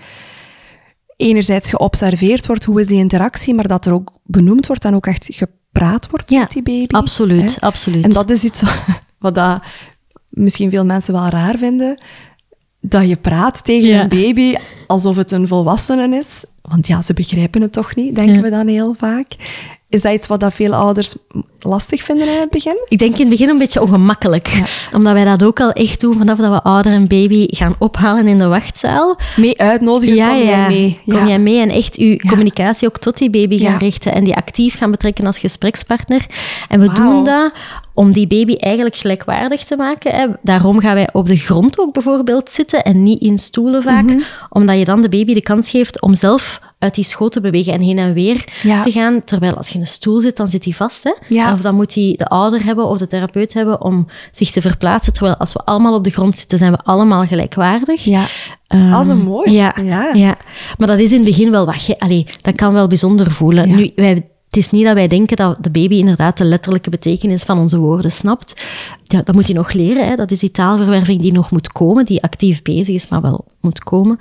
enerzijds 1.17 1.71
geobserveerd 1.71 2.47
wordt, 2.47 2.65
hoe 2.65 2.81
is 2.81 2.87
die 2.87 2.99
interactie, 2.99 3.55
maar 3.55 3.69
dat 3.69 3.87
er 3.87 3.93
ook 3.93 4.13
benoemd 4.25 4.67
wordt 4.67 4.85
en 4.85 4.95
ook 4.95 5.07
echt 5.07 5.27
gepraat 5.73 6.11
wordt 6.11 6.31
Ja, 6.31 6.39
met 6.39 6.51
die 6.51 6.63
baby. 6.63 6.95
Absoluut, 6.95 7.55
hè. 7.55 7.61
absoluut. 7.61 8.05
En 8.05 8.11
dat 8.11 8.31
is 8.31 8.45
iets 8.45 8.63
wat, 9.19 9.35
dat 9.35 9.63
misschien 10.29 10.71
veel 10.71 10.85
mensen 10.85 11.15
wel 11.15 11.29
raar 11.29 11.57
vinden. 11.59 12.03
Dat 12.81 13.09
je 13.09 13.17
praat 13.17 13.65
tegen 13.65 13.89
Ja. 13.89 14.03
een 14.03 14.09
baby 14.09 14.55
alsof 14.87 15.17
het 15.17 15.33
een 15.33 15.49
volwassene 15.49 16.17
is. 16.17 16.45
Want 16.63 16.87
ja, 16.87 17.03
ze 17.03 17.15
begrijpen 17.15 17.63
het 17.63 17.73
toch 17.73 17.95
niet, 17.95 18.15
denken 18.15 18.35
Ja. 18.35 18.41
we 18.41 18.51
dan 18.51 18.67
heel 18.67 18.95
vaak. 18.99 19.27
Is 19.89 20.03
dat 20.03 20.13
iets 20.13 20.27
wat 20.27 20.41
dat 20.41 20.55
veel 20.55 20.75
ouders 20.75 21.15
lastig 21.61 22.03
vinden 22.03 22.29
in 22.29 22.41
het 22.41 22.51
begin? 22.51 22.77
Ik 22.89 22.99
denk 22.99 23.13
in 23.15 23.21
het 23.21 23.29
begin 23.29 23.49
een 23.49 23.59
beetje 23.59 23.83
ongemakkelijk. 23.83 24.63
Omdat 24.95 25.13
wij 25.13 25.25
dat 25.25 25.43
ook 25.45 25.61
al 25.61 25.73
echt 25.73 26.01
doen 26.01 26.17
vanaf 26.19 26.39
dat 26.39 26.51
we 26.51 26.63
ouder 26.63 26.93
en 26.93 27.09
baby 27.09 27.47
gaan 27.49 27.75
ophalen 27.79 28.27
in 28.27 28.39
de 28.39 28.47
wachtzaal. 28.47 29.19
Mee 29.37 29.61
uitnodigen, 29.61 30.29
kom 30.29 30.37
jij 30.43 30.67
mee. 30.69 31.01
Kom 31.07 31.27
jij 31.29 31.39
mee 31.39 31.61
en 31.61 31.71
echt 31.71 31.97
uw 31.97 32.17
communicatie 32.17 32.89
ook 32.89 32.99
tot 32.99 33.17
die 33.19 33.31
baby 33.31 33.59
gaan 33.59 33.73
Ja. 33.73 33.79
richten 33.79 34.13
en 34.15 34.25
die 34.25 34.35
actief 34.35 34.77
gaan 34.77 34.91
betrekken 34.91 35.27
als 35.27 35.39
gesprekspartner. 35.39 36.27
En 36.69 36.81
we 36.81 36.93
doen 36.93 37.25
dat 37.25 37.53
om 37.95 38.13
die 38.13 38.27
baby 38.27 38.55
eigenlijk 38.55 38.97
gelijkwaardig 38.97 39.65
te 39.65 39.77
maken. 39.77 40.15
Hè. 40.15 40.27
Daarom 40.43 40.81
gaan 40.81 40.95
wij 40.95 41.09
op 41.13 41.27
de 41.27 41.37
grond 41.37 41.79
ook 41.81 41.93
bijvoorbeeld 41.93 42.51
zitten 42.51 42.83
en 42.83 43.03
niet 43.03 43.21
in 43.23 43.39
stoelen 43.39 43.83
vaak. 43.83 44.05
Mhm. 44.05 44.21
Omdat 44.49 44.79
je 44.79 44.85
dan 44.85 45.03
de 45.03 45.09
baby 45.09 45.35
de 45.35 45.43
kans 45.43 45.71
geeft 45.71 46.01
om 46.01 46.15
zelf 46.15 46.50
uit 46.81 46.95
die 46.95 47.05
schoot 47.05 47.33
te 47.33 47.41
bewegen 47.41 47.73
en 47.73 47.81
heen 47.81 47.99
en 47.99 48.13
weer 48.13 48.45
Ja. 48.63 48.83
te 48.83 48.91
gaan. 48.93 49.25
Terwijl 49.25 49.55
als 49.57 49.69
je 49.69 49.75
in 49.75 49.81
een 49.81 49.87
stoel 49.87 50.21
zit, 50.21 50.37
dan 50.37 50.47
zit 50.49 50.65
hij 50.65 50.73
vast. 50.73 51.05
Hè? 51.05 51.15
Ja. 51.29 51.53
Of 51.53 51.61
dan 51.61 51.75
moet 51.75 51.95
hij 51.95 52.15
de 52.17 52.27
ouder 52.27 52.65
hebben 52.65 52.87
of 52.87 52.99
de 52.99 53.07
therapeut 53.07 53.53
hebben 53.53 53.81
om 53.83 54.07
zich 54.33 54.51
te 54.51 54.61
verplaatsen. 54.61 55.13
Terwijl 55.13 55.37
als 55.37 55.53
we 55.53 55.59
allemaal 55.65 55.95
op 55.95 56.05
de 56.05 56.11
grond 56.11 56.39
zitten, 56.39 56.59
zijn 56.59 56.73
we 56.73 56.79
allemaal 56.85 57.27
gelijkwaardig. 57.27 58.05
Ja. 58.05 58.25
Ehm, 58.67 58.93
Als 58.93 59.09
een 59.09 59.23
mooi. 59.23 59.51
Ja, 59.53 59.75
Ja. 59.83 60.11
ja. 60.15 60.37
maar 60.79 60.89
dat 60.89 60.99
is 60.99 61.11
in 61.11 61.17
het 61.17 61.25
begin 61.27 61.51
wel 61.51 61.67
wat... 61.67 61.95
Allee, 61.99 62.27
dat 62.43 62.55
kan 62.55 62.73
wel 62.73 62.87
bijzonder 62.87 63.31
voelen. 63.31 63.69
Nu, 63.69 63.93
wij, 63.97 64.29
het 64.51 64.59
is 64.59 64.71
niet 64.71 64.85
dat 64.85 64.95
wij 64.95 65.09
denken 65.09 65.37
dat 65.37 65.57
de 65.61 65.71
baby 65.71 65.95
inderdaad 65.95 66.39
de 66.39 66.45
letterlijke 66.45 66.91
betekenis 66.91 67.43
van 67.43 67.59
onze 67.59 67.79
woorden 67.79 68.13
snapt. 68.13 68.67
Ja, 69.05 69.23
dat 69.23 69.35
moet 69.35 69.47
hij 69.47 69.55
nog 69.55 69.73
leren. 69.73 70.09
Hè. 70.09 70.15
Dat 70.15 70.31
is 70.31 70.41
die 70.41 70.51
taalverwerving 70.51 71.21
die 71.21 71.33
nog 71.33 71.51
moet 71.51 71.73
komen, 71.73 72.05
die 72.05 72.23
actief 72.23 72.63
bezig 72.63 72.95
is, 72.95 73.09
maar 73.09 73.21
wel 73.21 73.45
moet 73.61 73.79
komen. 73.79 74.19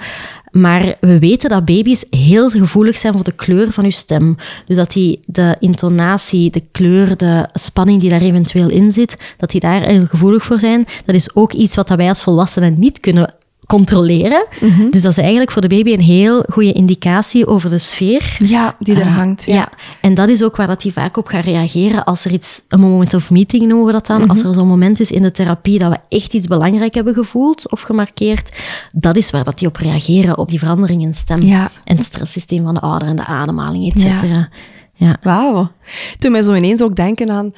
Maar 0.52 0.98
we 1.02 1.20
weten 1.20 1.50
dat 1.50 1.66
baby's 1.66 2.06
heel 2.10 2.50
gevoelig 2.50 2.98
zijn 2.98 3.14
voor 3.14 3.24
de 3.24 3.32
kleur 3.32 3.72
van 3.72 3.84
uw 3.84 3.90
stem. 3.90 4.36
Dus 4.66 4.78
dat 4.78 4.92
die 4.92 5.20
de 5.26 5.56
intonatie, 5.60 6.52
de 6.52 6.64
kleur, 6.72 7.18
de 7.18 7.48
spanning 7.54 8.02
die 8.02 8.10
daar 8.10 8.22
eventueel 8.22 8.70
in 8.70 8.94
zit, 8.94 9.36
dat 9.38 9.52
die 9.52 9.60
daar 9.60 9.82
heel 9.82 10.06
gevoelig 10.06 10.44
voor 10.46 10.60
zijn. 10.60 10.86
Dat 11.06 11.16
is 11.16 11.36
ook 11.36 11.54
iets 11.54 11.76
wat 11.76 11.90
wij 11.90 12.10
als 12.10 12.24
volwassenen 12.24 12.80
niet 12.80 13.00
kunnen 13.00 13.34
controleren. 13.70 14.48
Dus 14.90 15.02
dat 15.02 15.12
is 15.12 15.18
eigenlijk 15.18 15.52
voor 15.52 15.62
de 15.62 15.68
baby 15.68 15.94
een 15.94 16.02
heel 16.02 16.44
goede 16.52 16.74
indicatie 16.74 17.48
over 17.48 17.70
de 17.70 17.78
sfeer. 17.78 18.36
Ja, 18.40 18.76
die 18.80 18.96
er 18.96 19.02
Eh, 19.02 19.16
hangt. 19.16 19.46
Ja. 19.46 19.70
en 20.02 20.14
dat 20.14 20.30
is 20.30 20.44
ook 20.44 20.56
waar 20.56 20.68
dat 20.68 20.84
hij 20.84 20.92
vaak 20.92 21.18
op 21.18 21.28
gaat 21.28 21.44
reageren 21.44 22.04
als 22.04 22.26
er 22.26 22.32
iets, 22.32 22.62
een 22.68 22.80
moment 22.80 23.14
of 23.14 23.30
meeting 23.32 23.68
noemen 23.68 23.86
we 23.86 23.92
dat 23.92 24.06
dan, 24.06 24.28
als 24.30 24.44
er 24.44 24.54
zo'n 24.54 24.68
moment 24.68 25.00
is 25.00 25.12
in 25.12 25.22
de 25.22 25.32
therapie 25.32 25.80
dat 25.80 25.92
we 25.92 25.98
echt 26.18 26.34
iets 26.34 26.48
belangrijk 26.48 26.94
hebben 26.94 27.14
gevoeld 27.14 27.72
of 27.72 27.82
gemarkeerd, 27.82 28.58
dat 28.92 29.16
is 29.16 29.30
waar 29.32 29.44
dat 29.44 29.60
die 29.60 29.68
op 29.68 29.76
reageren, 29.76 30.38
op 30.38 30.50
die 30.50 30.60
verandering 30.60 31.02
in 31.02 31.14
stem. 31.14 31.42
Ja. 31.42 31.72
En 31.84 31.96
het 31.96 32.06
stresssysteem 32.06 32.64
van 32.64 32.74
de 32.74 32.80
ouder 32.82 33.08
en 33.08 33.16
de 33.16 33.26
ademhaling, 33.26 33.94
et 33.94 34.02
cetera. 34.02 34.50
Ja. 34.94 35.18
Wauw. 35.22 35.72
Toen 36.18 36.32
mij 36.32 36.42
zo 36.42 36.54
ineens 36.54 36.82
ook 36.82 36.96
denken 36.96 37.30
aan... 37.30 37.54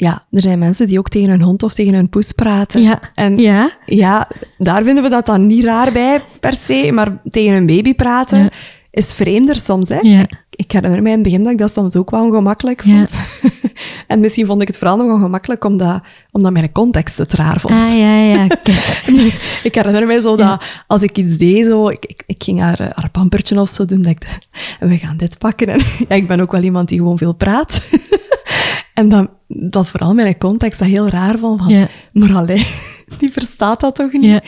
Ja, 0.00 0.24
er 0.30 0.42
zijn 0.42 0.58
mensen 0.58 0.86
die 0.86 0.98
ook 0.98 1.08
tegen 1.08 1.30
hun 1.30 1.42
hond 1.42 1.62
of 1.62 1.74
tegen 1.74 1.94
hun 1.94 2.08
poes 2.08 2.32
praten. 2.32 2.82
Ja. 2.82 3.00
En 3.14 3.38
Ja. 3.38 3.70
ja, 3.86 4.28
daar 4.58 4.82
vinden 4.84 5.02
we 5.02 5.08
dat 5.10 5.26
dan 5.26 5.46
niet 5.46 5.64
raar 5.64 5.92
bij, 5.92 6.20
per 6.40 6.54
se. 6.54 6.90
Maar 6.92 7.20
tegen 7.24 7.54
een 7.54 7.66
baby 7.66 7.94
praten 7.94 8.38
Ja. 8.38 8.48
is 8.90 9.12
vreemder 9.12 9.58
soms. 9.58 9.88
Hè? 9.88 9.98
Ja. 10.02 10.20
Ik, 10.20 10.34
ik 10.50 10.72
herinner 10.72 11.02
mij 11.02 11.10
in 11.12 11.18
het 11.18 11.26
begin 11.26 11.42
dat 11.42 11.52
ik 11.52 11.58
dat 11.58 11.72
soms 11.72 11.96
ook 11.96 12.10
wel 12.10 12.24
ongemakkelijk 12.24 12.84
Ja. 12.84 13.06
vond. 13.06 13.12
en 14.06 14.20
misschien 14.20 14.46
vond 14.46 14.60
ik 14.62 14.66
het 14.68 14.76
vooral 14.76 14.96
nog 14.96 15.12
ongemakkelijk 15.12 15.64
omdat, 15.64 16.00
omdat 16.32 16.52
mijn 16.52 16.72
context 16.72 17.18
het 17.18 17.32
raar 17.32 17.60
vond. 17.60 17.74
Ah, 17.74 17.92
ja, 17.92 18.14
ja. 18.16 18.46
Ik 19.62 19.74
herinner 19.74 20.06
mij 20.06 20.20
zo 20.20 20.36
dat 20.36 20.64
als 20.86 21.02
ik 21.02 21.16
iets 21.18 21.36
deed, 21.38 21.66
zo, 21.66 21.88
ik, 21.88 22.04
ik, 22.06 22.22
ik 22.26 22.42
ging 22.42 22.60
haar, 22.60 22.78
haar 22.94 23.10
pampertje 23.12 23.60
of 23.60 23.68
zo 23.68 23.84
doen, 23.84 24.02
dat 24.02 24.10
ik, 24.12 24.38
we 24.80 24.96
gaan 24.96 25.16
dit 25.16 25.38
pakken. 25.38 25.66
En 25.68 25.80
ja, 26.08 26.14
ik 26.14 26.26
ben 26.26 26.40
ook 26.40 26.52
wel 26.52 26.62
iemand 26.62 26.88
die 26.88 26.98
gewoon 26.98 27.18
veel 27.18 27.34
praat. 27.34 27.88
En 29.00 29.08
dan, 29.08 29.30
dat 29.48 29.86
vooral 29.88 30.14
mijn 30.14 30.38
context 30.38 30.78
dat 30.80 30.88
heel 30.88 31.08
raar 31.08 31.38
vond. 31.38 31.60
Van, 31.60 31.68
Ja. 31.68 31.88
Maar 32.12 32.34
allee, 32.34 32.66
die 33.18 33.30
verstaat 33.32 33.80
dat 33.80 33.94
toch 33.94 34.12
niet? 34.12 34.24
Ja. 34.24 34.42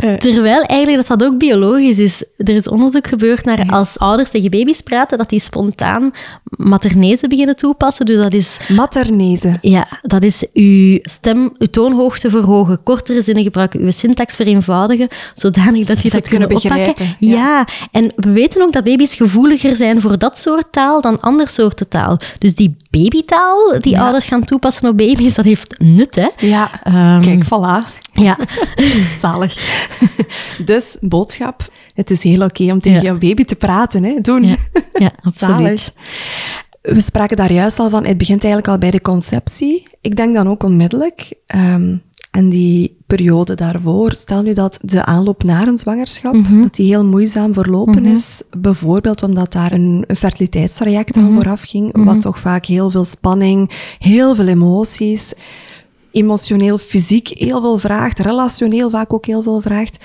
Eh, 0.00 0.14
Terwijl 0.14 0.62
eigenlijk 0.62 1.08
dat 1.08 1.18
dat 1.18 1.28
ook 1.28 1.38
biologisch 1.38 1.98
is. 1.98 2.24
Er 2.36 2.48
is 2.56 2.68
onderzoek 2.68 3.06
gebeurd 3.06 3.44
naar 3.44 3.66
als 3.70 3.98
ouders 3.98 4.30
tegen 4.30 4.50
baby's 4.50 4.80
praten, 4.80 5.18
dat 5.18 5.28
die 5.30 5.40
spontaan 5.40 6.10
maternese 6.56 7.28
beginnen 7.28 7.56
toepassen. 7.56 8.06
Dus 8.06 8.16
dat 8.16 8.34
is 8.34 8.56
maternese. 8.68 9.58
Ja, 9.60 10.00
dat 10.02 10.22
is 10.22 10.44
uw 10.52 10.98
stem, 11.02 11.52
uw 11.58 11.66
toonhoogte 11.66 12.30
verhogen, 12.30 12.82
kortere 12.82 13.22
zinnen 13.22 13.42
gebruiken, 13.42 13.80
uw 13.80 13.90
syntax 13.90 14.36
vereenvoudigen, 14.36 15.08
zodanig 15.34 15.84
dat 15.86 16.00
die 16.00 16.10
dat 16.10 16.28
kunnen 16.28 16.48
oppakken. 16.48 16.70
begrijpen, 16.70 17.16
Ja. 17.18 17.34
ja. 17.36 17.66
en 17.92 18.12
we 18.16 18.30
weten 18.30 18.62
ook 18.62 18.72
dat 18.72 18.84
baby's 18.84 19.14
gevoeliger 19.14 19.76
zijn 19.76 20.00
voor 20.00 20.18
dat 20.18 20.38
soort 20.38 20.66
taal 20.72 21.00
dan 21.00 21.20
ander 21.20 21.48
soorten 21.48 21.88
taal. 21.88 22.18
Dus 22.38 22.54
die 22.54 22.76
babytaal 22.90 23.78
die 23.80 23.92
Ja. 23.92 24.00
ouders 24.02 24.24
gaan 24.24 24.44
toepassen 24.44 24.88
op 24.88 24.96
baby's, 24.96 25.34
dat 25.34 25.44
heeft 25.44 25.74
nut, 25.78 26.14
hè? 26.14 26.28
Ja, 26.38 26.70
Ehm, 26.82 27.20
kijk, 27.20 27.44
voilà. 27.44 28.04
Ja, 28.12 28.36
Zalig. 29.22 29.85
dus, 30.64 30.96
boodschap. 31.00 31.68
Het 31.94 32.10
is 32.10 32.22
heel 32.22 32.42
oké 32.42 32.72
om 32.72 32.80
tegen 32.80 32.98
Ja. 32.98 33.04
jouw 33.04 33.18
baby 33.18 33.44
te 33.44 33.56
praten. 33.56 34.04
Hè. 34.04 34.20
Doen. 34.20 34.44
ja, 34.44 34.56
ja 34.98 35.12
absoluut. 35.22 35.92
We 36.82 37.00
spraken 37.00 37.36
daar 37.36 37.52
juist 37.52 37.78
al 37.78 37.90
van, 37.90 38.04
het 38.04 38.18
begint 38.18 38.44
eigenlijk 38.44 38.72
al 38.72 38.78
bij 38.78 38.90
de 38.90 39.00
conceptie. 39.00 39.86
Ik 40.00 40.16
denk 40.16 40.34
dan 40.34 40.48
ook 40.48 40.62
onmiddellijk. 40.62 41.32
ehm, 41.46 41.96
en 42.30 42.48
die 42.48 42.96
periode 43.06 43.54
daarvoor, 43.54 44.12
stel 44.14 44.42
nu 44.42 44.52
dat 44.52 44.78
de 44.82 45.04
aanloop 45.04 45.42
naar 45.42 45.66
een 45.66 45.76
zwangerschap, 45.76 46.34
dat 46.62 46.74
die 46.74 46.86
heel 46.86 47.04
moeizaam 47.04 47.54
verlopen 47.54 48.04
is. 48.04 48.42
Bijvoorbeeld 48.58 49.22
omdat 49.22 49.52
daar 49.52 49.72
een, 49.72 50.04
een 50.06 50.16
fertiliteitstraject 50.16 51.16
aan 51.16 51.32
vooraf 51.32 51.62
ging, 51.62 52.04
wat 52.04 52.20
toch 52.20 52.40
vaak 52.40 52.66
heel 52.66 52.90
veel 52.90 53.04
spanning, 53.04 53.70
heel 53.98 54.34
veel 54.34 54.46
emoties, 54.46 55.32
emotioneel, 56.16 56.78
fysiek 56.78 57.28
heel 57.28 57.60
veel 57.60 57.78
vraagt, 57.78 58.18
relationeel 58.18 58.90
vaak 58.90 59.12
ook 59.12 59.26
heel 59.26 59.42
veel 59.42 59.60
vraagt. 59.60 60.04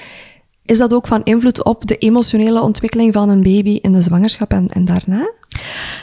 Is 0.66 0.78
dat 0.78 0.94
ook 0.94 1.08
van 1.08 1.24
invloed 1.24 1.64
op 1.64 1.88
de 1.88 1.98
emotionele 1.98 2.62
ontwikkeling 2.62 3.14
van 3.14 3.30
een 3.30 3.44
baby 3.44 3.80
in 3.82 3.92
de 3.92 4.02
zwangerschap 4.02 4.52
en, 4.52 4.68
en 4.68 4.86
daarna? 4.86 5.32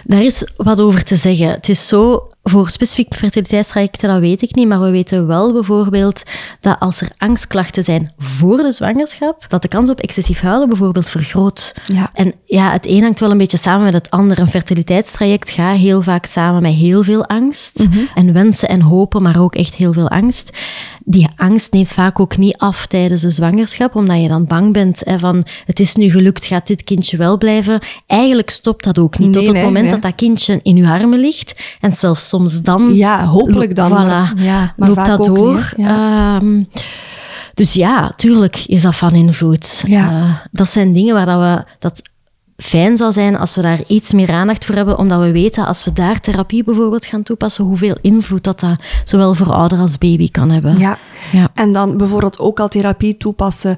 Daar 0.05 0.23
is 0.23 0.53
wat 0.57 0.81
over 0.81 1.05
te 1.05 1.16
zeggen. 1.16 1.51
Het 1.51 1.68
is 1.68 1.88
zo, 1.88 2.29
voor 2.48 2.70
specifiek 2.70 3.14
fertiliteitstrajecten, 3.14 4.08
dat 4.08 4.20
weet 4.20 4.42
ik 4.42 4.54
niet, 4.54 4.68
maar 4.68 4.80
we 4.80 4.90
weten 4.90 5.26
wel 5.26 5.52
bijvoorbeeld 5.52 6.22
dat 6.61 6.76
als 6.78 7.00
er 7.00 7.11
angstklachten 7.16 7.84
zijn 7.84 8.12
voor 8.18 8.56
de 8.56 8.72
zwangerschap, 8.72 9.44
dat 9.48 9.62
de 9.62 9.68
kans 9.68 9.90
op 9.90 10.00
excessief 10.00 10.40
huilen 10.40 10.68
bijvoorbeeld 10.68 11.11
vergroot. 11.11 11.74
Ja. 11.84 12.11
En 12.14 12.34
ja, 12.44 12.72
het 12.72 12.87
een 12.87 13.02
hangt 13.02 13.20
wel 13.20 13.30
een 13.30 13.38
beetje 13.38 13.56
samen 13.56 13.84
met 13.84 13.94
het 13.94 14.11
ander. 14.11 14.38
Een 14.38 14.48
fertiliteitstraject 14.48 15.50
gaat 15.50 15.76
heel 15.76 16.02
vaak 16.02 16.26
samen 16.26 16.62
met 16.62 16.74
heel 16.74 17.02
veel 17.02 17.26
angst 17.26 17.87
en 18.14 18.32
wensen 18.32 18.68
en 18.68 18.80
hopen, 18.80 19.22
maar 19.22 19.40
ook 19.40 19.54
echt 19.54 19.74
heel 19.74 19.92
veel 19.92 20.08
angst. 20.08 20.56
Die 21.04 21.28
angst 21.37 21.72
neemt 21.72 21.92
vaak 21.92 22.20
ook 22.20 22.37
niet 22.37 22.56
af 22.56 22.87
tijdens 22.87 23.22
de 23.22 23.30
zwangerschap, 23.30 23.94
omdat 23.94 24.22
je 24.22 24.28
dan 24.28 24.46
bang 24.46 24.72
bent 24.72 25.00
hè, 25.04 25.18
van 25.18 25.46
het 25.64 25.80
is 25.80 25.94
nu 25.94 26.11
gelukt, 26.11 26.46
gaat 26.46 26.66
dit 26.66 26.84
kindje 26.84 27.16
wel 27.16 27.38
blijven. 27.38 27.80
Eigenlijk 28.06 28.50
stopt 28.50 28.84
dat 28.84 28.98
ook 28.98 29.18
niet. 29.18 29.28
Nee, 29.28 29.37
Tot 29.37 29.46
het 29.46 29.52
nee, 29.54 29.64
moment 29.64 29.84
nee. 29.84 29.92
dat 29.92 30.02
dat 30.02 30.14
kindje 30.14 30.61
in 30.62 30.76
je 30.76 30.88
armen 30.88 31.18
ligt 31.18 31.76
en 31.80 31.92
zelfs 31.92 32.28
soms 32.28 32.38
dan 32.46 32.94
Ja, 32.94 33.24
hopelijk 33.24 33.74
dan. 33.74 33.90
Voilà. 33.90 33.94
maar- 33.94 34.33
ja, 34.37 34.74
maar 34.77 34.88
loopt 34.88 35.01
vaak 35.01 35.09
dat 35.18 35.29
ook 35.29 35.37
door. 35.37 35.55
niet. 35.77 35.87
Ja. 35.87 36.37
Ehm, 36.40 36.62
dus 37.55 37.72
ja, 37.72 38.12
tuurlijk 38.16 38.57
is 38.66 38.83
dat 38.83 38.94
van 38.96 39.12
invloed. 39.12 39.85
Ja. 39.87 40.11
Eh, 40.11 40.35
dat 40.51 40.68
zijn 40.68 40.92
dingen 40.92 41.14
waar 41.14 41.27
dat 41.27 41.40
we 41.40 41.64
dat 41.79 42.03
fijn 42.57 42.96
zou 42.96 43.12
zijn 43.12 43.38
als 43.38 43.55
we 43.55 43.62
daar 43.62 43.81
iets 43.87 44.12
meer 44.12 44.31
aandacht 44.31 44.64
voor 44.64 44.74
hebben, 44.74 44.98
omdat 44.98 45.20
we 45.20 45.33
weten 45.33 45.66
als 45.66 45.85
we 45.85 45.92
daar 45.92 46.20
therapie 46.20 46.64
bijvoorbeeld 46.64 47.07
gaan 47.07 47.22
toepassen, 47.22 47.64
hoeveel 47.64 47.96
invloed 48.01 48.44
dat, 48.44 48.61
dat 48.61 48.81
zowel 49.05 49.35
voor 49.35 49.53
ouder 49.53 49.79
als 49.79 49.98
baby 49.98 50.31
kan 50.31 50.51
hebben. 50.51 50.79
Ja. 50.79 50.98
Ja. 51.33 51.48
En 51.55 51.72
dan 51.72 51.96
bijvoorbeeld 51.96 52.38
ook 52.38 52.61
al 52.61 52.68
therapie 52.68 53.16
toepassen 53.16 53.77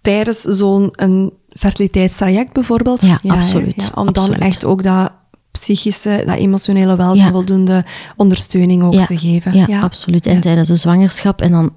tijdens 0.00 0.40
zo'n 0.40 0.88
een 0.92 1.32
fertiliteitstraject 1.50 2.52
bijvoorbeeld. 2.52 3.02
Ja, 3.02 3.18
absoluut, 3.26 3.74
ja, 3.82 3.88
om 3.94 4.08
absoluut. 4.08 4.38
dan 4.38 4.48
echt 4.48 4.64
ook 4.64 4.82
dat 4.82 5.12
psychische, 5.60 6.22
dat 6.26 6.36
emotionele 6.36 6.96
welzijn 6.96 7.26
Ja. 7.26 7.32
voldoende 7.32 7.84
ondersteuning 8.16 8.82
ook 8.82 8.92
Ja, 8.92 9.04
te 9.04 9.18
geven. 9.18 9.54
Ja, 9.66 9.80
absoluut. 9.80 10.26
En 10.26 10.40
tijdens 10.40 10.68
de 10.68 10.76
zwangerschap 10.76 11.40
en 11.40 11.50
dan 11.50 11.72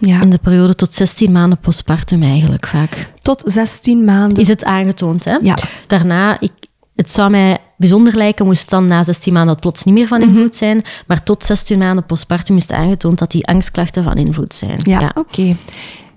in 0.00 0.30
de 0.30 0.38
periode 0.38 0.74
tot 0.74 0.94
16 0.94 1.32
maanden 1.32 1.58
postpartum 1.60 2.22
eigenlijk 2.22 2.66
vaak. 2.66 3.12
Tot 3.22 3.42
16 3.44 4.04
maanden. 4.04 4.38
Is 4.38 4.48
het 4.48 4.64
aangetoond, 4.64 5.24
hè? 5.24 5.36
Ja. 5.42 5.56
Daarna, 5.86 6.40
ik, 6.40 6.52
het 6.94 7.10
zou 7.12 7.30
mij 7.30 7.58
bijzonder 7.76 8.16
lijken, 8.16 8.46
moest 8.46 8.70
dan 8.70 8.86
na 8.86 9.04
16 9.04 9.32
maanden 9.32 9.52
dat 9.52 9.60
plots 9.62 9.84
niet 9.84 9.94
meer 9.94 10.06
van 10.08 10.20
Mhm. 10.20 10.28
invloed 10.28 10.56
zijn. 10.56 10.82
Maar 11.06 11.22
tot 11.22 11.44
16 11.44 11.78
maanden 11.78 12.06
postpartum 12.06 12.56
is 12.56 12.62
het 12.62 12.72
aangetoond 12.72 13.18
dat 13.18 13.30
die 13.30 13.46
angstklachten 13.46 14.04
van 14.04 14.14
invloed 14.16 14.54
zijn. 14.54 14.80
Ja, 14.82 15.12
oké. 15.14 15.56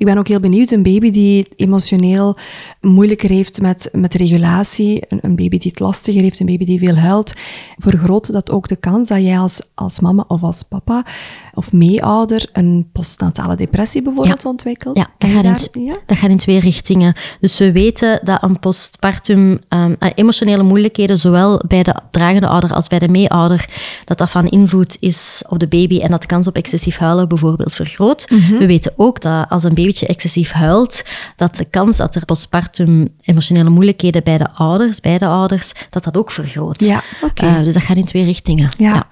Ik 0.01 0.07
ben 0.07 0.17
ook 0.17 0.27
heel 0.27 0.39
benieuwd. 0.39 0.71
Een 0.71 0.83
baby 0.83 1.11
die 1.11 1.47
emotioneel 1.55 2.37
moeilijker 2.79 3.29
heeft 3.29 3.61
met, 3.61 3.89
met 3.91 4.13
regulatie, 4.13 5.01
een, 5.09 5.19
een 5.21 5.35
baby 5.35 5.57
die 5.57 5.71
het 5.71 5.79
lastiger 5.79 6.21
heeft, 6.21 6.39
een 6.39 6.45
baby 6.45 6.65
die 6.65 6.79
veel 6.79 6.95
huilt, 6.95 7.33
vergroot 7.77 8.31
dat 8.31 8.51
ook 8.51 8.67
de 8.67 8.75
kans 8.75 9.07
dat 9.07 9.21
jij 9.21 9.39
als, 9.39 9.61
als 9.75 9.99
mama 9.99 10.23
of 10.27 10.43
als 10.43 10.63
papa 10.63 11.05
of 11.53 11.71
meeouder 11.73 12.49
een 12.53 12.89
postnatale 12.91 13.55
depressie 13.55 14.01
bijvoorbeeld 14.01 14.45
ontwikkelt? 14.45 14.97
Ja, 14.97 15.07
dat 15.17 15.29
gaat, 15.29 15.43
in, 15.43 15.49
daar- 15.49 15.59
t- 15.59 15.69
ja? 15.73 15.97
dat 16.05 16.17
gaat 16.17 16.29
in 16.29 16.37
twee 16.37 16.59
richtingen. 16.59 17.15
Dus 17.39 17.57
we 17.57 17.71
weten 17.71 18.19
dat 18.23 18.43
een 18.43 18.59
postpartum 18.59 19.59
ehm, 19.67 19.95
eh, 19.99 20.09
emotionele 20.15 20.63
moeilijkheden, 20.63 21.17
zowel 21.17 21.61
bij 21.67 21.83
de 21.83 21.95
dragende 22.11 22.47
ouder 22.47 22.73
als 22.73 22.87
bij 22.87 22.99
de 22.99 23.07
meeouder, 23.07 23.69
dat 24.05 24.17
dat 24.17 24.29
van 24.29 24.47
invloed 24.47 24.97
is 24.99 25.43
op 25.49 25.59
de 25.59 25.67
baby 25.67 25.99
en 25.99 26.11
dat 26.11 26.21
de 26.21 26.27
kans 26.27 26.47
op 26.47 26.55
excessief 26.55 26.97
huilen 26.97 27.27
bijvoorbeeld 27.27 27.73
vergroot. 27.73 28.29
Mhm. 28.29 28.57
We 28.57 28.65
weten 28.65 28.93
ook 28.95 29.21
dat 29.21 29.45
als 29.49 29.63
een 29.63 29.73
excessief 29.99 30.51
huilt, 30.51 31.03
dat 31.35 31.55
de 31.55 31.65
kans 31.65 31.97
dat 31.97 32.15
er 32.15 32.25
postpartum 32.25 33.07
emotionele 33.21 33.69
moeilijkheden 33.69 34.23
bij 34.23 34.37
de 34.37 34.49
ouders, 34.51 34.99
bij 34.99 35.17
de 35.17 35.25
ouders, 35.25 35.73
dat 35.89 36.03
dat 36.03 36.17
ook 36.17 36.31
vergroot. 36.31 36.83
Ja, 36.83 37.03
oké. 37.21 37.45
Eh, 37.45 37.59
dus 37.63 37.73
dat 37.73 37.83
gaat 37.83 37.97
in 37.97 38.05
twee 38.05 38.23
richtingen. 38.25 38.71
Ja. 38.77 39.07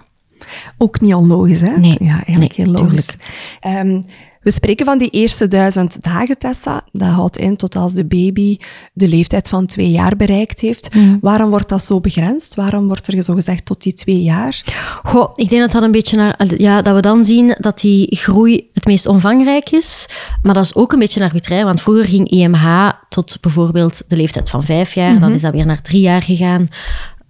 Ook 0.77 1.01
niet 1.01 1.13
onlogisch, 1.13 1.61
hè? 1.61 1.77
Nee, 1.77 1.95
Ja, 1.99 2.23
eigenlijk 2.25 2.57
nee, 2.57 2.65
heel 2.65 2.73
logisch. 2.73 3.05
tuurlijk. 3.05 4.03
We 4.49 4.55
spreken 4.55 4.85
van 4.85 4.97
die 4.97 5.09
eerste 5.09 5.47
duizend 5.47 6.03
dagen, 6.03 6.37
Tessa. 6.37 6.83
Dat 6.91 7.07
houdt 7.07 7.37
in 7.37 7.55
tot 7.55 7.75
als 7.75 7.93
de 7.93 8.05
baby 8.05 8.57
de 8.93 9.07
leeftijd 9.07 9.49
van 9.49 9.65
twee 9.65 9.91
jaar 9.91 10.15
bereikt 10.15 10.59
heeft. 10.59 10.95
Mm. 10.95 11.17
Waarom 11.21 11.49
wordt 11.49 11.69
dat 11.69 11.83
zo 11.83 11.99
begrensd? 11.99 12.55
Waarom 12.55 12.87
wordt 12.87 13.07
er 13.07 13.23
zo 13.23 13.33
gezegd 13.33 13.65
tot 13.65 13.83
die 13.83 13.93
twee 13.93 14.21
jaar? 14.21 14.63
Goh, 15.03 15.31
ik 15.35 15.49
denk 15.49 15.61
dat 15.61 15.71
dat 15.71 15.83
een 15.83 15.91
beetje 15.91 16.17
naar, 16.17 16.37
ja, 16.55 16.81
dat 16.81 16.95
we 16.95 17.01
dan 17.01 17.23
zien 17.23 17.55
dat 17.59 17.79
die 17.79 18.15
groei 18.15 18.69
het 18.73 18.85
meest 18.85 19.05
omvangrijk 19.05 19.69
is. 19.69 20.07
Maar 20.41 20.53
dat 20.53 20.63
is 20.63 20.75
ook 20.75 20.91
een 20.91 20.99
beetje 20.99 21.23
arbitrair, 21.23 21.65
want 21.65 21.81
vroeger 21.81 22.05
ging 22.05 22.29
IMH 22.29 22.91
tot 23.09 23.37
bijvoorbeeld 23.41 24.03
de 24.07 24.15
leeftijd 24.15 24.49
van 24.49 24.63
vijf 24.63 24.93
jaar, 24.93 25.19
dan 25.19 25.33
is 25.33 25.41
dat 25.41 25.53
weer 25.53 25.65
naar 25.65 25.81
drie 25.81 26.01
jaar 26.01 26.21
gegaan. 26.21 26.67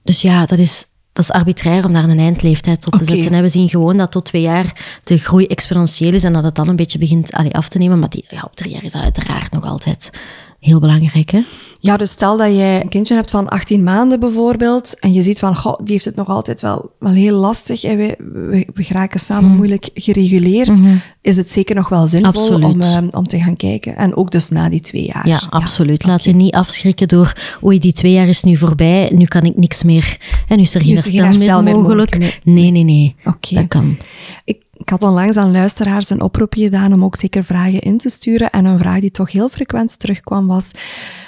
Dus 0.04 0.22
ja, 0.22 0.46
dat 0.46 0.60
is, 0.60 0.86
dat 1.20 1.30
is 1.30 1.42
arbitrair 1.42 1.86
om 1.86 1.94
daar 1.94 2.04
een 2.10 2.20
eindleeftijd 2.20 2.86
op 2.86 2.94
te 2.94 3.06
zetten. 3.06 3.34
En 3.34 3.42
we 3.42 3.50
zien 3.50 3.70
gewoon 3.70 3.98
dat 3.98 4.12
tot 4.12 4.26
twee 4.26 4.42
jaar 4.42 5.00
de 5.04 5.18
groei 5.18 5.46
exponentieel 5.46 6.14
is 6.14 6.24
en 6.24 6.34
dat 6.34 6.44
het 6.44 6.56
dan 6.56 6.68
een 6.68 6.76
beetje 6.76 7.00
begint 7.00 7.32
allee, 7.32 7.54
af 7.54 7.70
te 7.70 7.78
nemen. 7.78 8.00
Maar 8.00 8.10
die, 8.10 8.26
ja, 8.30 8.42
op 8.46 8.56
drie 8.56 8.72
jaar 8.72 8.84
is 8.84 8.92
dat 8.92 9.02
uiteraard 9.02 9.52
nog 9.52 9.66
altijd 9.66 10.12
heel 10.60 10.80
belangrijk. 10.80 11.30
Hè? 11.32 11.41
Ja, 11.80 11.98
dus 11.98 12.12
stel 12.12 12.38
dat 12.38 12.56
jij 12.56 12.82
een 12.82 12.89
kindje 12.89 13.15
hebt 13.15 13.32
van 13.32 13.50
18 13.50 13.84
maanden 13.84 14.19
bijvoorbeeld, 14.19 15.00
en 15.00 15.13
je 15.13 15.22
ziet 15.22 15.39
van, 15.39 15.56
goh, 15.56 15.80
die 15.84 15.93
heeft 15.93 16.06
het 16.06 16.15
nog 16.15 16.28
altijd 16.28 16.62
wel, 16.62 16.91
wel 17.00 17.13
heel 17.13 17.36
lastig, 17.36 17.84
en 17.84 17.98
we, 17.98 18.15
we, 18.34 18.67
we 18.74 18.84
geraken 18.84 19.19
samen 19.19 19.56
moeilijk 19.56 19.89
gereguleerd, 19.93 20.80
is 21.22 21.38
het 21.38 21.52
zeker 21.52 21.76
nog 21.76 21.89
wel 21.89 22.08
zinvol 22.08 22.30
Absoluut. 22.30 22.76
om, 22.76 22.82
eh, 22.82 22.98
om 23.12 23.24
te 23.24 23.39
gaan 23.39 23.56
kijken. 23.56 23.95
En 23.95 24.15
ook 24.15 24.32
dus 24.32 24.50
na 24.50 24.69
die 24.69 24.82
twee 24.82 25.06
jaar. 25.06 25.28
Ja, 25.28 25.41
absoluut. 25.50 26.06
Laat 26.06 26.24
je 26.24 26.36
niet 26.36 26.54
afschrikken 26.54 27.08
door, 27.08 27.34
oei, 27.63 27.80
die 27.80 27.93
twee 27.93 28.12
jaar 28.12 28.28
is 28.28 28.43
nu 28.43 28.58
voorbij, 28.58 29.12
nu 29.13 29.26
kan 29.26 29.41
ik 29.41 29.58
niks 29.58 29.84
meer. 29.84 30.17
En 30.48 30.56
nu 30.58 30.62
is 30.62 30.76
er 30.76 30.82
geen 30.82 30.89
Nu 30.89 30.98
is 30.98 31.06
er 31.06 31.12
geen 31.12 31.24
herstel, 31.24 31.45
herstel 31.45 31.63
meer 31.63 31.74
meer 31.74 31.84
mogelijk. 31.84 32.39
Nee, 32.43 32.72
nee, 32.72 32.84
nee. 32.84 33.15
Oké. 33.26 33.56
Dat 33.56 33.67
kan. 33.67 33.98
Ik, 34.43 34.58
ik 34.89 34.99
had 34.99 35.10
onlangs 35.10 35.38
aan 35.38 35.52
luisteraars 35.52 36.10
een 36.10 36.21
oproepje 36.21 36.63
gedaan 36.63 36.93
om 36.93 37.04
ook 37.04 37.15
zeker 37.15 37.43
vragen 37.43 37.80
in 37.82 37.97
te 37.97 38.10
sturen. 38.10 38.49
En 38.49 38.65
een 38.65 38.80
vraag 38.80 38.99
die 38.99 39.12
toch 39.12 39.32
heel 39.32 39.49
frequent 39.49 39.99
terugkwam 39.99 40.47
was... 40.47 40.71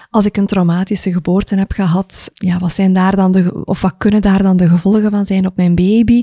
Als 0.10 0.26
ik 0.26 0.38
een 0.38 0.45
traumatische 0.45 1.12
geboorte 1.12 1.56
heb 1.56 1.71
gehad, 1.71 2.32
ja, 2.34 2.60
wat 2.60 2.74
zijn 2.74 2.93
daar 2.93 3.15
dan 3.15 3.32
de, 3.32 3.63
of 3.65 3.82
wat 3.82 3.93
kunnen 3.97 4.21
daar 4.21 4.43
dan 4.43 4.58
de 4.58 4.67
gevolgen 4.69 5.12
van 5.12 5.26
zijn 5.26 5.45
op 5.45 5.56
mijn 5.56 5.76
baby? 5.76 6.21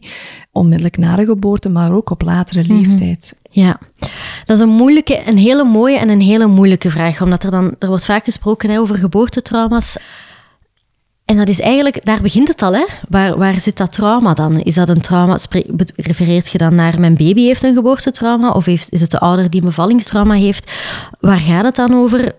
Onmiddellijk 0.52 0.96
na 0.96 1.16
de 1.16 1.24
geboorte, 1.24 1.68
maar 1.68 1.92
ook 1.92 2.10
op 2.10 2.22
latere 2.22 2.62
Mhm. 2.62 2.72
leeftijd. 2.72 3.34
Ja, 3.50 3.78
dat 4.44 4.56
is 4.56 4.62
een 4.62 4.68
moeilijke, 4.68 5.28
een 5.28 5.38
hele 5.38 5.64
mooie 5.64 5.98
en 5.98 6.08
een 6.08 6.20
hele 6.20 6.46
moeilijke 6.46 6.90
vraag. 6.90 7.22
Omdat 7.22 7.44
er 7.44 7.50
dan, 7.50 7.74
er 7.78 7.88
wordt 7.88 8.04
vaak 8.04 8.24
gesproken 8.24 8.70
hè, 8.70 8.78
over 8.78 8.96
geboortetrauma's. 8.96 9.96
En 11.28 11.36
dat 11.36 11.48
is 11.48 11.60
eigenlijk, 11.60 12.04
daar 12.04 12.22
begint 12.22 12.48
het 12.48 12.62
al, 12.62 12.74
hè? 12.74 12.84
Waar, 13.08 13.38
waar 13.38 13.60
zit 13.60 13.76
dat 13.76 13.92
trauma 13.92 14.34
dan? 14.34 14.60
Is 14.60 14.74
dat 14.74 14.88
een 14.88 15.00
trauma, 15.00 15.38
refereert 15.96 16.48
je 16.48 16.58
dan 16.58 16.74
naar 16.74 17.00
mijn 17.00 17.16
baby 17.16 17.42
heeft 17.42 17.62
een 17.62 17.74
geboortetrauma? 17.74 18.50
Of 18.50 18.64
heeft, 18.64 18.92
is 18.92 19.00
het 19.00 19.10
de 19.10 19.18
ouder 19.18 19.50
die 19.50 19.60
een 19.60 19.66
bevallingstrauma 19.66 20.34
heeft? 20.34 20.72
Waar 21.20 21.38
gaat 21.38 21.64
het 21.64 21.76
dan 21.76 21.94
over? 21.94 22.32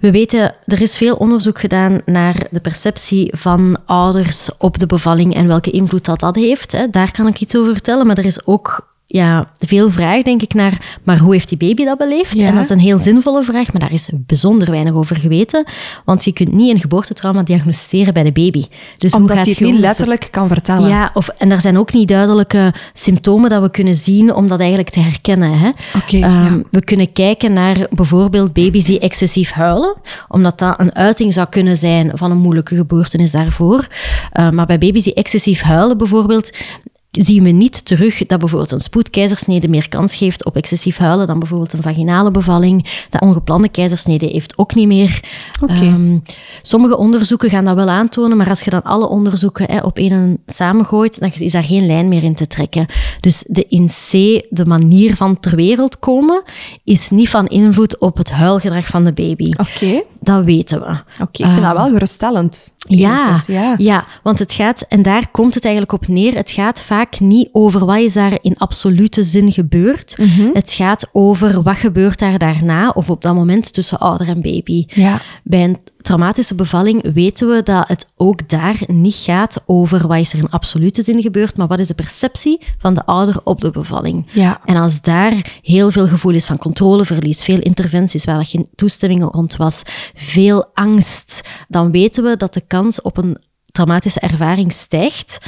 We 0.00 0.10
weten, 0.10 0.54
er 0.64 0.80
is 0.80 0.96
veel 0.96 1.14
onderzoek 1.14 1.58
gedaan 1.60 2.00
naar 2.04 2.46
de 2.50 2.60
perceptie 2.60 3.32
van 3.36 3.76
ouders 3.86 4.50
op 4.58 4.78
de 4.78 4.86
bevalling 4.86 5.34
en 5.34 5.46
welke 5.46 5.70
invloed 5.70 6.04
dat, 6.04 6.20
dat 6.20 6.36
heeft. 6.36 6.72
Hè. 6.72 6.90
Daar 6.90 7.10
kan 7.10 7.26
ik 7.26 7.40
iets 7.40 7.56
over 7.56 7.72
vertellen, 7.72 8.06
maar 8.06 8.18
er 8.18 8.24
is 8.24 8.46
ook 8.46 8.91
ja, 9.12 9.50
veel 9.58 9.90
vraag, 9.90 10.22
denk 10.22 10.42
ik, 10.42 10.54
naar 10.54 10.98
maar 11.02 11.18
hoe 11.18 11.32
heeft 11.32 11.48
die 11.48 11.58
baby 11.58 11.84
dat 11.84 11.98
beleefd? 11.98 12.34
Ja. 12.34 12.46
En 12.46 12.54
dat 12.54 12.64
is 12.64 12.70
een 12.70 12.78
heel 12.78 12.98
zinvolle 12.98 13.42
vraag, 13.42 13.72
maar 13.72 13.80
daar 13.80 13.92
is 13.92 14.08
bijzonder 14.12 14.70
weinig 14.70 14.94
over 14.94 15.16
geweten. 15.16 15.64
Want 16.04 16.24
je 16.24 16.32
kunt 16.32 16.52
niet 16.52 16.74
een 16.74 16.80
geboortetrauma 16.80 17.42
diagnosticeren 17.42 18.14
bij 18.14 18.22
de 18.22 18.32
baby. 18.32 18.64
Dus 18.96 19.12
hoe 19.12 19.20
Omdat 19.20 19.36
gaat 19.36 19.44
hij 19.44 19.54
het 19.58 19.66
je 19.66 19.72
niet 19.72 19.80
letterlijk 19.80 20.28
kan 20.30 20.48
vertellen. 20.48 20.88
ja, 20.88 21.10
of, 21.14 21.28
en 21.28 21.50
er 21.50 21.60
zijn 21.60 21.78
ook 21.78 21.92
niet 21.92 22.08
duidelijke 22.08 22.74
symptomen 22.92 23.50
dat 23.50 23.62
we 23.62 23.70
kunnen 23.70 23.94
zien 23.94 24.34
om 24.34 24.48
dat 24.48 24.58
eigenlijk 24.58 24.90
te 24.90 25.00
herkennen. 25.00 25.58
Hè. 25.58 25.70
Ehm, 26.08 26.16
ja. 26.16 26.60
We 26.70 26.84
kunnen 26.84 27.12
kijken 27.12 27.52
naar 27.52 27.86
bijvoorbeeld 27.90 28.52
baby's 28.52 28.84
die 28.84 28.98
excessief 28.98 29.50
huilen, 29.50 29.94
omdat 30.28 30.58
dat 30.58 30.80
een 30.80 30.94
uiting 30.94 31.32
zou 31.32 31.48
kunnen 31.48 31.76
zijn 31.76 32.10
van 32.14 32.30
een 32.30 32.38
moeilijke 32.38 32.76
gebeurtenis 32.76 33.30
daarvoor. 33.30 33.86
Uh, 34.38 34.50
maar 34.50 34.66
bij 34.66 34.78
baby's 34.78 35.04
die 35.04 35.14
excessief 35.14 35.62
huilen 35.62 35.98
bijvoorbeeld, 35.98 36.50
zien 37.18 37.42
we 37.42 37.50
niet 37.50 37.84
terug 37.84 38.26
dat 38.26 38.38
bijvoorbeeld 38.38 38.70
een 38.70 38.80
spoedkeizersnede 38.80 39.68
meer 39.68 39.88
kans 39.88 40.14
geeft 40.14 40.44
op 40.44 40.56
excessief 40.56 40.96
huilen 40.96 41.26
dan 41.26 41.38
bijvoorbeeld 41.38 41.72
een 41.72 41.82
vaginale 41.82 42.30
bevalling. 42.30 43.06
De 43.10 43.20
ongeplande 43.20 43.68
keizersnede 43.68 44.26
heeft 44.26 44.58
ook 44.58 44.74
niet 44.74 44.86
meer. 44.86 45.20
Ehm, 45.66 46.18
sommige 46.62 46.96
onderzoeken 46.96 47.50
gaan 47.50 47.64
dat 47.64 47.74
wel 47.74 47.88
aantonen, 47.88 48.36
maar 48.36 48.48
als 48.48 48.60
je 48.60 48.70
dan 48.70 48.82
alle 48.82 49.08
onderzoeken 49.08 49.70
hè, 49.70 49.80
op 49.80 49.98
één 49.98 50.38
samengooit, 50.46 51.20
dan 51.20 51.32
is 51.34 51.52
daar 51.52 51.64
geen 51.64 51.86
lijn 51.86 52.08
meer 52.08 52.22
in 52.22 52.34
te 52.34 52.46
trekken. 52.46 52.86
Dus 53.20 53.44
de 53.48 53.66
in 53.68 53.86
C, 53.86 54.10
de 54.50 54.66
manier 54.66 55.16
van 55.16 55.40
ter 55.40 55.56
wereld 55.56 55.98
komen, 55.98 56.42
is 56.84 57.10
niet 57.10 57.28
van 57.28 57.46
invloed 57.46 57.98
op 57.98 58.16
het 58.16 58.30
huilgedrag 58.30 58.86
van 58.86 59.04
de 59.04 59.12
baby. 59.12 59.50
Oké, 59.56 60.02
Dat 60.22 60.44
weten 60.44 60.80
we. 60.80 61.22
oké. 61.22 61.42
ik 61.44 61.50
vind 61.50 61.62
dat 61.62 61.76
wel 61.76 61.90
geruststellend. 61.90 62.74
Ja, 62.78 63.42
ja. 63.46 63.74
ja, 63.78 64.04
want 64.22 64.38
het 64.38 64.52
gaat, 64.52 64.84
en 64.88 65.02
daar 65.02 65.30
komt 65.30 65.54
het 65.54 65.64
eigenlijk 65.64 65.94
op 65.94 66.08
neer, 66.08 66.34
het 66.34 66.50
gaat 66.50 66.82
vaak 66.82 67.20
niet 67.20 67.48
over 67.52 67.86
wat 67.86 67.98
is 67.98 68.12
daar 68.12 68.38
in 68.40 68.58
absolute 68.58 69.24
zin 69.24 69.52
gebeurd. 69.52 70.18
Mhm. 70.18 70.48
Het 70.52 70.72
gaat 70.72 71.08
over 71.12 71.62
wat 71.62 71.76
gebeurt 71.76 72.18
daar 72.18 72.38
daarna 72.38 72.88
of 72.88 73.10
op 73.10 73.22
dat 73.22 73.34
moment 73.34 73.72
tussen 73.72 73.98
ouder 73.98 74.28
en 74.28 74.40
baby. 74.40 74.84
Ja. 74.86 75.20
Bij 75.44 75.64
een 75.64 75.78
traumatische 76.02 76.54
bevalling 76.54 77.12
weten 77.14 77.48
we 77.48 77.62
dat 77.62 77.88
het 77.88 78.06
ook 78.16 78.48
daar 78.48 78.82
niet 78.86 79.14
gaat 79.14 79.62
over 79.66 80.06
wat 80.06 80.18
is 80.18 80.32
er 80.32 80.38
in 80.38 80.50
absolute 80.50 81.02
zin 81.02 81.22
gebeurd, 81.22 81.56
maar 81.56 81.66
wat 81.66 81.78
is 81.78 81.86
de 81.86 81.94
perceptie 81.94 82.60
van 82.78 82.94
de 82.94 83.04
ouder 83.04 83.40
op 83.44 83.60
de 83.60 83.70
bevalling. 83.70 84.26
Ja. 84.32 84.60
En 84.64 84.76
als 84.76 85.00
daar 85.00 85.58
heel 85.62 85.90
veel 85.90 86.06
gevoel 86.06 86.32
is 86.32 86.46
van 86.46 86.58
controleverlies, 86.58 87.44
veel 87.44 87.58
interventies 87.58 88.24
waar 88.24 88.38
er 88.38 88.46
geen 88.46 88.68
toestemming 88.74 89.32
rond 89.32 89.56
was, 89.56 89.82
veel 90.14 90.66
angst, 90.74 91.50
dan 91.68 91.90
weten 91.90 92.24
we 92.24 92.36
dat 92.36 92.54
de 92.54 92.62
kans 92.66 93.00
op 93.00 93.16
een 93.16 93.38
traumatische 93.66 94.20
ervaring 94.20 94.72
stijgt. 94.72 95.38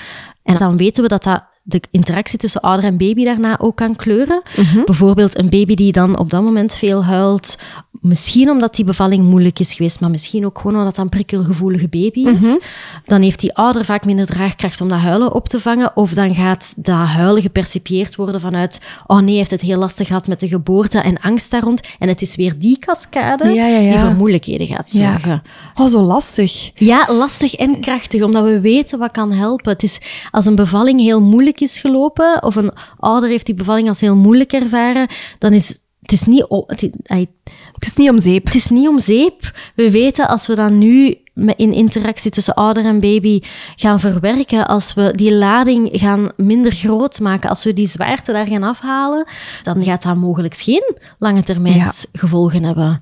En 0.42 0.56
dan 0.56 0.76
weten 0.76 1.02
we 1.02 1.08
dat 1.08 1.22
dat 1.22 1.42
de 1.66 1.82
interactie 1.90 2.38
tussen 2.38 2.60
ouder 2.60 2.84
en 2.84 2.96
baby 2.96 3.24
daarna 3.24 3.58
ook 3.58 3.76
kan 3.76 3.96
kleuren. 3.96 4.42
Bijvoorbeeld 4.84 5.38
een 5.38 5.48
baby 5.50 5.74
die 5.74 5.92
dan 5.92 6.18
op 6.18 6.30
dat 6.30 6.42
moment 6.42 6.74
veel 6.74 7.04
huilt. 7.04 7.58
Misschien 8.00 8.50
omdat 8.50 8.74
die 8.74 8.84
bevalling 8.84 9.24
moeilijk 9.24 9.58
is 9.58 9.74
geweest, 9.74 10.00
maar 10.00 10.10
misschien 10.10 10.46
ook 10.46 10.58
gewoon 10.58 10.76
omdat 10.76 10.94
dat 10.94 11.04
een 11.04 11.10
prikkelgevoelige 11.10 11.88
baby 11.88 12.26
is. 12.26 12.58
Dan 13.04 13.22
heeft 13.22 13.40
die 13.40 13.54
ouder 13.54 13.84
vaak 13.84 14.04
minder 14.04 14.26
draagkracht 14.26 14.80
om 14.80 14.88
dat 14.88 14.98
huilen 14.98 15.34
op 15.34 15.48
te 15.48 15.60
vangen. 15.60 15.96
Of 15.96 16.12
dan 16.12 16.34
gaat 16.34 16.72
dat 16.76 16.94
huilen 17.06 17.42
gepercipieerd 17.42 18.16
worden 18.16 18.40
vanuit 18.40 18.80
oh 19.06 19.20
nee, 19.20 19.36
heeft 19.36 19.50
het 19.50 19.60
heel 19.60 19.78
lastig 19.78 20.06
gehad 20.06 20.26
met 20.26 20.40
de 20.40 20.48
geboorte 20.48 20.98
en 20.98 21.20
angst 21.20 21.50
daar 21.50 21.62
rond. 21.62 21.80
En 21.98 22.08
het 22.08 22.22
is 22.22 22.36
weer 22.36 22.58
die 22.58 22.78
cascade 22.78 23.48
Ja, 23.48 23.66
ja, 23.66 23.78
ja. 23.78 23.90
die 23.90 23.98
voor 24.00 24.14
moeilijkheden 24.14 24.66
gaat 24.66 24.92
Ja. 24.92 25.10
zorgen. 25.10 25.42
Oh, 25.74 25.86
zo 25.86 26.02
lastig. 26.02 26.70
Ja, 26.74 27.06
lastig 27.08 27.54
en 27.54 27.80
krachtig, 27.80 28.22
omdat 28.22 28.44
we 28.44 28.60
weten 28.60 28.98
wat 28.98 29.10
kan 29.10 29.32
helpen. 29.32 29.72
Het 29.72 29.82
is, 29.82 29.98
als 30.30 30.46
een 30.46 30.54
bevalling 30.54 31.00
heel 31.00 31.20
moeilijk 31.20 31.53
is 31.60 31.80
gelopen, 31.80 32.42
of 32.42 32.56
een 32.56 32.72
ouder 32.98 33.28
heeft 33.28 33.46
die 33.46 33.54
bevalling 33.54 33.88
als 33.88 34.00
heel 34.00 34.16
moeilijk 34.16 34.52
ervaren, 34.52 35.08
dan 35.38 35.52
is 35.52 35.78
het 36.04 36.12
is 36.12 36.24
niet, 36.24 36.46
het, 36.66 37.86
is 37.86 37.94
niet 37.94 38.10
om 38.10 38.18
zeep. 38.18 38.44
het 38.44 38.54
is 38.54 38.68
niet 38.68 38.88
om 38.88 39.00
zeep. 39.00 39.52
We 39.74 39.90
weten 39.90 40.28
als 40.28 40.46
we 40.46 40.54
dat 40.54 40.70
nu 40.70 41.18
in 41.56 41.72
interactie 41.72 42.30
tussen 42.30 42.54
ouder 42.54 42.84
en 42.84 43.00
baby 43.00 43.40
gaan 43.76 44.00
verwerken, 44.00 44.66
als 44.66 44.94
we 44.94 45.12
die 45.14 45.34
lading 45.34 45.88
gaan 45.92 46.30
minder 46.36 46.72
groot 46.72 47.20
maken, 47.20 47.50
als 47.50 47.64
we 47.64 47.72
die 47.72 47.86
zwaarte 47.86 48.32
daar 48.32 48.46
gaan 48.46 48.62
afhalen, 48.62 49.26
dan 49.62 49.84
gaat 49.84 50.02
dat 50.02 50.16
mogelijk 50.16 50.56
geen 50.56 50.96
lange 51.18 51.42
termijns 51.42 52.06
gevolgen 52.12 52.64
hebben. 52.64 52.98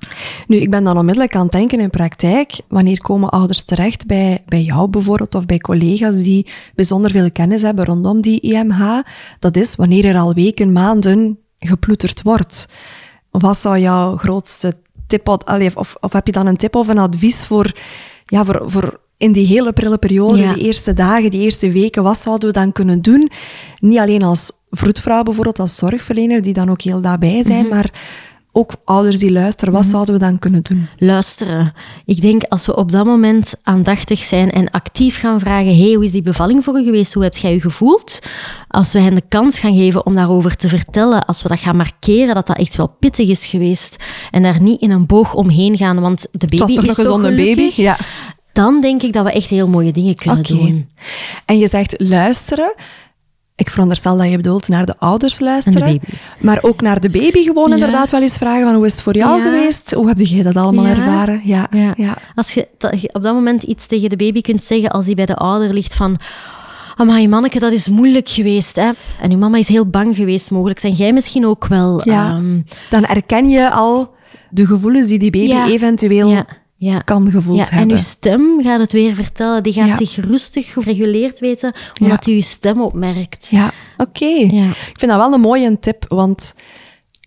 Nu, 0.47 0.57
ik 0.57 0.69
ben 0.69 0.83
dan 0.83 0.97
onmiddellijk 0.97 1.35
aan 1.35 1.41
het 1.43 1.51
denken 1.51 1.79
in 1.79 1.89
praktijk. 1.89 2.59
Wanneer 2.67 3.01
komen 3.01 3.29
ouders 3.29 3.63
terecht 3.63 4.05
bij, 4.05 4.43
bij 4.45 4.61
jou 4.63 4.89
bijvoorbeeld 4.89 5.35
of 5.35 5.45
bij 5.45 5.57
collega's 5.57 6.23
die 6.23 6.47
bijzonder 6.75 7.11
veel 7.11 7.31
kennis 7.31 7.61
hebben 7.61 7.85
rondom 7.85 8.21
die 8.21 8.39
IMH? 8.39 8.99
Dat 9.39 9.55
is 9.55 9.75
wanneer 9.75 10.05
er 10.05 10.17
al 10.17 10.33
weken, 10.33 10.71
maanden 10.71 11.37
geploeterd 11.59 12.21
wordt. 12.21 12.69
Wat 13.31 13.57
zou 13.57 13.79
jouw 13.79 14.17
grootste 14.17 14.77
tip, 15.07 15.27
allee, 15.45 15.71
of, 15.75 15.95
of 15.99 16.13
heb 16.13 16.25
je 16.25 16.31
dan 16.31 16.47
een 16.47 16.57
tip 16.57 16.75
of 16.75 16.87
een 16.87 16.97
advies 16.97 17.45
voor, 17.45 17.71
ja, 18.25 18.45
voor, 18.45 18.63
voor 18.65 18.99
in 19.17 19.31
die 19.31 19.47
hele 19.47 19.73
prille 19.73 19.97
periode, 19.97 20.37
Ja. 20.37 20.53
die 20.53 20.63
eerste 20.63 20.93
dagen, 20.93 21.29
die 21.31 21.41
eerste 21.41 21.71
weken, 21.71 22.03
wat 22.03 22.17
zouden 22.17 22.47
we 22.47 22.53
dan 22.53 22.71
kunnen 22.71 23.01
doen? 23.01 23.29
Niet 23.79 23.99
alleen 23.99 24.23
als 24.23 24.51
vroedvrouw 24.69 25.23
bijvoorbeeld, 25.23 25.59
als 25.59 25.75
zorgverlener, 25.75 26.41
die 26.41 26.53
dan 26.53 26.69
ook 26.69 26.81
heel 26.81 27.01
daarbij 27.01 27.43
zijn, 27.43 27.67
maar 27.67 27.91
ook 28.55 28.71
ouders 28.85 29.19
die 29.19 29.31
luisteren, 29.31 29.73
wat 29.73 29.85
zouden 29.85 30.13
we 30.13 30.19
dan 30.19 30.39
kunnen 30.39 30.63
doen? 30.63 30.87
luisteren. 30.97 31.73
Ik 32.05 32.21
denk 32.21 32.43
als 32.43 32.65
we 32.65 32.75
op 32.75 32.91
dat 32.91 33.05
moment 33.05 33.53
aandachtig 33.63 34.23
zijn 34.23 34.51
en 34.51 34.71
actief 34.71 35.19
gaan 35.19 35.39
vragen: 35.39 35.77
hey, 35.77 35.93
hoe 35.93 36.03
is 36.03 36.11
die 36.11 36.21
bevalling 36.21 36.63
voor 36.63 36.79
u 36.79 36.83
geweest? 36.83 37.13
Hoe 37.13 37.23
heb 37.23 37.37
jij 37.37 37.53
je 37.53 37.61
gevoeld? 37.61 38.19
Als 38.67 38.93
we 38.93 38.99
hen 38.99 39.15
de 39.15 39.23
kans 39.27 39.59
gaan 39.59 39.75
geven 39.75 40.05
om 40.05 40.15
daarover 40.15 40.55
te 40.55 40.69
vertellen, 40.69 41.25
als 41.25 41.41
we 41.43 41.49
dat 41.49 41.59
gaan 41.59 41.75
markeren 41.75 42.35
dat 42.35 42.47
dat 42.47 42.57
echt 42.57 42.75
wel 42.75 42.95
pittig 42.99 43.29
is 43.29 43.45
geweest 43.45 44.03
en 44.31 44.43
daar 44.43 44.61
niet 44.61 44.81
in 44.81 44.91
een 44.91 45.05
boog 45.05 45.33
omheen 45.33 45.77
gaan, 45.77 45.99
want 45.99 46.21
de 46.21 46.27
baby 46.31 46.57
Het 46.57 46.59
was 46.59 46.73
toch 46.73 46.83
is 46.83 46.89
een 46.89 46.95
toch 46.95 47.05
gezonde 47.05 47.35
baby? 47.35 47.71
Ja. 47.75 47.97
Dan 48.51 48.81
denk 48.81 49.01
ik 49.01 49.13
dat 49.13 49.25
we 49.25 49.31
echt 49.31 49.49
heel 49.49 49.67
mooie 49.67 49.91
dingen 49.91 50.15
kunnen 50.15 50.39
Oké. 50.39 50.53
doen. 50.53 50.89
En 51.45 51.57
je 51.57 51.67
zegt 51.67 51.93
luisteren. 51.97 52.73
Ik 53.55 53.69
veronderstel 53.69 54.17
dat 54.17 54.29
je 54.29 54.35
bedoelt 54.35 54.67
naar 54.67 54.85
de 54.85 54.95
ouders 54.97 55.39
luisteren. 55.39 55.93
De. 55.93 55.99
Maar 56.39 56.59
ook 56.61 56.81
naar 56.81 56.99
de 56.99 57.09
baby 57.09 57.43
gewoon 57.43 57.67
Ja. 57.69 57.73
inderdaad 57.73 58.11
wel 58.11 58.21
eens 58.21 58.37
vragen 58.37 58.63
van 58.63 58.75
hoe 58.75 58.85
is 58.85 58.91
het 58.91 59.01
voor 59.01 59.15
jou 59.17 59.37
Ja. 59.37 59.43
geweest? 59.45 59.91
Hoe 59.93 60.07
heb 60.07 60.19
jij 60.19 60.43
dat 60.43 60.55
allemaal 60.55 60.85
Ja. 60.85 60.95
ervaren? 60.95 61.41
Ja. 61.43 61.67
Ja. 61.97 62.17
Als 62.35 62.53
je, 62.53 62.67
je 62.99 63.09
op 63.13 63.21
dat 63.23 63.33
moment 63.33 63.63
iets 63.63 63.85
tegen 63.85 64.09
de 64.09 64.15
baby 64.15 64.41
kunt 64.41 64.63
zeggen 64.63 64.89
als 64.89 65.05
die 65.05 65.15
bij 65.15 65.25
de 65.25 65.35
ouder 65.35 65.73
ligt 65.73 65.95
van... 65.95 66.17
Amai, 66.95 67.27
manneke, 67.27 67.59
dat 67.59 67.71
is 67.71 67.89
moeilijk 67.89 68.29
geweest. 68.29 68.75
Hè? 68.75 68.91
En 69.21 69.31
uw 69.31 69.37
mama 69.37 69.57
is 69.57 69.67
heel 69.67 69.85
bang 69.89 70.15
geweest, 70.15 70.51
mogelijk. 70.51 70.79
Zijn 70.79 70.93
jij 70.93 71.13
misschien 71.13 71.45
ook 71.45 71.67
wel... 71.67 72.01
Ja. 72.03 72.29
ehm, 72.31 72.61
Dan 72.89 73.05
erken 73.05 73.49
je 73.49 73.71
al 73.71 74.13
de 74.49 74.65
gevoelens 74.65 75.07
die 75.07 75.19
die 75.19 75.31
baby 75.31 75.71
eventueel 75.71 76.43
ja, 76.83 76.99
kan 76.99 77.31
gevoeld 77.31 77.57
Ja, 77.57 77.69
en 77.69 77.77
hebben. 77.77 77.95
uw 77.95 78.01
stem 78.03 78.59
gaat 78.63 78.79
het 78.79 78.91
weer 78.91 79.15
vertellen. 79.15 79.63
Die 79.63 79.73
gaat 79.73 79.87
Ja. 79.87 79.97
zich 79.97 80.15
rustig 80.15 80.73
gereguleerd 80.73 81.39
weten, 81.39 81.73
omdat 82.01 82.25
hij 82.25 82.33
uw 82.33 82.41
stem 82.41 82.81
opmerkt. 82.81 83.47
Ja, 83.51 83.71
oké. 83.97 84.25
Ja. 84.25 84.65
Ik 84.65 84.93
vind 84.99 85.11
dat 85.11 85.19
wel 85.19 85.33
een 85.33 85.39
mooie 85.41 85.79
tip, 85.79 86.05
want 86.07 86.55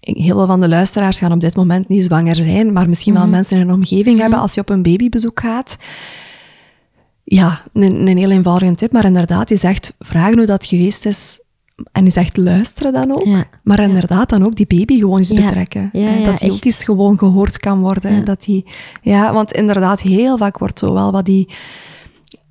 heel 0.01 0.37
veel 0.37 0.47
van 0.47 0.61
de 0.61 0.69
luisteraars 0.69 1.19
gaan 1.19 1.33
op 1.33 1.41
dit 1.41 1.57
moment 1.57 1.89
niet 1.89 2.05
zwanger 2.05 2.37
zijn, 2.37 2.73
maar 2.73 2.89
misschien 2.89 3.13
Mhm. 3.13 3.23
wel 3.23 3.31
mensen 3.31 3.57
in 3.57 3.67
hun 3.67 3.75
omgeving 3.77 4.19
hebben 4.21 4.39
als 4.39 4.55
je 4.55 4.61
op 4.61 4.69
een 4.69 4.83
babybezoek 4.83 5.41
gaat. 5.41 5.77
Ja, 7.25 7.63
een, 7.73 8.07
een 8.07 8.19
heel 8.19 8.31
eenvoudige 8.31 8.75
tip, 8.75 8.93
maar 8.93 9.05
inderdaad, 9.05 9.49
die 9.49 9.59
zegt, 9.59 9.93
vragen 9.99 10.37
hoe 10.37 10.47
dat 10.47 10.67
geweest 10.67 11.07
is. 11.07 11.41
En 11.93 12.03
die 12.05 12.13
zegt, 12.13 12.37
luisteren 12.37 12.93
dan 12.93 13.13
ook. 13.13 13.25
Ja. 13.25 13.45
Maar 13.63 13.81
inderdaad, 13.81 14.29
dan 14.29 14.45
ook 14.45 14.57
die 14.57 14.67
baby 14.67 14.99
gewoon 14.99 15.19
eens 15.19 15.31
Ja. 15.31 15.45
betrekken. 15.45 15.89
Ja, 15.93 16.25
dat 16.25 16.39
die 16.39 16.49
ook 16.51 16.55
echt. 16.57 16.65
eens 16.65 16.85
gewoon 16.85 17.19
gehoord 17.19 17.59
kan 17.59 17.81
worden. 17.81 18.25
Dat 18.25 18.43
die, 18.45 18.65
ja, 19.03 19.33
want 19.33 19.53
inderdaad, 19.53 20.01
heel 20.01 20.37
vaak 20.37 20.59
wordt 20.59 20.79
zo 20.79 20.93
wel 20.93 21.13
wat 21.13 21.25
die, 21.25 21.49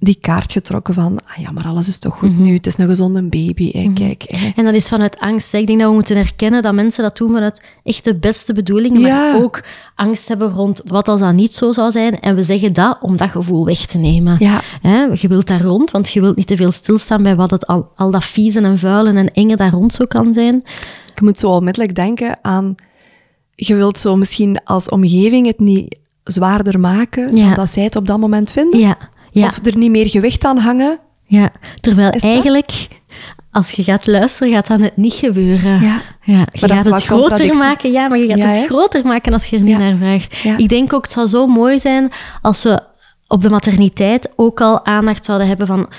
die 0.05 0.17
kaart 0.21 0.51
getrokken 0.51 0.93
van, 0.93 1.19
ah 1.27 1.35
ja, 1.37 1.51
maar 1.51 1.65
alles 1.65 1.87
is 1.87 1.97
toch 1.99 2.21
Mhm. 2.21 2.25
goed 2.33 2.39
nu, 2.45 2.53
het 2.53 2.67
is 2.67 2.77
een 2.77 2.87
gezonde 2.87 3.23
baby. 3.23 3.71
hè, 3.71 3.91
Kijk, 3.93 4.23
hè. 4.27 4.51
En 4.55 4.63
dat 4.65 4.73
is 4.73 4.87
vanuit 4.87 5.19
angst. 5.19 5.51
hè. 5.51 5.57
Ik 5.57 5.67
denk 5.67 5.79
dat 5.79 5.87
we 5.89 5.93
moeten 5.93 6.15
erkennen 6.17 6.61
dat 6.61 6.73
mensen 6.73 7.03
dat 7.03 7.17
doen 7.17 7.29
vanuit 7.31 7.63
echt 7.83 8.03
de 8.03 8.15
beste 8.15 8.53
bedoelingen, 8.53 9.01
Ja. 9.01 9.31
maar 9.31 9.41
ook 9.43 9.63
angst 9.95 10.27
hebben 10.27 10.51
rond 10.51 10.81
wat 10.85 11.07
als 11.07 11.19
dat 11.19 11.33
niet 11.33 11.53
zo 11.53 11.71
zou 11.71 11.91
zijn. 11.91 12.19
En 12.19 12.35
we 12.35 12.43
zeggen 12.43 12.73
dat 12.73 12.97
om 13.01 13.17
dat 13.17 13.29
gevoel 13.29 13.65
weg 13.65 13.85
te 13.85 13.97
nemen. 13.97 14.35
Ja. 14.39 14.61
Hè, 14.81 15.03
je 15.13 15.27
wilt 15.27 15.47
daar 15.47 15.61
rond, 15.61 15.91
want 15.91 16.09
je 16.11 16.21
wilt 16.21 16.35
niet 16.35 16.47
te 16.47 16.55
veel 16.55 16.71
stilstaan 16.71 17.23
bij 17.23 17.35
wat 17.35 17.51
het 17.51 17.67
al, 17.67 17.91
al 17.95 18.11
dat 18.11 18.25
vieze 18.25 18.59
en 18.59 18.79
vuilen 18.79 19.17
en 19.17 19.31
enge 19.33 19.55
daar 19.55 19.71
rond 19.71 19.93
zo 19.93 20.05
kan 20.05 20.33
zijn. 20.33 20.63
Je 21.15 21.21
moet 21.23 21.39
zo 21.39 21.49
onmiddellijk 21.49 21.95
denken 21.95 22.37
aan... 22.41 22.75
Je 23.55 23.75
wilt 23.75 23.99
zo 23.99 24.15
misschien 24.15 24.59
als 24.63 24.89
omgeving 24.89 25.47
het 25.47 25.59
niet 25.59 25.97
zwaarder 26.23 26.79
maken 26.79 27.37
Ja. 27.37 27.45
dan 27.45 27.53
dat 27.55 27.69
zij 27.69 27.83
het 27.83 27.95
op 27.95 28.07
dat 28.07 28.19
moment 28.19 28.51
vinden. 28.51 28.79
Ja, 28.79 28.97
ja. 29.39 29.47
Of 29.47 29.65
er 29.65 29.77
niet 29.77 29.91
meer 29.91 30.09
gewicht 30.09 30.45
aan 30.45 30.57
hangen. 30.57 30.99
Ja, 31.25 31.51
terwijl 31.81 32.09
eigenlijk, 32.09 32.87
als 33.51 33.71
je 33.71 33.83
gaat 33.83 34.07
luisteren, 34.07 34.53
gaat 34.53 34.67
dat 34.67 34.79
net 34.79 34.97
niet 34.97 35.13
gebeuren. 35.13 35.81
Ja. 35.81 36.01
Ja, 36.21 36.45
je 36.51 36.67
gaat 36.67 36.85
het 36.85 37.03
groter 37.03 37.55
maken, 37.55 37.91
ja, 37.91 38.07
maar 38.07 38.17
je 38.17 38.27
gaat 38.27 38.37
Ja, 38.37 38.47
het 38.47 38.65
groter 38.65 39.05
maken 39.05 39.33
als 39.33 39.45
je 39.45 39.57
er 39.57 39.63
niet 39.63 39.77
naar 39.77 39.97
vraagt. 39.97 40.43
Ik 40.57 40.69
denk 40.69 40.93
ook, 40.93 41.03
het 41.03 41.11
zou 41.11 41.27
zo 41.27 41.47
mooi 41.47 41.79
zijn 41.79 42.11
als 42.41 42.63
we 42.63 42.83
op 43.27 43.41
de 43.41 43.49
materniteit 43.49 44.29
ook 44.35 44.61
al 44.61 44.85
aandacht 44.85 45.25
zouden 45.25 45.47
hebben 45.47 45.67
van, 45.67 45.89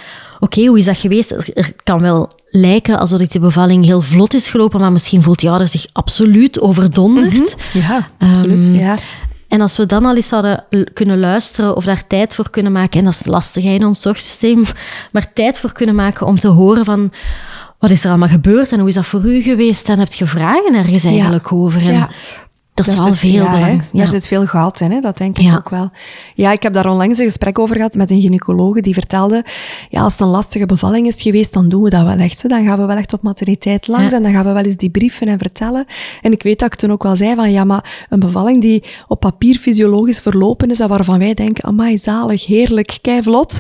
oké, 0.41 0.67
hoe 0.67 0.79
is 0.79 0.85
dat 0.85 0.97
geweest? 0.97 1.31
Er, 1.31 1.73
kan 1.83 2.01
wel 2.01 2.31
lijken 2.51 2.99
alsof 2.99 3.21
die 3.21 3.41
bevalling 3.41 3.85
heel 3.85 4.03
vlot 4.03 4.35
is 4.35 4.49
gelopen, 4.49 4.81
maar 4.81 4.93
misschien 4.93 5.23
voelt 5.23 5.39
die 5.39 5.51
ouder 5.51 5.69
zich 5.69 5.87
absoluut 5.93 6.61
overdonderd. 6.61 7.57
Ja, 7.73 8.09
absoluut. 8.19 8.65
Ehm, 8.65 8.79
ja. 8.79 8.95
En 9.49 9.61
als 9.61 9.77
we 9.77 9.87
dan 9.87 10.05
al 10.05 10.17
eens 10.17 10.29
zouden 10.29 10.65
kunnen 10.93 11.21
luisteren 11.21 11.77
of 11.77 11.85
daar 11.85 12.07
tijd 12.07 12.35
voor 12.35 12.51
kunnen 12.51 12.73
maken, 12.73 12.99
en 12.99 13.05
dat 13.05 13.15
is 13.15 13.27
lastig 13.27 13.65
hè, 13.65 13.71
in 13.71 13.85
ons 13.85 14.01
zorgsysteem, 14.01 14.65
maar 15.13 15.33
tijd 15.33 15.59
voor 15.59 15.73
kunnen 15.73 15.95
maken 15.95 16.27
om 16.27 16.39
te 16.39 16.49
horen 16.49 16.85
van 16.85 17.13
wat 17.79 17.91
is 17.91 18.05
er 18.05 18.11
allemaal 18.11 18.29
gebeurd 18.29 18.73
en 18.73 18.79
hoe 18.79 18.89
is 18.89 18.95
dat 18.95 19.07
voor 19.07 19.25
u 19.25 19.43
geweest? 19.43 19.87
Dan 19.87 19.99
heb 19.99 20.13
je 20.13 20.27
vragen 20.27 20.75
ergens 20.75 21.05
eigenlijk 21.05 21.53
over. 21.53 21.81
En 21.81 21.93
Ja. 21.93 22.11
Dat 22.77 22.87
is 22.87 22.95
Daar 22.95 23.03
wel 23.05 23.13
zit- 23.13 23.19
veel 23.19 23.43
ja, 23.45 23.51
hè, 23.51 23.59
belang. 23.59 23.83
Daar 23.93 24.09
zit 24.09 24.27
veel 24.27 24.47
goud 24.47 24.81
in, 24.81 24.91
hè? 24.93 25.01
dat 25.01 25.17
denk 25.19 25.39
ik 25.39 25.45
Ja. 25.45 25.57
ook 25.57 25.69
wel. 25.69 25.91
Ja, 26.35 26.53
ik 26.53 26.63
heb 26.63 26.73
daar 26.73 26.91
onlangs 26.91 27.19
een 27.19 27.25
gesprek 27.25 27.59
over 27.59 27.77
gehad 27.77 27.95
met 27.95 28.11
een 28.11 28.21
gynaecoloog 28.21 28.81
die 28.81 28.95
vertelde, 28.95 29.45
ja, 29.91 30.01
als 30.03 30.13
het 30.13 30.21
een 30.23 30.29
lastige 30.29 30.67
bevalling 30.67 31.07
is 31.07 31.23
geweest, 31.23 31.53
dan 31.53 31.69
doen 31.69 31.83
we 31.83 31.91
dat 31.91 32.05
wel 32.05 32.19
echt. 32.19 32.43
Hè. 32.43 32.49
Dan 32.49 32.67
gaan 32.67 32.79
we 32.79 32.85
wel 32.85 32.97
echt 32.97 33.13
op 33.13 33.23
materniteit 33.23 33.89
langs 33.89 34.11
Ja. 34.11 34.17
en 34.17 34.23
dan 34.23 34.33
gaan 34.33 34.45
we 34.45 34.53
wel 34.53 34.63
eens 34.63 34.77
die 34.77 34.91
brieven 34.91 35.27
en 35.27 35.39
vertellen. 35.39 35.85
En 36.23 36.33
ik 36.33 36.43
weet 36.43 36.59
dat 36.59 36.73
ik 36.73 36.79
toen 36.79 36.93
ook 36.93 37.03
wel 37.03 37.17
zei 37.17 37.35
van, 37.35 37.53
ja, 37.53 37.65
maar 37.65 38.07
een 38.09 38.19
bevalling 38.21 38.61
die 38.61 38.85
op 39.07 39.21
papier 39.21 39.57
fysiologisch 39.57 40.21
verlopen 40.21 40.71
is 40.71 40.81
en 40.81 40.89
waarvan 40.89 41.19
wij 41.19 41.35
denken, 41.35 41.65
amai, 41.65 41.99
zalig, 41.99 42.47
heerlijk, 42.47 42.99
vlot, 43.21 43.59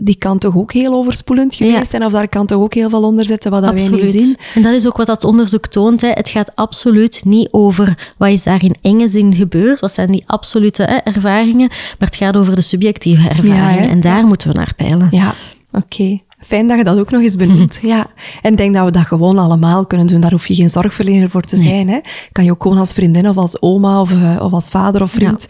die 0.00 0.16
kan 0.16 0.38
toch 0.38 0.56
ook 0.56 0.72
heel 0.72 0.94
overspoelend 0.94 1.54
geweest 1.54 1.90
zijn, 1.90 2.04
of 2.04 2.12
daar 2.12 2.28
kan 2.28 2.46
toch 2.46 2.62
ook 2.62 2.74
heel 2.74 2.88
veel 2.88 3.02
onder 3.02 3.24
zitten 3.24 3.50
wat 3.50 3.62
dat 3.62 3.72
wij 3.72 3.82
Absoluut. 3.82 4.14
niet 4.14 4.22
zien. 4.22 4.36
En 4.54 4.62
dat 4.62 4.72
is 4.72 4.86
ook 4.86 4.96
wat 4.96 5.06
dat 5.06 5.24
onderzoek 5.24 5.66
toont. 5.66 6.00
Hè. 6.00 6.08
Het 6.08 6.28
gaat 6.28 6.56
absoluut 6.56 7.20
niet 7.24 7.48
over 7.50 8.12
wat 8.16 8.28
is 8.28 8.42
daar 8.42 8.64
in 8.64 8.74
enge 8.82 9.08
zin 9.08 9.34
gebeurd, 9.34 9.80
wat 9.80 9.92
zijn 9.92 10.10
die 10.10 10.24
absolute 10.26 10.82
hè, 10.82 10.96
ervaringen, 10.96 11.68
maar 11.68 12.08
het 12.08 12.16
gaat 12.16 12.36
over 12.36 12.54
de 12.54 12.62
subjectieve 12.62 13.28
ervaringen. 13.28 13.88
en 13.90 14.00
daar 14.00 14.24
moeten 14.24 14.48
we 14.48 14.54
naar 14.54 14.72
peilen. 14.76 15.08
Ja, 15.10 15.34
oké. 15.72 16.20
Fijn 16.40 16.68
dat 16.68 16.78
je 16.78 16.84
dat 16.84 16.98
ook 16.98 17.10
nog 17.10 17.22
eens 17.22 17.36
benoemt. 17.36 17.78
Ja. 17.82 18.06
En 18.42 18.50
ik 18.50 18.56
denk 18.56 18.74
dat 18.74 18.84
we 18.84 18.90
dat 18.90 19.06
gewoon 19.06 19.38
allemaal 19.38 19.86
kunnen 19.86 20.06
doen. 20.06 20.20
Daar 20.20 20.30
hoef 20.30 20.46
je 20.46 20.54
geen 20.54 20.68
zorgverlener 20.68 21.30
voor 21.30 21.42
te 21.42 21.56
zijn. 21.56 21.88
Hè. 21.88 22.00
Kan 22.32 22.44
je 22.44 22.50
ook 22.50 22.62
gewoon 22.62 22.78
als 22.78 22.92
vriendin 22.92 23.28
of 23.28 23.36
als 23.36 23.62
oma 23.62 24.00
of, 24.00 24.10
eh, 24.10 24.40
of 24.40 24.52
als 24.52 24.68
vader 24.68 25.02
of 25.02 25.10
vriend. 25.10 25.46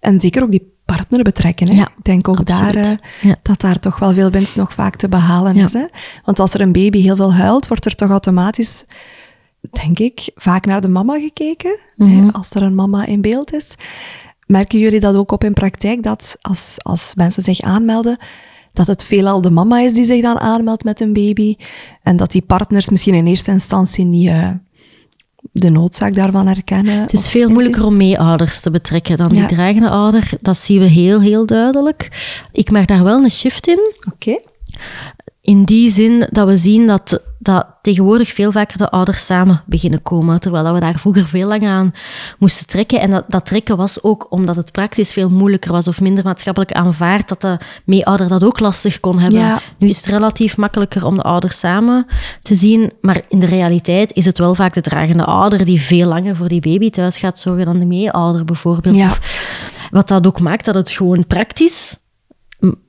En 0.00 0.20
zeker 0.20 0.42
ook 0.42 0.50
die 0.50 0.76
partner 0.96 1.22
betrekken. 1.22 1.68
Hè? 1.68 1.74
Ja, 1.74 1.88
ik 1.96 2.04
denk 2.04 2.28
ook 2.28 2.46
daar, 2.46 2.74
eh, 2.74 2.90
Ja. 3.20 3.36
dat 3.42 3.60
daar 3.60 3.78
toch 3.80 3.98
wel 3.98 4.12
veel 4.14 4.30
winst 4.30 4.56
nog 4.56 4.74
vaak 4.74 4.96
te 4.96 5.08
behalen 5.08 5.56
Ja. 5.56 5.64
is. 5.64 5.72
Hè? 5.72 5.84
Want 6.24 6.38
als 6.40 6.54
er 6.54 6.60
een 6.60 6.72
baby 6.72 7.02
heel 7.02 7.16
veel 7.16 7.34
huilt, 7.34 7.68
wordt 7.68 7.84
er 7.86 7.94
toch 7.94 8.10
automatisch, 8.10 8.84
denk 9.60 9.98
ik, 9.98 10.30
vaak 10.34 10.66
naar 10.66 10.80
de 10.80 10.88
mama 10.88 11.18
gekeken. 11.18 11.78
Mhm. 11.96 12.10
hè, 12.24 12.32
als 12.32 12.50
er 12.54 12.62
een 12.62 12.74
mama 12.74 13.06
in 13.06 13.20
beeld 13.20 13.52
is. 13.52 13.74
Merken 14.46 14.78
jullie 14.78 15.00
dat 15.00 15.14
ook 15.14 15.32
op 15.32 15.44
in 15.44 15.52
praktijk, 15.52 16.02
dat 16.02 16.36
als, 16.40 16.74
als 16.82 17.12
mensen 17.14 17.42
zich 17.42 17.60
aanmelden, 17.60 18.16
dat 18.72 18.86
het 18.86 19.04
veelal 19.04 19.40
de 19.40 19.50
mama 19.50 19.78
is 19.80 19.92
die 19.92 20.04
zich 20.04 20.22
dan 20.22 20.38
aanmeldt 20.38 20.84
met 20.84 21.00
een 21.00 21.12
baby 21.12 21.56
en 22.02 22.16
dat 22.16 22.32
die 22.32 22.42
partners 22.42 22.88
misschien 22.88 23.14
in 23.14 23.26
eerste 23.26 23.50
instantie 23.50 24.04
niet 24.04 24.28
eh, 24.28 24.48
de 25.52 25.70
noodzaak 25.70 26.14
daarvan 26.14 26.46
herkennen? 26.46 27.00
Het 27.00 27.12
is 27.12 27.28
veel 27.28 27.48
moeilijker 27.48 27.84
om 27.84 27.96
meeouders 27.96 28.60
te 28.60 28.70
betrekken 28.70 29.16
dan 29.16 29.28
die 29.28 29.46
dragende 29.46 29.88
ouder. 29.88 30.30
Dat 30.40 30.56
zien 30.56 30.80
we 30.80 30.86
heel, 30.86 31.20
heel 31.20 31.46
duidelijk. 31.46 32.08
Ik 32.52 32.70
maak 32.70 32.86
daar 32.86 33.04
wel 33.04 33.22
een 33.22 33.30
shift 33.30 33.66
in. 33.66 33.92
Oké. 34.12 34.40
In 35.40 35.64
die 35.64 35.90
zin 35.90 36.26
dat 36.30 36.48
we 36.48 36.56
zien 36.56 36.86
dat, 36.86 37.20
dat 37.38 37.66
tegenwoordig 37.82 38.32
veel 38.32 38.52
vaker 38.52 38.78
de 38.78 38.90
ouders 38.90 39.26
samen 39.26 39.62
beginnen 39.66 40.02
komen. 40.02 40.40
Terwijl 40.40 40.64
dat 40.64 40.74
we 40.74 40.80
daar 40.80 40.98
vroeger 40.98 41.28
veel 41.28 41.48
langer 41.48 41.70
aan 41.70 41.92
moesten 42.38 42.66
trekken. 42.66 43.00
En 43.00 43.10
dat, 43.10 43.24
dat 43.28 43.46
trekken 43.46 43.76
was 43.76 44.02
ook 44.02 44.26
omdat 44.30 44.56
het 44.56 44.72
praktisch 44.72 45.12
veel 45.12 45.28
moeilijker 45.30 45.72
was 45.72 45.88
of 45.88 46.00
minder 46.00 46.24
maatschappelijk 46.24 46.72
aanvaard. 46.72 47.28
Dat 47.28 47.40
de 47.40 47.56
meeouder 47.84 48.28
dat 48.28 48.44
ook 48.44 48.60
lastig 48.60 49.00
kon 49.00 49.18
hebben. 49.18 49.40
Ja. 49.40 49.60
Nu 49.78 49.88
is 49.88 49.96
het 49.96 50.06
relatief 50.06 50.56
makkelijker 50.56 51.04
om 51.04 51.16
de 51.16 51.22
ouders 51.22 51.58
samen 51.58 52.06
te 52.42 52.54
zien. 52.54 52.92
Maar 53.00 53.22
in 53.28 53.40
de 53.40 53.46
realiteit 53.46 54.12
is 54.12 54.24
het 54.24 54.38
wel 54.38 54.54
vaak 54.54 54.74
de 54.74 54.80
dragende 54.80 55.24
ouder 55.24 55.64
die 55.64 55.80
veel 55.80 56.08
langer 56.08 56.36
voor 56.36 56.48
die 56.48 56.60
baby 56.60 56.90
thuis 56.90 57.18
gaat 57.18 57.38
zorgen 57.38 57.64
dan 57.64 57.78
de 57.78 57.86
meeouder 57.86 58.44
bijvoorbeeld. 58.44 58.96
Ja. 58.96 59.12
Wat 59.90 60.08
dat 60.08 60.26
ook 60.26 60.40
maakt 60.40 60.64
dat 60.64 60.74
het 60.74 60.90
gewoon 60.90 61.26
praktisch 61.26 61.96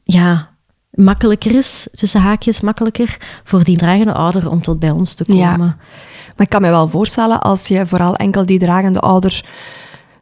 ja, 0.03 0.57
makkelijker 0.91 1.55
is, 1.55 1.87
tussen 1.91 2.21
haakjes 2.21 2.61
makkelijker, 2.61 3.17
voor 3.43 3.63
die 3.63 3.77
dragende 3.77 4.13
ouder 4.13 4.49
om 4.49 4.61
tot 4.61 4.79
bij 4.79 4.89
ons 4.91 5.13
te 5.13 5.25
komen. 5.25 5.41
Ja. 5.41 5.57
Maar 5.57 6.47
ik 6.47 6.49
kan 6.49 6.61
me 6.61 6.69
wel 6.69 6.87
voorstellen, 6.87 7.41
als 7.41 7.67
je 7.67 7.87
vooral 7.87 8.15
enkel 8.15 8.45
die 8.45 8.59
dragende 8.59 8.99
ouder... 8.99 9.45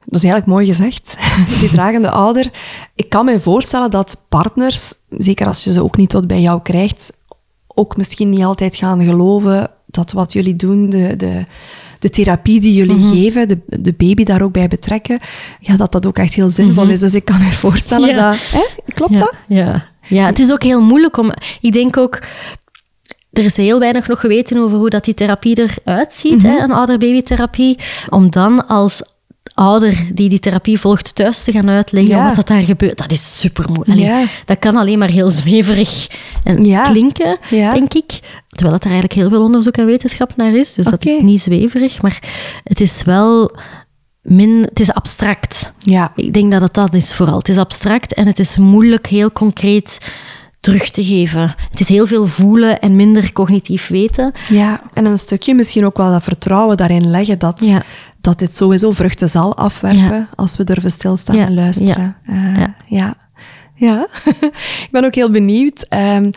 Dat 0.09 0.23
is 0.23 0.29
eigenlijk 0.29 0.59
mooi 0.59 0.65
gezegd, 0.73 1.15
die 1.59 1.69
dragende 1.69 2.09
ouder. 2.09 2.51
Ik 2.95 3.09
kan 3.09 3.25
me 3.25 3.39
voorstellen 3.39 3.91
dat 3.91 4.25
partners, 4.29 4.93
zeker 5.09 5.47
als 5.47 5.63
je 5.63 5.71
ze 5.71 5.83
ook 5.83 5.97
niet 5.97 6.09
tot 6.09 6.27
bij 6.27 6.41
jou 6.41 6.61
krijgt, 6.61 7.13
ook 7.67 7.97
misschien 7.97 8.29
niet 8.29 8.43
altijd 8.43 8.75
gaan 8.75 9.03
geloven 9.03 9.69
dat 9.85 10.11
wat 10.11 10.33
jullie 10.33 10.55
doen, 10.55 10.89
de, 10.89 11.15
de, 11.15 11.45
de 11.99 12.09
therapie 12.09 12.59
die 12.59 12.73
jullie 12.73 12.95
Mhm. 12.95 13.13
geven, 13.13 13.47
de, 13.47 13.59
de 13.65 13.93
baby 13.93 14.23
daar 14.23 14.41
ook 14.41 14.51
bij 14.51 14.67
betrekken, 14.67 15.19
ja, 15.59 15.75
dat 15.77 15.91
dat 15.91 16.05
ook 16.07 16.17
echt 16.17 16.33
heel 16.33 16.49
zinvol 16.49 16.87
is. 16.89 16.99
Dus 16.99 17.13
ik 17.15 17.25
kan 17.25 17.39
me 17.39 17.51
voorstellen 17.51 18.07
Mhm. 18.09 18.17
Ja. 18.17 18.31
dat... 18.31 18.39
Hè? 18.51 18.93
Klopt 18.93 19.13
ja, 19.13 19.19
dat? 19.19 19.33
Ja. 19.47 19.85
Ja, 20.07 20.25
het 20.25 20.39
is 20.39 20.51
ook 20.51 20.63
heel 20.63 20.81
moeilijk 20.81 21.17
om... 21.17 21.31
Ik 21.61 21.73
denk 21.73 21.97
ook... 21.97 22.19
Er 23.31 23.43
is 23.43 23.55
heel 23.57 23.79
weinig 23.79 24.07
nog 24.07 24.19
geweten 24.19 24.57
over 24.57 24.77
hoe 24.77 24.89
dat 24.89 25.05
die 25.05 25.13
therapie 25.13 25.67
eruit 25.83 26.13
ziet, 26.13 26.41
hè, 26.43 26.57
een 26.57 26.71
ouder-babytherapie. 26.71 27.77
Om 28.09 28.29
dan 28.29 28.67
als 28.67 29.01
ouder 29.53 30.07
die 30.13 30.29
die 30.29 30.39
therapie 30.39 30.79
volgt 30.79 31.15
thuis 31.15 31.43
te 31.43 31.51
gaan 31.51 31.69
uitleggen 31.69 32.15
Ja. 32.15 32.25
wat 32.25 32.35
dat 32.35 32.47
daar 32.47 32.61
gebeurt, 32.61 32.97
dat 32.97 33.11
is 33.11 33.39
super 33.39 33.65
moeilijk. 33.73 33.99
Ja. 33.99 34.23
Dat 34.45 34.59
kan 34.59 34.75
alleen 34.75 34.97
maar 34.99 35.09
heel 35.09 35.29
zweverig 35.29 36.07
en 36.43 36.65
Ja. 36.65 36.89
klinken, 36.89 37.37
denk 37.49 37.93
ik. 37.93 38.19
Terwijl 38.47 38.71
dat 38.77 38.83
er 38.83 38.91
eigenlijk 38.91 39.13
heel 39.13 39.29
veel 39.29 39.43
onderzoek 39.43 39.77
en 39.77 39.85
wetenschap 39.85 40.35
naar 40.35 40.55
is. 40.55 40.73
Dus 40.73 40.85
dat 40.85 41.05
is 41.05 41.17
niet 41.21 41.41
zweverig, 41.41 42.01
maar 42.01 42.19
het 42.63 42.81
is 42.81 43.03
wel 43.03 43.51
min... 44.27 44.61
Het 44.61 44.79
is 44.79 44.93
abstract. 44.93 45.73
Ja. 45.79 46.11
Ik 46.15 46.33
denk 46.33 46.51
dat 46.51 46.61
het 46.61 46.73
dat 46.73 46.93
is 46.93 47.15
vooral. 47.15 47.37
Het 47.37 47.49
is 47.49 47.57
abstract 47.57 48.13
en 48.13 48.27
het 48.27 48.39
is 48.39 48.57
moeilijk 48.57 49.07
heel 49.07 49.31
concreet 49.31 50.11
terug 50.59 50.89
te 50.89 51.03
geven. 51.05 51.55
Het 51.69 51.79
is 51.79 51.87
heel 51.87 52.07
veel 52.07 52.27
voelen 52.27 52.79
en 52.79 52.95
minder 52.95 53.33
cognitief 53.33 53.87
weten. 53.87 54.31
Ja, 54.49 54.81
en 54.93 55.05
een 55.05 55.17
stukje 55.17 55.53
misschien 55.55 55.85
ook 55.85 55.97
wel 55.97 56.11
dat 56.11 56.23
vertrouwen 56.23 56.77
daarin 56.77 57.09
leggen 57.09 57.39
dat, 57.39 57.59
Ja. 57.65 57.83
dat 58.21 58.39
dit 58.39 58.55
sowieso 58.55 58.91
vruchten 58.91 59.29
zal 59.29 59.57
afwerpen 59.57 59.99
Ja. 60.01 60.29
als 60.35 60.57
we 60.57 60.63
durven 60.63 60.91
stilstaan 60.91 61.35
Ja, 61.35 61.45
en 61.45 61.53
luisteren. 61.53 62.15
Eh, 62.23 62.57
ja. 62.57 62.75
ja. 62.85 63.15
ja. 63.75 64.07
ik 64.85 64.87
ben 64.91 65.05
ook 65.05 65.15
heel 65.15 65.31
benieuwd. 65.31 65.85
Ehm, 65.89 66.31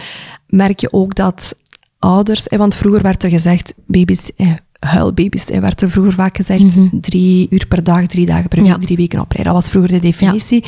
merk 0.47 0.81
je 0.81 0.93
ook 0.93 1.15
dat 1.15 1.55
ouders, 1.99 2.47
eh, 2.49 2.59
want 2.59 2.75
vroeger 2.75 3.03
werd 3.03 3.23
er 3.23 3.31
gezegd, 3.31 3.75
baby's, 3.87 4.31
eh, 4.37 4.49
huilbaby's, 4.81 5.51
eh, 5.51 5.61
werd 5.61 5.81
er 5.81 5.91
vroeger 5.91 6.13
vaak 6.13 6.37
gezegd, 6.37 6.63
drie 7.01 7.47
uur 7.51 7.67
per 7.67 7.85
dag, 7.85 8.07
drie 8.07 8.27
dagen 8.27 8.49
per 8.49 8.59
week, 8.59 8.69
Mhm. 8.69 8.81
Ja. 8.81 8.85
drie 8.87 8.97
weken 8.97 9.21
op 9.21 9.33
rij. 9.33 9.45
Dat 9.45 9.53
was 9.53 9.69
vroeger 9.69 9.91
de 9.93 9.99
definitie. 9.99 10.65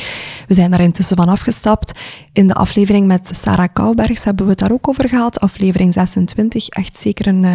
We 0.47 0.53
zijn 0.53 0.71
daar 0.71 0.81
intussen 0.81 1.17
van 1.17 1.29
afgestapt. 1.29 1.99
In 2.33 2.47
de 2.47 2.53
aflevering 2.53 3.07
met 3.07 3.29
Sarah 3.35 3.67
Kouwbergs 3.73 4.23
hebben 4.23 4.45
we 4.45 4.51
het 4.51 4.59
daar 4.59 4.71
ook 4.71 4.87
over 4.89 5.09
gehad, 5.09 5.39
aflevering 5.39 5.93
26. 5.93 6.67
Echt 6.67 6.97
zeker 6.97 7.27
een, 7.27 7.43
eh, 7.45 7.51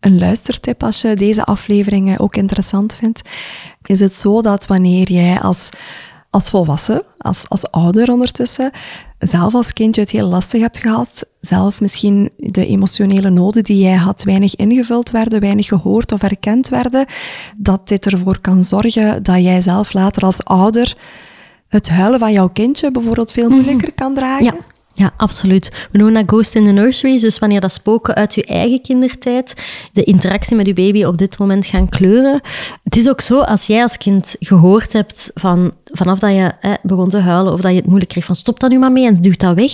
een 0.00 0.18
luistertip 0.18 0.82
als 0.82 1.00
je 1.00 1.14
deze 1.16 1.44
afleveringen 1.44 2.18
ook 2.18 2.36
interessant 2.36 2.94
vindt. 2.94 3.20
Is 3.82 4.00
het 4.00 4.14
zo 4.18 4.42
dat 4.42 4.66
wanneer 4.66 5.12
jij 5.12 5.40
als, 5.40 5.68
als 6.32 6.50
volwassen, 6.50 7.02
als, 7.18 7.48
als 7.48 7.70
ouder 7.70 8.12
ondertussen, 8.12 8.70
zelf 9.18 9.54
als 9.54 9.72
kindje 9.72 10.00
het 10.00 10.10
heel 10.10 10.26
lastig 10.26 10.60
hebt 10.60 10.78
gehad, 10.78 11.26
zelf 11.40 11.80
misschien 11.80 12.30
de 12.36 12.66
emotionele 12.66 13.30
noden 13.30 13.62
die 13.62 13.78
jij 13.78 13.96
had 13.96 14.22
weinig 14.22 14.56
ingevuld 14.56 15.10
werden, 15.10 15.40
weinig 15.40 15.66
gehoord 15.66 16.12
of 16.12 16.22
erkend 16.22 16.68
werden, 16.68 17.06
dat 17.56 17.88
dit 17.88 18.06
ervoor 18.06 18.40
kan 18.40 18.62
zorgen 18.62 19.22
dat 19.22 19.42
jij 19.42 19.60
zelf 19.60 19.92
later 19.92 20.22
als 20.22 20.44
ouder 20.44 20.96
het 21.68 21.88
huilen 21.88 22.18
van 22.18 22.32
jouw 22.32 22.48
kindje 22.48 22.90
bijvoorbeeld 22.90 23.32
veel 23.32 23.48
moeilijker 23.48 23.92
kan 23.92 24.14
dragen? 24.14 24.44
Ja. 24.44 24.54
Ja, 24.94 25.10
absoluut. 25.16 25.88
We 25.90 25.98
noemen 25.98 26.14
dat 26.14 26.30
ghost 26.30 26.54
in 26.54 26.64
the 26.64 26.70
nurseries. 26.70 27.20
Dus 27.20 27.38
wanneer 27.38 27.60
dat 27.60 27.72
spoken 27.72 28.14
uit 28.14 28.34
je 28.34 28.44
eigen 28.44 28.82
kindertijd 28.82 29.54
de 29.92 30.04
interactie 30.04 30.56
met 30.56 30.66
je 30.66 30.72
baby 30.72 31.04
op 31.04 31.18
dit 31.18 31.38
moment 31.38 31.66
gaan 31.66 31.88
kleuren. 31.88 32.40
Het 32.84 32.96
is 32.96 33.08
ook 33.08 33.20
zo, 33.20 33.40
als 33.40 33.66
jij 33.66 33.82
als 33.82 33.96
kind 33.96 34.36
gehoord 34.38 34.92
hebt 34.92 35.30
van, 35.34 35.72
vanaf 35.84 36.18
dat 36.18 36.30
je 36.30 36.78
begon 36.82 37.08
te 37.08 37.18
huilen 37.18 37.52
of 37.52 37.60
dat 37.60 37.70
je 37.70 37.76
het 37.76 37.86
moeilijk 37.86 38.10
kreeg 38.10 38.24
van 38.24 38.36
stop 38.36 38.60
dat 38.60 38.70
nu 38.70 38.78
maar 38.78 38.92
mee 38.92 39.06
en 39.06 39.14
duw 39.14 39.36
dat 39.36 39.54
weg. 39.54 39.72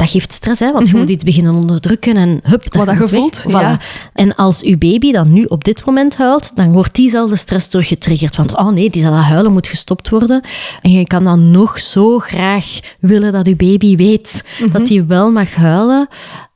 Dat 0.00 0.10
geeft 0.10 0.32
stress, 0.32 0.60
hè? 0.60 0.72
want 0.72 0.88
je 0.88 0.96
moet 0.96 1.10
iets 1.10 1.24
beginnen 1.24 1.54
onderdrukken 1.54 2.16
en 2.16 2.40
hup, 2.42 2.62
dat 2.62 2.74
Mhm. 2.74 2.78
Wat 2.78 2.86
dat 2.86 2.96
moet 2.98 3.08
je 3.08 3.14
weg. 3.14 3.20
voelt, 3.20 3.44
Voilà. 3.48 3.50
ja. 3.50 3.80
En 4.12 4.34
als 4.34 4.62
uw 4.62 4.78
baby 4.78 5.12
dan 5.12 5.32
nu 5.32 5.44
op 5.44 5.64
dit 5.64 5.84
moment 5.86 6.16
huilt, 6.16 6.50
dan 6.56 6.72
wordt 6.72 6.94
diezelfde 6.94 7.36
stress 7.36 7.68
teruggetriggerd. 7.68 8.36
Want 8.36 8.56
oh 8.56 8.68
nee, 8.68 8.90
die 8.90 9.02
dat 9.02 9.12
huilen 9.12 9.52
moet 9.52 9.66
gestopt 9.68 10.08
worden. 10.08 10.42
En 10.82 10.90
je 10.90 11.04
kan 11.06 11.24
dan 11.24 11.50
nog 11.50 11.80
zo 11.80 12.18
graag 12.18 12.78
willen 13.00 13.32
dat 13.32 13.46
uw 13.46 13.56
baby 13.56 13.96
weet 13.96 14.44
Mhm. 14.60 14.72
dat 14.72 14.88
hij 14.88 15.06
wel 15.06 15.30
mag 15.32 15.54
huilen. 15.54 16.08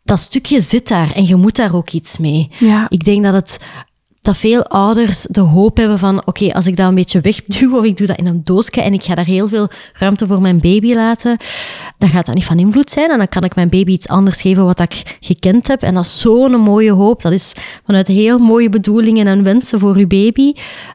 Dat 0.04 0.18
stukje 0.18 0.60
zit 0.60 0.88
daar 0.88 1.10
en 1.12 1.26
je 1.26 1.36
moet 1.36 1.56
daar 1.56 1.74
ook 1.74 1.90
iets 1.90 2.18
mee. 2.18 2.50
Ja. 2.58 2.86
Ik 2.88 3.04
denk 3.04 3.22
dat 3.24 3.32
het 3.32 3.58
dat 4.24 4.36
veel 4.36 4.66
ouders 4.66 5.26
de 5.30 5.40
hoop 5.40 5.76
hebben 5.76 5.98
van 5.98 6.26
oké, 6.26 6.52
als 6.52 6.66
ik 6.66 6.76
dat 6.76 6.88
een 6.88 6.94
beetje 6.94 7.20
wegduw 7.20 7.76
of 7.78 7.84
ik 7.84 7.96
doe 7.96 8.06
dat 8.06 8.18
in 8.18 8.26
een 8.26 8.40
doosje 8.44 8.82
en 8.82 8.92
ik 8.92 9.02
ga 9.02 9.14
daar 9.14 9.24
heel 9.24 9.48
veel 9.48 9.68
ruimte 9.92 10.26
voor 10.26 10.40
mijn 10.40 10.60
baby 10.60 10.94
laten, 10.94 11.36
dan 11.98 12.08
gaat 12.08 12.26
dat 12.26 12.34
niet 12.34 12.44
van 12.44 12.58
invloed 12.58 12.90
zijn 12.90 13.10
en 13.10 13.18
dan 13.18 13.28
kan 13.28 13.44
ik 13.44 13.54
mijn 13.54 13.68
baby 13.68 13.92
iets 13.92 14.08
anders 14.08 14.40
geven 14.40 14.64
wat 14.64 14.80
ik 14.80 15.18
gekend 15.20 15.68
heb. 15.68 15.82
En 15.82 15.94
dat 15.94 16.04
is 16.04 16.20
zo'n 16.20 16.60
mooie 16.60 16.92
hoop. 16.92 17.22
Dat 17.22 17.32
is 17.32 17.54
vanuit 17.84 18.06
heel 18.06 18.38
mooie 18.38 18.68
bedoelingen 18.68 19.26
en 19.26 19.42
wensen 19.42 19.78
voor 19.78 19.96
uw 19.96 20.06
baby. 20.06 20.52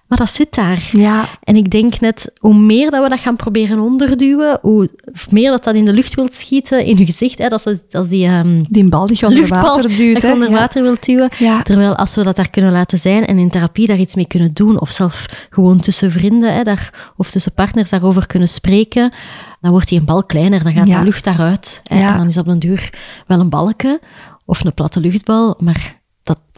Maar 0.09 0.17
dat 0.17 0.29
zit 0.29 0.55
daar. 0.55 0.89
Ja. 0.91 1.25
En 1.43 1.55
ik 1.55 1.71
denk 1.71 1.99
net, 1.99 2.31
hoe 2.41 2.57
meer 2.57 2.91
dat 2.91 3.03
we 3.03 3.09
dat 3.09 3.19
gaan 3.19 3.35
proberen 3.35 3.79
onderduwen, 3.79 4.59
hoe 4.61 4.89
meer 5.29 5.49
dat 5.49 5.63
dat 5.63 5.75
in 5.75 5.85
de 5.85 5.93
lucht 5.93 6.15
wilt 6.15 6.33
schieten, 6.33 6.85
in 6.85 6.97
uw 6.97 7.05
gezicht, 7.05 7.37
hè, 7.37 7.47
dat 7.47 7.65
is, 7.67 7.79
dat 7.89 8.03
is 8.03 8.09
die 8.09 8.25
ehm, 8.25 8.63
Die 8.69 8.89
bal 8.89 9.07
die 9.07 9.17
je 9.19 9.25
onder 9.27 9.47
water 9.47 9.87
duwt. 9.95 10.13
dat 10.13 10.21
je 10.21 10.31
onder 10.31 10.49
Ja. 10.49 10.55
water 10.57 10.81
wilt 10.81 11.05
duwen. 11.05 11.29
Ja. 11.37 11.61
Terwijl 11.61 11.95
als 11.95 12.15
we 12.15 12.23
dat 12.23 12.35
daar 12.35 12.49
kunnen 12.49 12.71
laten 12.71 12.97
zijn 12.97 13.25
en 13.25 13.37
in 13.37 13.49
therapie 13.49 13.87
daar 13.87 13.97
iets 13.97 14.15
mee 14.15 14.27
kunnen 14.27 14.51
doen, 14.53 14.79
of 14.79 14.89
zelf 14.91 15.25
gewoon 15.49 15.79
tussen 15.79 16.11
vrienden 16.11 16.53
hè, 16.53 16.63
daar, 16.63 17.11
of 17.17 17.31
tussen 17.31 17.53
partners 17.53 17.89
daarover 17.89 18.27
kunnen 18.27 18.47
spreken, 18.47 19.11
dan 19.61 19.71
wordt 19.71 19.87
die 19.89 19.99
een 19.99 20.05
bal 20.05 20.23
kleiner, 20.23 20.63
dan 20.63 20.73
gaat 20.73 20.85
de 20.87 21.03
lucht 21.03 21.23
daaruit. 21.23 21.81
Hè. 21.83 22.07
En 22.07 22.17
dan 22.17 22.27
is 22.27 22.37
op 22.37 22.45
den 22.45 22.59
duur 22.59 22.89
wel 23.27 23.39
een 23.39 23.49
balken 23.49 23.99
of 24.45 24.63
een 24.63 24.73
platte 24.73 24.99
luchtbal, 24.99 25.55
maar 25.59 25.98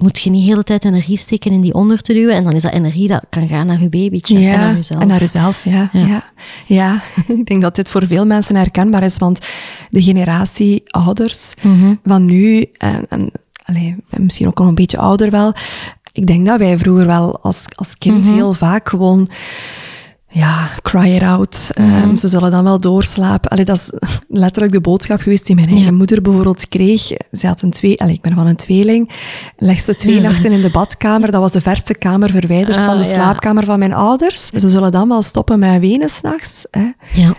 moet 0.02 0.20
je 0.20 0.30
niet 0.30 0.44
de 0.44 0.50
hele 0.50 0.64
tijd 0.64 0.86
energie 0.86 1.18
steken 1.18 1.52
in 1.52 1.62
die 1.62 1.74
onder 1.74 2.02
te 2.02 2.14
duwen. 2.14 2.36
En 2.36 2.44
dan 2.44 2.54
is 2.54 2.62
dat 2.64 2.74
energie 2.74 3.08
dat 3.08 3.24
kan 3.30 3.48
gaan 3.48 3.68
naar 3.68 3.82
je 3.82 3.90
babytje 3.90 4.36
en 4.38 4.60
naar 4.60 4.76
jezelf. 4.76 5.02
En 5.02 5.08
naar 5.08 5.20
jezelf, 5.20 5.64
ja. 5.64 5.90
ja. 5.94 6.06
Ja. 6.08 6.24
Ja. 6.68 7.04
ik 7.40 7.46
denk 7.46 7.62
dat 7.62 7.76
dit 7.76 7.90
voor 7.90 8.08
veel 8.08 8.26
mensen 8.26 8.56
herkenbaar 8.56 9.04
is, 9.04 9.18
want 9.18 9.40
de 9.90 10.02
generatie 10.02 10.84
ouders 10.86 11.54
Mhm. 11.62 11.96
van 12.06 12.24
nu, 12.24 12.66
en, 12.78 13.06
en 13.10 13.32
allee, 13.66 13.96
misschien 14.18 14.48
ook 14.48 14.60
al 14.60 14.68
een 14.68 14.76
beetje 14.76 14.98
ouder 14.98 15.30
wel, 15.32 15.54
ik 16.14 16.26
denk 16.26 16.46
dat 16.46 16.60
wij 16.60 16.78
vroeger 16.78 17.06
wel 17.06 17.40
als, 17.42 17.66
als 17.76 17.98
kind 17.98 18.24
Mhm. 18.26 18.34
heel 18.34 18.54
vaak 18.54 18.90
gewoon 18.90 19.30
ja, 20.32 20.68
cry 20.82 21.16
it 21.16 21.22
out. 21.24 21.72
Mhm. 21.78 21.94
Ehm, 21.94 22.16
ze 22.16 22.28
zullen 22.28 22.52
dan 22.52 22.64
wel 22.64 22.80
doorslapen. 22.80 23.50
Allee, 23.50 23.66
dat 23.66 23.76
is 23.76 23.92
letterlijk 24.30 24.72
de 24.74 24.82
boodschap 24.82 25.20
geweest 25.22 25.46
die 25.46 25.56
mijn 25.56 25.68
eigen 25.68 25.86
Ja. 25.86 25.92
moeder 25.92 26.22
bijvoorbeeld 26.22 26.68
kreeg. 26.68 27.02
Ze 27.32 27.48
had 27.48 27.62
een 27.62 27.70
twee, 27.72 28.02
allee, 28.02 28.14
ik 28.14 28.22
ben 28.22 28.34
van 28.34 28.48
een 28.48 28.56
tweeling. 28.56 29.10
Leg 29.58 29.80
ze 29.80 29.96
twee 29.96 30.20
nachten 30.22 30.52
in 30.52 30.62
de 30.62 30.72
badkamer. 30.72 31.32
Dat 31.32 31.42
was 31.42 31.52
de 31.52 31.62
verste 31.62 31.94
kamer 31.94 32.30
verwijderd 32.30 32.78
Ah, 32.78 32.84
van 32.86 32.98
de 32.98 33.08
ja. 33.08 33.14
slaapkamer 33.14 33.64
van 33.66 33.80
mijn 33.80 33.94
ouders. 33.94 34.46
Ze 34.48 34.70
zullen 34.70 34.92
dan 34.92 35.08
wel 35.08 35.22
stoppen 35.22 35.60
met 35.60 35.80
wenen 35.80 36.10
s'nachts. 36.10 36.66
hè. 36.72 36.90
Ja. 37.14 37.34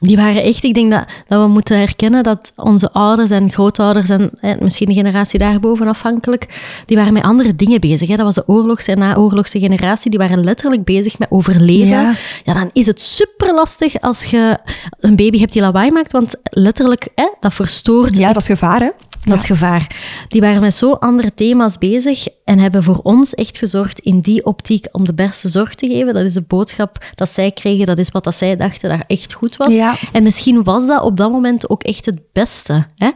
Die 0.00 0.16
waren 0.16 0.42
echt, 0.42 0.64
ik 0.64 0.74
denk 0.74 0.90
dat, 0.90 1.04
dat 1.28 1.42
we 1.42 1.48
moeten 1.48 1.78
herkennen 1.78 2.22
dat 2.22 2.52
onze 2.56 2.92
ouders 2.92 3.30
en 3.30 3.52
grootouders 3.52 4.08
en 4.08 4.30
misschien 4.60 4.88
de 4.88 4.94
generatie 4.94 5.38
daarboven 5.38 5.88
afhankelijk, 5.88 6.46
die 6.86 6.96
waren 6.96 7.12
met 7.12 7.22
andere 7.22 7.56
dingen 7.56 7.80
bezig. 7.80 8.08
Hè. 8.08 8.16
Dat 8.16 8.24
was 8.24 8.34
de 8.34 8.48
oorlogse 8.48 8.90
en 8.90 8.98
naoorlogse 8.98 9.58
generatie, 9.58 10.10
die 10.10 10.18
waren 10.18 10.44
letterlijk 10.44 10.84
bezig 10.84 11.18
met 11.18 11.30
overleven. 11.30 11.88
Ja. 11.88 12.14
ja, 12.44 12.52
dan 12.52 12.70
is 12.72 12.86
het 12.86 13.00
super 13.00 13.54
lastig 13.54 14.00
als 14.00 14.24
je 14.24 14.58
een 15.00 15.16
baby 15.16 15.38
hebt 15.38 15.52
die 15.52 15.62
lawaai 15.62 15.90
maakt, 15.90 16.12
want 16.12 16.36
letterlijk, 16.42 17.08
hè, 17.14 17.28
dat 17.40 17.54
verstoort. 17.54 18.16
Ja, 18.16 18.32
dat 18.32 18.42
is 18.42 18.48
gevaar, 18.48 18.80
hè? 18.80 18.88
Dat 19.28 19.38
is 19.38 19.46
gevaar. 19.46 19.86
Die 20.28 20.40
waren 20.40 20.60
met 20.60 20.74
zo 20.74 20.92
andere 20.92 21.34
thema's 21.34 21.78
bezig 21.78 22.26
en 22.44 22.58
hebben 22.58 22.82
voor 22.82 23.00
ons 23.02 23.34
echt 23.34 23.58
gezorgd 23.58 24.00
in 24.00 24.20
die 24.20 24.44
optiek 24.44 24.86
om 24.92 25.04
de 25.04 25.14
beste 25.14 25.48
zorg 25.48 25.74
te 25.74 25.86
geven. 25.86 26.14
Dat 26.14 26.24
is 26.24 26.34
de 26.34 26.42
boodschap 26.42 27.04
dat 27.14 27.28
zij 27.28 27.50
kregen, 27.50 27.86
dat 27.86 27.98
is 27.98 28.10
wat 28.10 28.24
dat 28.24 28.34
zij 28.34 28.56
dachten 28.56 28.88
dat 28.88 29.04
echt 29.06 29.32
goed 29.32 29.56
was. 29.56 29.72
En 30.12 30.22
misschien 30.22 30.62
was 30.62 30.86
dat 30.86 31.02
op 31.02 31.16
dat 31.16 31.30
moment 31.30 31.70
ook 31.70 31.82
echt 31.82 32.06
het 32.06 32.20
beste. 32.32 32.86
Hè? 32.96 33.10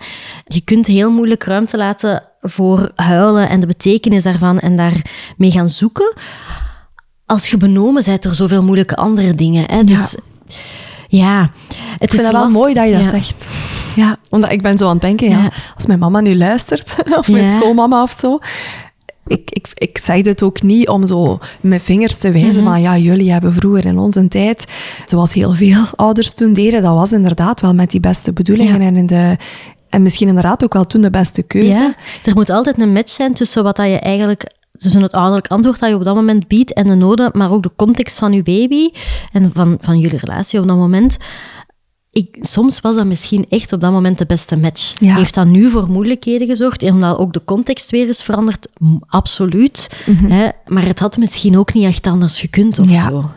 Je 0.44 0.60
kunt 0.60 0.86
heel 0.86 1.10
moeilijk 1.10 1.44
ruimte 1.44 1.76
laten 1.76 2.22
voor 2.40 2.90
huilen 2.94 3.48
en 3.48 3.60
de 3.60 3.66
betekenis 3.66 4.22
daarvan 4.22 4.58
en 4.58 4.76
daarmee 4.76 5.50
gaan 5.50 5.68
zoeken. 5.68 6.14
Als 7.26 7.50
je 7.50 7.56
benomen 7.56 8.04
bent 8.04 8.22
door 8.22 8.34
zoveel 8.34 8.62
moeilijke 8.62 8.96
andere 8.96 9.34
dingen. 9.34 9.64
Hè? 9.70 9.84
Dus 9.84 10.16
ja, 11.08 11.50
het 11.66 12.02
ik 12.02 12.10
vind 12.10 12.22
het 12.22 12.32
wel 12.32 12.48
mooi 12.48 12.74
dat 12.74 12.86
je 12.86 12.92
dat 12.92 13.04
zegt. 13.04 13.48
Ja, 13.94 14.16
omdat 14.30 14.52
ik 14.52 14.62
ben 14.62 14.78
zo 14.78 14.86
aan 14.86 14.92
het 14.92 15.02
denken, 15.02 15.28
ja, 15.28 15.50
als 15.74 15.86
mijn 15.86 15.98
mama 15.98 16.20
nu 16.20 16.36
luistert, 16.36 16.96
of 17.18 17.28
mijn 17.28 17.50
schoolmama 17.50 18.02
of 18.02 18.12
zo, 18.12 18.38
ik, 19.26 19.50
ik, 19.50 19.68
ik 19.74 19.98
zeg 19.98 20.22
dit 20.22 20.42
ook 20.42 20.62
niet 20.62 20.88
om 20.88 21.06
zo 21.06 21.38
met 21.60 21.82
vingers 21.82 22.18
te 22.18 22.30
wijzen, 22.30 22.62
maar 22.62 22.78
mhm. 22.78 22.82
ja, 22.82 22.96
jullie 22.96 23.32
hebben 23.32 23.54
vroeger 23.54 23.84
in 23.84 23.98
onze 23.98 24.28
tijd, 24.28 24.66
zoals 25.06 25.32
heel 25.32 25.52
veel 25.52 25.84
ouders 25.96 26.34
toen 26.34 26.52
deden, 26.52 26.82
dat 26.82 26.94
was 26.94 27.12
inderdaad 27.12 27.60
wel 27.60 27.74
met 27.74 27.90
die 27.90 28.00
beste 28.00 28.32
bedoelingen 28.32 28.80
en 28.80 28.96
in 28.96 29.06
de, 29.06 29.36
en 29.88 30.02
misschien 30.02 30.28
inderdaad 30.28 30.64
ook 30.64 30.72
wel 30.72 30.86
toen 30.86 31.00
de 31.00 31.10
beste 31.10 31.42
keuze. 31.42 31.82
Ja, 31.82 31.94
er 32.24 32.34
moet 32.34 32.50
altijd 32.50 32.80
een 32.80 32.92
match 32.92 33.12
zijn 33.12 33.34
tussen 33.34 33.62
wat 33.62 33.76
dat 33.76 33.86
je 33.86 33.98
eigenlijk 33.98 34.60
tussen 34.76 35.02
het 35.02 35.12
ouderlijk 35.12 35.48
antwoord 35.48 35.80
dat 35.80 35.88
je 35.88 35.94
op 35.94 36.04
dat 36.04 36.14
moment 36.14 36.48
biedt 36.48 36.72
en 36.72 36.86
de 36.86 36.94
noden, 36.94 37.30
maar 37.32 37.50
ook 37.50 37.62
de 37.62 37.72
context 37.76 38.18
van 38.18 38.32
je 38.32 38.42
baby 38.42 38.90
en 39.32 39.50
van, 39.54 39.78
van 39.80 39.98
jullie 39.98 40.18
relatie 40.18 40.60
op 40.60 40.66
dat 40.66 40.76
moment 40.76 41.16
ik, 42.12 42.36
soms 42.40 42.80
was 42.80 42.96
dat 42.96 43.06
misschien 43.06 43.46
echt 43.48 43.72
op 43.72 43.80
dat 43.80 43.92
moment 43.92 44.18
de 44.18 44.26
beste 44.26 44.56
match. 44.56 44.98
Heeft 44.98 45.34
dat 45.34 45.46
nu 45.46 45.70
voor 45.70 45.90
moeilijkheden 45.90 46.46
gezorgd? 46.46 46.82
Omdat 46.82 47.18
ook 47.18 47.32
de 47.32 47.44
context 47.44 47.90
weer 47.90 48.08
is 48.08 48.22
veranderd? 48.22 48.68
Absoluut. 49.06 49.88
Mhm. 50.06 50.30
hè? 50.30 50.48
Maar 50.66 50.86
het 50.86 50.98
had 50.98 51.16
misschien 51.16 51.58
ook 51.58 51.74
niet 51.74 51.84
echt 51.84 52.06
anders 52.06 52.40
gekund 52.40 52.78
of 52.78 52.90
ja. 52.90 53.08
zo. 53.08 53.30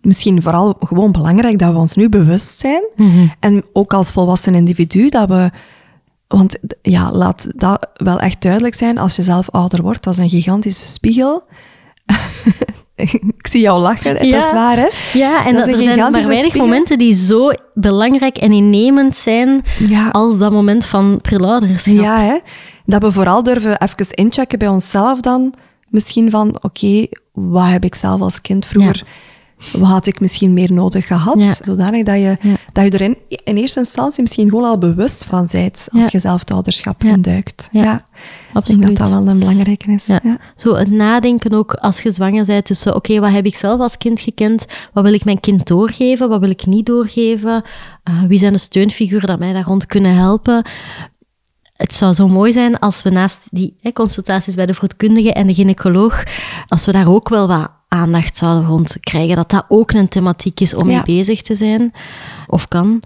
Misschien 0.00 0.42
vooral 0.42 0.76
gewoon 0.80 1.12
belangrijk 1.12 1.58
dat 1.58 1.72
we 1.72 1.78
ons 1.78 1.94
nu 1.94 2.08
bewust 2.08 2.58
zijn. 2.58 2.82
Mhm. 2.96 3.26
En 3.40 3.64
ook 3.72 3.92
als 3.92 4.10
volwassen 4.10 4.54
individu 4.54 5.08
dat 5.08 5.28
we... 5.28 5.50
Want 6.26 6.58
ja, 6.82 7.12
laat 7.12 7.46
dat 7.56 7.88
wel 7.94 8.20
echt 8.20 8.42
duidelijk 8.42 8.74
zijn. 8.74 8.98
Als 8.98 9.16
je 9.16 9.22
zelf 9.22 9.50
ouder 9.50 9.82
wordt, 9.82 10.04
dat 10.04 10.12
is 10.12 10.18
een 10.18 10.28
gigantische 10.28 10.86
spiegel. 10.86 11.42
ik 13.38 13.46
zie 13.50 13.60
jou 13.60 13.80
lachen, 13.80 14.10
het 14.10 14.22
is 14.22 14.52
waar, 14.52 14.76
hè? 14.76 14.88
Ja, 15.12 15.46
en 15.46 15.54
dat, 15.54 15.68
er 15.68 15.78
zijn 15.78 15.98
maar 15.98 16.26
weinig 16.26 16.54
momenten 16.54 16.98
die 16.98 17.14
zo 17.14 17.50
belangrijk 17.74 18.36
en 18.36 18.52
innemend 18.52 19.16
zijn 19.16 19.64
als 20.12 20.38
dat 20.38 20.52
moment 20.52 20.86
van 20.86 21.18
prelouderschap. 21.22 21.94
Ja, 21.94 22.20
hè? 22.20 22.36
Dat 22.84 23.02
we 23.02 23.12
vooral 23.12 23.42
durven 23.42 23.82
even 23.82 24.14
inchecken 24.14 24.58
bij 24.58 24.68
onszelf 24.68 25.20
dan. 25.20 25.54
Misschien 25.88 26.30
van, 26.30 26.58
oké, 26.60 27.06
wat 27.32 27.66
heb 27.66 27.84
ik 27.84 27.94
zelf 27.94 28.20
als 28.20 28.40
kind 28.40 28.66
vroeger 28.66 29.04
wat 29.72 29.88
had 29.88 30.06
ik 30.06 30.20
misschien 30.20 30.52
meer 30.52 30.72
nodig 30.72 31.06
gehad? 31.06 31.60
Zodanig 31.64 32.04
dat 32.04 32.14
je, 32.14 32.36
dat 32.72 32.84
je 32.84 32.90
er 32.90 33.00
in, 33.00 33.16
in, 33.44 33.56
eerste 33.56 33.78
instantie 33.78 34.22
misschien 34.22 34.48
gewoon 34.48 34.64
al 34.64 34.78
bewust 34.78 35.24
van 35.24 35.48
bent 35.52 35.88
als 35.92 36.10
je 36.10 36.18
zelf 36.18 36.40
het 36.40 36.50
ouderschap 36.50 37.04
induikt. 37.04 37.68
Ja, 37.72 38.06
absoluut. 38.52 38.80
Ik 38.80 38.86
denk 38.86 38.98
dat 38.98 39.08
dat 39.08 39.18
wel 39.18 39.32
een 39.32 39.38
belangrijke 39.38 39.92
is. 39.92 40.08
Zo 40.56 40.74
het 40.74 40.90
nadenken 40.90 41.52
ook 41.52 41.74
als 41.74 42.02
je 42.02 42.12
zwanger 42.12 42.44
bent 42.44 42.64
tussen, 42.64 42.94
oké, 42.94 43.20
wat 43.20 43.32
heb 43.32 43.46
ik 43.46 43.56
zelf 43.56 43.80
als 43.80 43.96
kind 43.96 44.20
gekend? 44.20 44.64
Wat 44.92 45.04
wil 45.04 45.12
ik 45.12 45.24
mijn 45.24 45.40
kind 45.40 45.66
doorgeven? 45.66 46.28
Wat 46.28 46.40
wil 46.40 46.50
ik 46.50 46.66
niet 46.66 46.86
doorgeven? 46.86 47.64
Uh, 48.10 48.22
wie 48.22 48.38
zijn 48.38 48.52
de 48.52 48.58
steunfiguren 48.58 49.28
dat 49.28 49.38
mij 49.38 49.52
daar 49.52 49.64
rond 49.64 49.86
kunnen 49.86 50.14
helpen? 50.14 50.64
het 51.80 51.94
zou 51.94 52.12
zo 52.12 52.28
mooi 52.28 52.52
zijn 52.52 52.78
als 52.78 53.02
we 53.02 53.10
naast 53.10 53.48
die 53.50 53.76
hè, 53.80 53.92
consultaties 53.92 54.54
bij 54.54 54.66
de 54.66 54.74
vroedkundige 54.74 55.32
en 55.32 55.46
de 55.46 55.54
gynaecoloog, 55.54 56.22
als 56.66 56.86
we 56.86 56.92
daar 56.92 57.08
ook 57.08 57.28
wel 57.28 57.48
wat 57.48 57.70
aandacht 57.92 58.36
zouden 58.36 58.68
rond 58.68 58.96
krijgen. 59.00 59.36
Dat 59.36 59.50
dat 59.50 59.64
ook 59.68 59.92
een 59.92 60.08
thematiek 60.08 60.60
is 60.60 60.74
om 60.74 60.86
mee 60.86 61.02
bezig 61.02 61.42
te 61.42 61.54
zijn, 61.54 61.92
of 62.46 62.68
kan. 62.68 63.02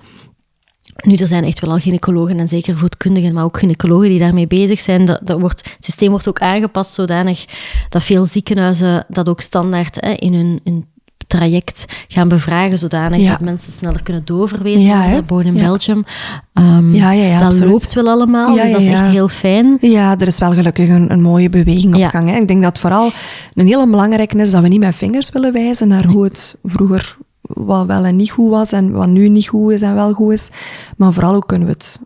Nu, 1.03 1.15
er 1.15 1.27
zijn 1.27 1.45
echt 1.45 1.61
wel 1.61 1.71
al 1.71 1.79
gynaecologen 1.79 2.39
en 2.39 2.49
zeker 2.49 2.79
voedkundigen, 2.79 3.35
maar 3.35 3.45
ook 3.45 3.59
gynaecologen 3.59 4.09
die 4.09 4.19
daarmee 4.19 4.47
bezig 4.47 4.81
zijn. 4.81 5.07
Dat, 5.07 5.21
dat 5.23 5.41
wordt, 5.41 5.65
het 5.65 5.85
systeem 5.85 6.11
wordt 6.11 6.29
ook 6.29 6.41
aangepast 6.41 6.93
zodanig 6.93 7.45
dat 7.89 8.03
veel 8.03 8.25
ziekenhuizen 8.25 9.05
dat 9.09 9.29
ook 9.29 9.41
standaard 9.41 9.97
hè, 10.01 10.13
in 10.13 10.35
hun, 10.35 10.61
hun 10.65 10.87
traject 11.27 11.85
gaan 12.09 12.29
bevragen, 12.29 12.79
zodanig 12.79 13.29
dat 13.29 13.41
mensen 13.41 13.73
sneller 13.73 14.03
kunnen 14.03 14.25
doorverwezen 14.25 14.89
ja, 14.89 15.07
naar 15.07 15.25
Born 15.25 15.47
in 15.47 15.55
Belgium. 15.55 16.05
Um, 16.53 16.95
ja, 16.95 17.13
ja, 17.13 17.39
dat 17.39 17.59
loopt 17.59 17.95
wel 17.95 18.09
allemaal, 18.09 18.55
dus 18.55 18.73
dat 18.73 18.81
is 18.81 18.87
echt 18.87 19.07
heel 19.07 19.29
fijn. 19.29 19.79
Ja, 19.81 20.19
er 20.19 20.27
is 20.27 20.39
wel 20.39 20.53
gelukkig 20.53 20.89
een, 20.89 21.13
een 21.13 21.23
mooie 21.23 21.49
beweging 21.49 21.95
op 21.95 22.11
gang. 22.11 22.29
Hè. 22.31 22.37
Ik 22.37 22.49
denk 22.49 22.63
dat 22.63 22.79
vooral 22.79 23.11
een 23.55 23.67
hele 23.67 23.89
belangrijke 23.89 24.37
is 24.37 24.51
dat 24.51 24.63
we 24.63 24.69
niet 24.69 24.81
met 24.81 24.97
vingers 24.97 25.31
willen 25.31 25.53
wijzen 25.53 25.89
naar 25.89 26.07
hoe 26.07 26.25
het 26.25 26.57
vroeger 26.63 27.17
wat 27.49 27.87
wel 27.87 28.05
en 28.05 28.17
niet 28.17 28.31
goed 28.31 28.51
was 28.51 28.73
en 28.73 28.93
wat 28.93 29.09
nu 29.09 29.29
niet 29.29 29.49
goed 29.49 29.73
is 29.73 29.83
en 29.83 29.95
wel 29.95 30.13
goed 30.13 30.33
is. 30.33 30.49
Maar 30.97 31.13
vooral 31.13 31.35
ook 31.35 31.47
kunnen 31.47 31.67
we 31.67 31.73
het, 31.73 32.01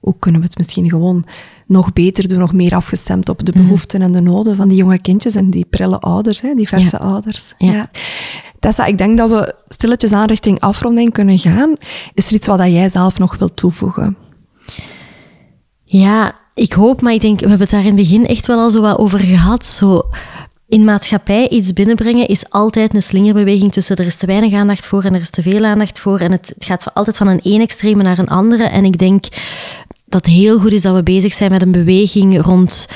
ook, 0.00 0.20
kunnen 0.20 0.40
we 0.40 0.46
het 0.46 0.58
misschien 0.58 0.88
gewoon 0.88 1.24
nog 1.66 1.92
beter 1.92 2.28
doen, 2.28 2.38
nog 2.38 2.52
meer 2.52 2.74
afgestemd 2.74 3.28
op 3.28 3.46
de 3.46 3.52
mhm. 3.54 3.62
behoeften 3.62 4.02
en 4.02 4.12
de 4.12 4.20
noden 4.20 4.56
van 4.56 4.68
die 4.68 4.76
jonge 4.76 4.98
kindjes 4.98 5.34
en 5.34 5.50
die 5.50 5.66
prille 5.70 6.00
ouders, 6.00 6.40
hè, 6.40 6.54
die 6.54 6.68
verse 6.68 6.98
ouders. 6.98 7.54
Ja. 7.58 7.90
Tessa, 8.60 8.84
ik 8.84 8.98
denk 8.98 9.18
dat 9.18 9.30
we 9.30 9.54
stilletjes 9.68 10.12
aan 10.12 10.26
richting 10.26 10.60
afronding 10.60 11.12
kunnen 11.12 11.38
gaan. 11.38 11.72
Is 12.14 12.26
er 12.28 12.34
iets 12.34 12.46
wat 12.46 12.58
jij 12.58 12.88
zelf 12.88 13.18
nog 13.18 13.36
wilt 13.36 13.56
toevoegen? 13.56 14.16
Ja, 15.84 16.34
ik 16.54 16.72
hoop, 16.72 17.02
maar 17.02 17.12
ik 17.12 17.20
denk, 17.20 17.40
we 17.40 17.48
hebben 17.48 17.60
het 17.60 17.70
daar 17.70 17.80
in 17.80 17.86
het 17.86 17.96
begin 17.96 18.26
echt 18.26 18.46
wel 18.46 18.58
al 18.58 18.70
zo 18.70 18.80
wat 18.80 18.98
over 18.98 19.18
gehad. 19.18 19.66
Zo, 19.66 20.02
in 20.68 20.84
maatschappij 20.84 21.48
iets 21.48 21.72
binnenbrengen 21.72 22.28
is 22.28 22.50
altijd 22.50 22.94
een 22.94 23.02
slingerbeweging 23.02 23.72
tussen 23.72 23.96
er 23.96 24.06
is 24.06 24.16
te 24.16 24.26
weinig 24.26 24.52
aandacht 24.52 24.86
voor 24.86 25.04
en 25.04 25.14
er 25.14 25.20
is 25.20 25.30
te 25.30 25.42
veel 25.42 25.64
aandacht 25.64 26.00
voor. 26.00 26.18
En 26.18 26.32
het, 26.32 26.52
het 26.54 26.64
gaat 26.64 26.94
altijd 26.94 27.16
van 27.16 27.28
een 27.28 27.42
één 27.42 27.60
extreme 27.60 28.02
naar 28.02 28.18
een 28.18 28.28
andere. 28.28 28.64
En 28.64 28.84
ik 28.84 28.98
denk 28.98 29.24
dat 30.06 30.26
het 30.26 30.34
heel 30.34 30.58
goed 30.58 30.72
is 30.72 30.82
dat 30.82 30.94
we 30.94 31.02
bezig 31.02 31.32
zijn 31.32 31.50
met 31.50 31.62
een 31.62 31.72
beweging 31.72 32.42
rond 32.42 32.88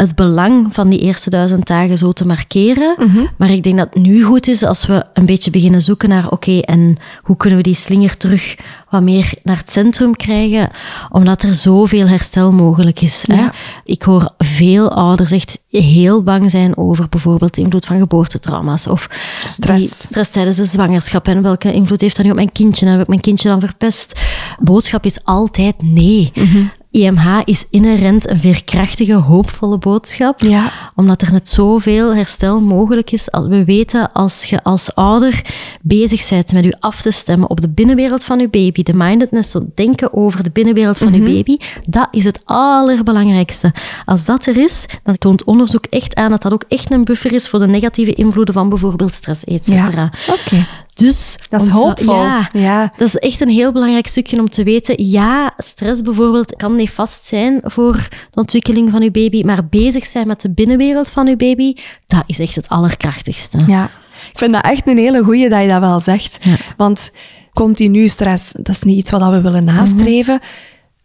het 0.00 0.14
belang 0.14 0.68
van 0.74 0.88
die 0.88 0.98
eerste 0.98 1.30
duizend 1.30 1.66
dagen 1.66 1.98
zo 1.98 2.12
te 2.12 2.26
markeren. 2.26 2.94
Mhm. 2.98 3.18
Maar 3.36 3.50
ik 3.50 3.62
denk 3.62 3.76
dat 3.76 3.88
het 3.92 4.02
nu 4.02 4.22
goed 4.22 4.48
is 4.48 4.62
als 4.62 4.86
we 4.86 5.04
een 5.14 5.26
beetje 5.26 5.50
beginnen 5.50 5.82
zoeken 5.82 6.08
naar, 6.08 6.30
oké, 6.30 6.58
en 6.58 6.96
hoe 7.22 7.36
kunnen 7.36 7.58
we 7.58 7.64
die 7.64 7.74
slinger 7.74 8.16
terug 8.16 8.56
wat 8.90 9.02
meer 9.02 9.32
naar 9.42 9.56
het 9.56 9.72
centrum 9.72 10.16
krijgen, 10.16 10.70
omdat 11.10 11.42
er 11.42 11.54
zoveel 11.54 12.06
herstel 12.06 12.52
mogelijk 12.52 13.00
is. 13.00 13.24
Hè? 13.26 13.46
Ik 13.84 14.02
hoor 14.02 14.30
veel 14.38 14.92
ouders 14.92 15.30
echt 15.30 15.60
heel 15.70 16.22
bang 16.22 16.50
zijn 16.50 16.76
over 16.76 17.08
bijvoorbeeld 17.08 17.54
de 17.54 17.60
invloed 17.60 17.86
van 17.86 17.98
geboortetrauma's 17.98 18.86
of 18.86 19.08
stress, 19.46 19.98
stress 19.98 20.30
tijdens 20.30 20.56
de 20.56 20.64
zwangerschap 20.64 21.28
en 21.28 21.42
welke 21.42 21.72
invloed 21.72 22.00
heeft 22.00 22.16
dat 22.16 22.24
nu 22.24 22.30
op 22.30 22.36
mijn 22.36 22.52
kindje 22.52 22.86
en 22.86 22.92
heb 22.92 23.00
ik 23.00 23.08
mijn 23.08 23.20
kindje 23.20 23.48
dan 23.48 23.60
verpest? 23.60 24.20
Boodschap 24.58 25.04
is 25.04 25.24
altijd 25.24 25.82
nee. 25.82 26.30
Mhm. 26.34 26.64
IMH 26.90 27.40
is 27.44 27.66
inherent 27.70 28.28
een 28.28 28.40
veerkrachtige, 28.40 29.14
hoopvolle 29.14 29.78
boodschap. 29.78 30.40
Ja. 30.40 30.72
Omdat 30.94 31.22
er 31.22 31.32
net 31.32 31.48
zoveel 31.48 32.14
herstel 32.14 32.60
mogelijk 32.60 33.10
is. 33.10 33.30
Als 33.30 33.46
we 33.46 33.64
weten, 33.64 34.12
als 34.12 34.44
je 34.44 34.62
als 34.62 34.94
ouder 34.94 35.42
bezig 35.82 36.28
bent 36.28 36.52
met 36.52 36.64
je 36.64 36.76
af 36.80 37.02
te 37.02 37.10
stemmen 37.10 37.50
op 37.50 37.60
de 37.60 37.68
binnenwereld 37.68 38.24
van 38.24 38.38
je 38.38 38.48
baby, 38.48 38.82
de 38.82 38.94
mindedness, 38.94 39.50
zo 39.50 39.60
denken 39.74 40.12
over 40.12 40.42
de 40.42 40.50
binnenwereld 40.50 40.98
van 40.98 41.12
je 41.12 41.18
mhm. 41.20 41.32
baby, 41.32 41.56
dat 41.86 42.08
is 42.10 42.24
het 42.24 42.40
allerbelangrijkste. 42.44 43.72
Als 44.04 44.24
dat 44.24 44.46
er 44.46 44.56
is, 44.56 44.86
dan 45.02 45.18
toont 45.18 45.44
onderzoek 45.44 45.84
echt 45.84 46.14
aan 46.14 46.30
dat 46.30 46.42
dat 46.42 46.52
ook 46.52 46.64
echt 46.68 46.90
een 46.90 47.04
buffer 47.04 47.32
is 47.32 47.48
voor 47.48 47.58
de 47.58 47.66
negatieve 47.66 48.14
invloeden 48.14 48.54
van 48.54 48.68
bijvoorbeeld 48.68 49.12
stress, 49.12 49.44
et 49.44 49.64
cetera. 49.64 50.10
Ja. 50.26 50.32
Oké. 50.32 50.66
Dus 50.98 51.38
dat 51.48 51.62
is 51.62 51.68
hoopvol. 51.68 52.14
Ja, 52.14 52.48
ja, 52.52 52.92
dat 52.96 53.08
is 53.08 53.16
echt 53.16 53.40
een 53.40 53.48
heel 53.48 53.72
belangrijk 53.72 54.06
stukje 54.06 54.38
om 54.38 54.50
te 54.50 54.62
weten. 54.62 55.08
Ja, 55.08 55.54
stress 55.56 56.02
bijvoorbeeld 56.02 56.56
kan 56.56 56.76
nefast 56.76 57.24
zijn 57.24 57.60
voor 57.64 58.08
de 58.30 58.40
ontwikkeling 58.40 58.90
van 58.90 59.02
uw 59.02 59.10
baby, 59.10 59.42
maar 59.42 59.66
bezig 59.66 60.06
zijn 60.06 60.26
met 60.26 60.40
de 60.40 60.50
binnenwereld 60.50 61.10
van 61.10 61.28
uw 61.28 61.36
baby, 61.36 61.74
dat 62.06 62.22
is 62.26 62.38
echt 62.38 62.54
het 62.54 62.68
allerkrachtigste. 62.68 63.58
Ja, 63.66 63.84
ik 64.32 64.38
vind 64.38 64.52
dat 64.52 64.64
echt 64.64 64.88
een 64.88 64.98
hele 64.98 65.22
goeie 65.22 65.48
dat 65.48 65.62
je 65.62 65.68
dat 65.68 65.80
wel 65.80 66.00
zegt. 66.00 66.38
Want 66.76 67.10
continu 67.52 68.08
stress, 68.08 68.52
dat 68.52 68.68
is 68.68 68.82
niet 68.82 68.98
iets 68.98 69.10
wat 69.10 69.30
we 69.30 69.40
willen 69.40 69.64
nastreven. 69.64 70.40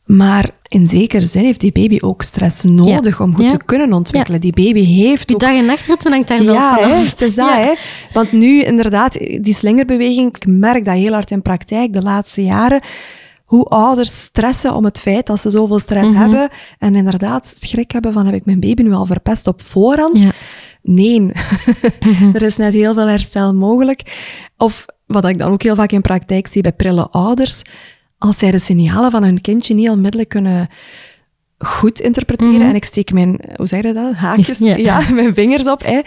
Maar 0.05 0.49
in 0.67 0.87
zekere 0.87 1.25
zin 1.25 1.43
heeft 1.43 1.59
die 1.59 1.71
baby 1.71 1.97
ook 2.01 2.21
stress 2.21 2.63
nodig 2.63 3.21
om 3.21 3.35
goed 3.35 3.43
Ja. 3.43 3.49
te 3.57 3.63
kunnen 3.65 3.93
ontwikkelen. 3.93 4.41
Die 4.41 4.53
baby 4.53 4.83
heeft 4.83 5.33
ook... 5.33 5.39
dag- 5.39 5.55
en 5.57 5.65
nachtritme 5.65 6.09
hangt 6.09 6.27
daar 6.27 6.41
zelf 6.41 6.57
Ja, 6.57 6.77
het 6.89 7.21
is 7.21 7.35
dat. 7.35 7.49
Hè. 7.53 7.73
Want 8.13 8.31
nu, 8.31 8.61
inderdaad, 8.61 9.13
die 9.41 9.53
slingerbeweging, 9.53 10.35
ik 10.35 10.45
merk 10.47 10.85
dat 10.85 10.93
heel 10.95 11.13
hard 11.13 11.31
in 11.31 11.41
praktijk 11.41 11.93
de 11.93 12.01
laatste 12.01 12.43
jaren. 12.43 12.81
Hoe 13.45 13.65
ouders 13.65 14.21
stressen 14.21 14.73
om 14.75 14.85
het 14.85 14.99
feit 14.99 15.25
dat 15.25 15.39
ze 15.39 15.49
zoveel 15.49 15.79
stress 15.79 16.09
Mhm. 16.11 16.19
hebben. 16.19 16.49
En 16.79 16.95
inderdaad 16.95 17.53
schrik 17.59 17.91
hebben 17.91 18.13
van, 18.13 18.25
heb 18.25 18.35
ik 18.35 18.45
mijn 18.45 18.59
baby 18.59 18.81
nu 18.83 18.93
al 18.93 19.05
verpest 19.05 19.47
op 19.47 19.61
voorhand? 19.61 20.25
Nee, 20.81 21.31
er 22.33 22.41
is 22.41 22.57
net 22.57 22.73
heel 22.73 22.93
veel 22.93 23.07
herstel 23.07 23.53
mogelijk. 23.53 24.01
Of 24.57 24.85
wat 25.05 25.25
ik 25.25 25.37
dan 25.37 25.51
ook 25.51 25.63
heel 25.63 25.75
vaak 25.75 25.91
in 25.91 26.01
praktijk 26.01 26.47
zie 26.47 26.61
bij 26.61 26.71
prille 26.73 27.07
ouders, 27.09 27.61
als 28.23 28.37
zij 28.37 28.51
de 28.51 28.59
signalen 28.59 29.11
van 29.11 29.23
hun 29.23 29.41
kindje 29.41 29.73
niet 29.73 29.89
onmiddellijk 29.89 30.29
kunnen 30.29 30.67
goed 31.57 31.99
interpreteren, 31.99 32.61
en 32.61 32.75
ik 32.75 32.83
steek 32.83 33.13
mijn, 33.13 33.39
hoe 33.55 33.67
zeg 33.67 33.83
je 33.83 33.93
dat, 33.93 34.13
haakjes, 34.13 34.57
Ja. 34.57 34.75
ja. 34.75 35.01
mijn 35.13 35.33
vingers 35.33 35.67
op, 35.67 35.83
hè, 35.83 35.99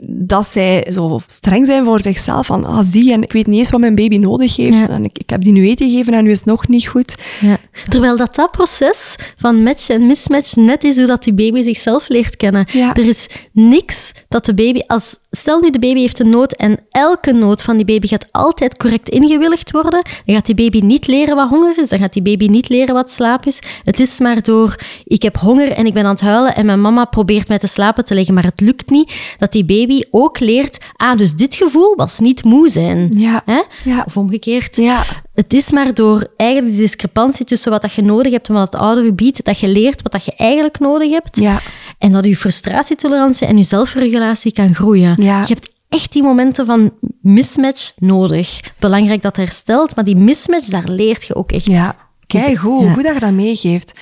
dat 0.00 0.46
zij 0.46 0.86
zo 0.92 1.20
streng 1.26 1.66
zijn 1.66 1.84
voor 1.84 2.00
zichzelf, 2.00 2.46
van, 2.46 2.64
ah, 2.64 2.80
zie, 2.82 3.12
en 3.12 3.22
ik 3.22 3.32
weet 3.32 3.46
niet 3.46 3.58
eens 3.58 3.70
wat 3.70 3.80
mijn 3.80 3.94
baby 3.94 4.16
nodig 4.16 4.56
heeft, 4.56 4.86
Ja. 4.86 4.88
en 4.88 5.04
ik, 5.04 5.18
ik 5.18 5.30
heb 5.30 5.42
die 5.42 5.52
nu 5.52 5.68
eten 5.68 5.90
gegeven 5.90 6.12
en 6.14 6.24
nu 6.24 6.30
is 6.30 6.36
het 6.36 6.46
nog 6.46 6.68
niet 6.68 6.86
goed. 6.88 7.14
Ja. 7.40 7.58
Terwijl 7.88 8.16
dat, 8.16 8.34
dat 8.34 8.50
proces 8.50 9.14
van 9.36 9.62
match 9.62 9.88
en 9.88 10.06
mismatch 10.06 10.56
net 10.56 10.84
is 10.84 10.96
hoe 10.96 11.06
dat 11.06 11.24
die 11.24 11.32
baby 11.34 11.62
zichzelf 11.62 12.08
leert 12.08 12.36
kennen. 12.36 12.66
Ja. 12.72 12.94
Er 12.94 13.08
is 13.08 13.26
niks 13.52 14.12
dat 14.28 14.44
de 14.44 14.54
baby... 14.54 14.80
Als, 14.86 15.16
stel 15.30 15.60
nu, 15.60 15.70
de 15.70 15.78
baby 15.78 16.00
heeft 16.00 16.18
een 16.20 16.30
nood 16.30 16.52
en 16.52 16.78
elke 16.90 17.32
nood 17.32 17.62
van 17.62 17.76
die 17.76 17.84
baby 17.84 18.06
gaat 18.06 18.32
altijd 18.32 18.76
correct 18.76 19.08
ingewilligd 19.08 19.70
worden, 19.70 20.02
dan 20.24 20.34
gaat 20.34 20.46
die 20.46 20.54
baby 20.54 20.80
niet 20.80 21.06
leren 21.06 21.36
wat 21.36 21.48
honger 21.48 21.78
is, 21.78 21.88
dan 21.88 21.98
gaat 21.98 22.12
die 22.12 22.22
baby 22.22 22.46
niet 22.46 22.68
leren 22.68 22.94
wat 22.94 23.10
slaap 23.10 23.46
is. 23.46 23.58
Het 23.82 24.00
is 24.00 24.18
maar 24.18 24.42
door, 24.42 24.80
ik 25.04 25.22
heb 25.22 25.36
honger 25.36 25.72
en 25.72 25.86
ik 25.86 25.94
ben 25.94 26.04
aan 26.04 26.10
het 26.10 26.20
huilen 26.20 26.54
en 26.54 26.66
mijn 26.66 26.80
mama 26.80 27.04
probeert 27.04 27.48
mij 27.48 27.58
te 27.58 27.66
slapen 27.66 28.04
te 28.04 28.14
leggen, 28.14 28.34
maar 28.34 28.44
het 28.44 28.60
lukt 28.60 28.90
niet, 28.90 29.34
dat 29.38 29.52
die 29.52 29.64
baby 29.64 29.87
ook 30.10 30.40
leert, 30.40 30.78
ah, 30.96 31.16
dus 31.18 31.34
dit 31.34 31.54
gevoel 31.54 31.94
was 31.96 32.18
niet 32.18 32.44
moe 32.44 32.68
zijn. 32.68 33.10
Ja. 33.16 33.42
Hè? 33.44 33.62
Ja. 33.84 34.02
Of 34.06 34.16
omgekeerd. 34.16 34.76
Ja. 34.76 35.02
Het 35.34 35.52
is 35.52 35.70
maar 35.70 35.94
door 35.94 36.26
eigenlijk 36.36 36.72
die 36.72 36.80
discrepantie 36.80 37.44
tussen 37.44 37.70
wat 37.70 37.82
dat 37.82 37.92
je 37.92 38.02
nodig 38.02 38.32
hebt 38.32 38.48
en 38.48 38.54
wat 38.54 38.72
het 38.72 38.80
ouder 38.82 39.04
u 39.04 39.12
biedt, 39.12 39.44
dat 39.44 39.58
je 39.58 39.68
leert 39.68 40.02
wat 40.02 40.12
dat 40.12 40.24
je 40.24 40.34
eigenlijk 40.36 40.78
nodig 40.78 41.10
hebt. 41.10 41.38
Ja. 41.40 41.60
En 41.98 42.12
dat 42.12 42.24
je 42.24 42.36
frustratietolerantie 42.36 43.46
en 43.46 43.56
je 43.56 43.62
zelfregulatie 43.62 44.52
kan 44.52 44.74
groeien. 44.74 45.14
Ja. 45.22 45.40
Je 45.40 45.46
hebt 45.54 45.70
echt 45.88 46.12
die 46.12 46.22
momenten 46.22 46.66
van 46.66 46.92
mismatch 47.20 47.92
nodig. 47.96 48.60
Belangrijk 48.78 49.22
dat 49.22 49.36
herstelt, 49.36 49.94
maar 49.96 50.04
die 50.04 50.16
mismatch, 50.16 50.66
daar 50.68 50.88
leert 50.88 51.24
je 51.26 51.34
ook 51.34 51.52
echt. 51.52 51.66
Ja, 51.66 51.96
kijk 52.26 52.58
goed, 52.58 52.82
Ja. 52.82 52.92
goed 52.92 53.04
dat 53.04 53.14
je 53.14 53.20
dat 53.20 53.32
meegeeft. 53.32 54.00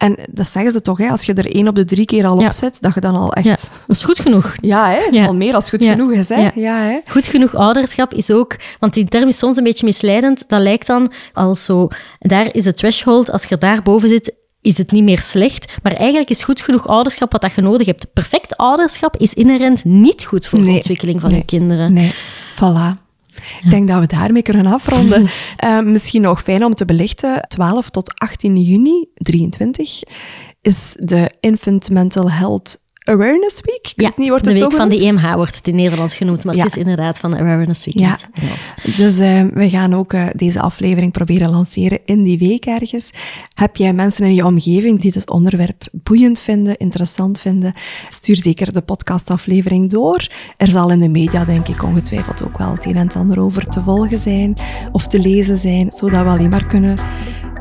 En 0.00 0.16
dat 0.30 0.46
zeggen 0.46 0.72
ze 0.72 0.80
toch, 0.80 0.98
hè, 0.98 1.08
als 1.08 1.22
je 1.24 1.34
er 1.34 1.54
één 1.54 1.68
op 1.68 1.74
de 1.74 1.84
drie 1.84 2.04
keer 2.04 2.26
al 2.26 2.36
op 2.36 2.52
zet, 2.52 2.76
dat 2.80 2.94
je 2.94 3.00
dan 3.00 3.14
al 3.14 3.38
Ja, 3.42 3.50
echt... 3.50 3.70
dat 3.86 3.96
is 3.96 4.04
goed 4.04 4.20
genoeg. 4.20 4.54
Ja, 4.60 4.90
hè? 5.10 5.26
Al 5.26 5.34
meer 5.34 5.54
als 5.54 5.68
goed 5.70 5.84
genoeg 5.84 6.10
is. 6.10 6.28
Hè? 6.28 6.50
Ja. 6.54 6.76
Hè? 6.82 6.98
Goed 7.06 7.26
genoeg 7.26 7.54
ouderschap 7.54 8.14
is 8.14 8.30
ook, 8.30 8.56
want 8.78 8.94
die 8.94 9.04
term 9.08 9.28
is 9.28 9.38
soms 9.38 9.56
een 9.56 9.64
beetje 9.64 9.86
misleidend. 9.86 10.44
Dat 10.48 10.60
lijkt 10.60 10.86
dan 10.86 11.12
als 11.32 11.64
zo, 11.64 11.88
daar 12.18 12.54
is 12.54 12.64
de 12.64 12.74
threshold, 12.74 13.30
als 13.30 13.44
je 13.44 13.58
daar 13.58 13.82
boven 13.82 14.08
zit, 14.08 14.32
is 14.60 14.78
het 14.78 14.90
niet 14.90 15.04
meer 15.04 15.20
slecht. 15.20 15.76
Maar 15.82 15.92
eigenlijk 15.92 16.30
is 16.30 16.42
goed 16.44 16.60
genoeg 16.60 16.86
ouderschap 16.86 17.32
wat 17.32 17.40
dat 17.42 17.52
je 17.52 17.60
nodig 17.60 17.86
hebt. 17.86 18.12
Perfect 18.12 18.56
ouderschap 18.56 19.16
is 19.16 19.34
inherent 19.34 19.84
niet 19.84 20.24
goed 20.24 20.46
voor 20.46 20.58
de 20.58 20.64
Nee. 20.64 20.74
ontwikkeling 20.76 21.20
van 21.20 21.30
Nee. 21.30 21.38
je 21.38 21.44
kinderen. 21.44 21.92
Nee, 21.92 22.14
voilà. 22.54 23.08
Ik 23.62 23.70
denk 23.70 23.88
dat 23.88 24.00
we 24.00 24.06
daarmee 24.06 24.42
kunnen 24.42 24.66
afronden. 24.66 25.28
Eh, 25.56 25.80
misschien 25.80 26.22
nog 26.22 26.42
fijn 26.42 26.64
om 26.64 26.74
te 26.74 26.84
belichten, 26.84 27.44
12 27.48 27.90
tot 27.90 28.14
18 28.14 28.56
juni 28.56 29.08
23 29.14 30.02
is 30.60 30.94
de 30.98 31.30
Infant 31.40 31.90
Mental 31.90 32.30
Health 32.30 32.78
Awareness 33.10 33.60
Week. 33.64 33.92
Ik 33.94 34.00
Ja, 34.00 34.10
niet, 34.16 34.28
wordt 34.28 34.44
de 34.44 34.50
het 34.50 34.60
week 34.60 34.70
zo 34.70 34.76
van 34.76 34.88
de? 34.88 35.04
EMH 35.04 35.34
wordt 35.34 35.56
het 35.56 35.68
in 35.68 35.74
Nederlands 35.74 36.16
genoemd, 36.16 36.44
maar 36.44 36.54
Ja. 36.54 36.62
het 36.62 36.70
is 36.70 36.76
inderdaad 36.78 37.18
van 37.18 37.30
de 37.30 37.36
Awareness 37.36 37.84
Week 37.84 37.98
Ja. 37.98 38.18
Dus 38.96 39.18
eh, 39.18 39.42
we 39.54 39.68
gaan 39.70 39.94
ook 39.94 40.12
eh, 40.12 40.26
deze 40.36 40.60
aflevering 40.60 41.12
proberen 41.12 41.50
lanceren 41.50 41.98
in 42.04 42.22
die 42.22 42.38
week 42.38 42.64
ergens. 42.66 43.10
Heb 43.54 43.76
jij 43.76 43.92
mensen 43.92 44.26
in 44.26 44.34
je 44.34 44.44
omgeving 44.46 45.00
die 45.00 45.12
het 45.14 45.30
onderwerp 45.30 45.88
boeiend 45.92 46.40
vinden, 46.40 46.76
interessant 46.76 47.40
vinden? 47.40 47.72
Stuur 48.08 48.36
zeker 48.36 48.72
de 48.72 48.80
podcastaflevering 48.80 49.90
door. 49.90 50.26
Er 50.56 50.70
zal 50.70 50.90
in 50.90 50.98
de 50.98 51.08
media, 51.08 51.44
denk 51.44 51.68
ik, 51.68 51.82
ongetwijfeld 51.82 52.44
ook 52.44 52.58
wel 52.58 52.72
het 52.72 52.84
een 52.84 52.96
en 52.96 53.06
het 53.06 53.16
ander 53.16 53.40
over 53.40 53.66
te 53.68 53.82
volgen 53.82 54.18
zijn 54.18 54.54
of 54.92 55.06
te 55.06 55.18
lezen 55.20 55.58
zijn, 55.58 55.90
zodat 55.92 56.22
we 56.22 56.28
alleen 56.28 56.48
maar 56.50 56.66
kunnen 56.66 56.98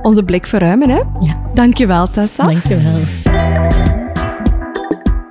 onze 0.02 0.24
blik 0.24 0.45
verruimen. 0.45 0.89
Hè? 0.89 1.00
Ja. 1.20 1.41
Dankjewel, 1.54 2.10
Tessa. 2.10 2.43
Dankjewel. 2.45 3.99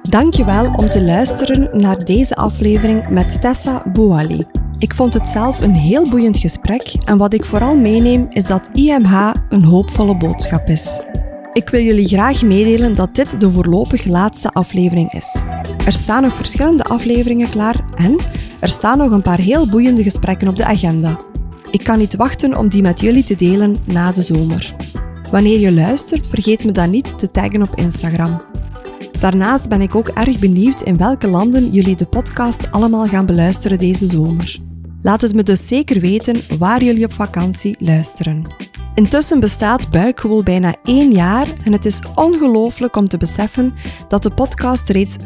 Dankjewel 0.09 0.73
om 0.77 0.89
te 0.89 1.03
luisteren 1.03 1.69
naar 1.73 2.05
deze 2.05 2.35
aflevering 2.35 3.09
met 3.09 3.41
Tessa 3.41 3.83
Bouali. 3.93 4.47
Ik 4.79 4.95
vond 4.95 5.15
het 5.15 5.29
zelf 5.29 5.61
een 5.61 5.75
heel 5.75 6.09
boeiend 6.11 6.39
gesprek 6.39 6.95
en 7.05 7.17
wat 7.17 7.33
ik 7.33 7.45
vooral 7.45 7.77
meeneem 7.77 8.27
is 8.31 8.45
dat 8.45 8.69
IMH 8.73 9.33
een 9.49 9.65
hoopvolle 9.65 10.17
boodschap 10.17 10.69
is. 10.69 11.07
Ik 11.53 11.69
wil 11.69 11.81
jullie 11.81 12.07
graag 12.07 12.43
meedelen 12.43 12.95
dat 12.95 13.15
dit 13.15 13.41
de 13.41 13.51
voorlopig 13.51 14.05
laatste 14.05 14.51
aflevering 14.51 15.13
is. 15.13 15.43
Er 15.87 15.93
staan 15.93 16.23
nog 16.23 16.35
verschillende 16.35 16.85
afleveringen 16.85 17.49
klaar 17.49 17.85
en 17.95 18.17
er 18.61 18.69
staan 18.69 18.99
nog 18.99 19.11
een 19.11 19.23
paar 19.23 19.41
heel 19.41 19.69
boeiende 19.69 20.03
gesprekken 20.03 20.49
op 20.49 20.57
de 20.57 20.65
agenda. 20.65 21.17
Ik 21.71 21.85
kan 21.85 21.99
niet 21.99 22.17
wachten 22.17 22.57
om 22.57 22.69
die 22.69 22.83
met 22.83 23.01
jullie 23.01 23.25
te 23.25 23.37
delen 23.37 23.77
na 23.85 24.13
de 24.13 24.23
zomer. 24.23 24.75
Wanneer 25.31 25.59
je 25.59 25.73
luistert, 25.73 26.27
vergeet 26.29 26.65
me 26.65 26.73
dan 26.73 26.91
niet 26.91 27.19
te 27.19 27.31
taggen 27.31 27.63
op 27.63 27.77
Instagram. 27.77 28.37
Daarnaast 29.21 29.69
ben 29.69 29.81
ik 29.81 29.95
ook 29.95 30.09
erg 30.09 30.39
benieuwd 30.39 30.83
in 30.83 30.97
welke 30.97 31.31
landen 31.31 31.71
jullie 31.71 31.97
de 31.97 32.07
podcast 32.07 32.71
allemaal 32.71 33.07
gaan 33.07 33.27
beluisteren 33.27 33.79
deze 33.79 34.07
zomer. 34.07 34.59
Laat 35.03 35.21
het 35.21 35.35
me 35.35 35.43
dus 35.43 35.67
zeker 35.67 36.01
weten 36.01 36.59
waar 36.59 36.83
jullie 36.83 37.05
op 37.05 37.13
vakantie 37.13 37.77
luisteren. 37.79 38.43
Intussen 38.95 39.41
bestaat 39.41 39.91
Buikgewoel 39.91 40.43
bijna 40.43 40.75
één 40.83 41.13
jaar 41.13 41.47
en 41.65 41.73
het 41.73 41.87
is 41.87 42.01
ongelooflijk 42.15 42.97
om 42.97 43.09
te 43.09 43.17
beseffen 43.17 43.75
dat 44.09 44.23
de 44.23 44.31
podcast 44.31 44.89
reeds 44.89 45.17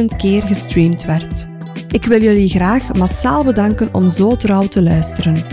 50.000 0.00 0.04
keer 0.16 0.42
gestreamd 0.42 1.04
werd. 1.04 1.46
Ik 1.88 2.04
wil 2.04 2.22
jullie 2.22 2.48
graag 2.48 2.94
massaal 2.94 3.44
bedanken 3.44 3.94
om 3.94 4.08
zo 4.08 4.36
trouw 4.36 4.66
te 4.66 4.82
luisteren. 4.82 5.44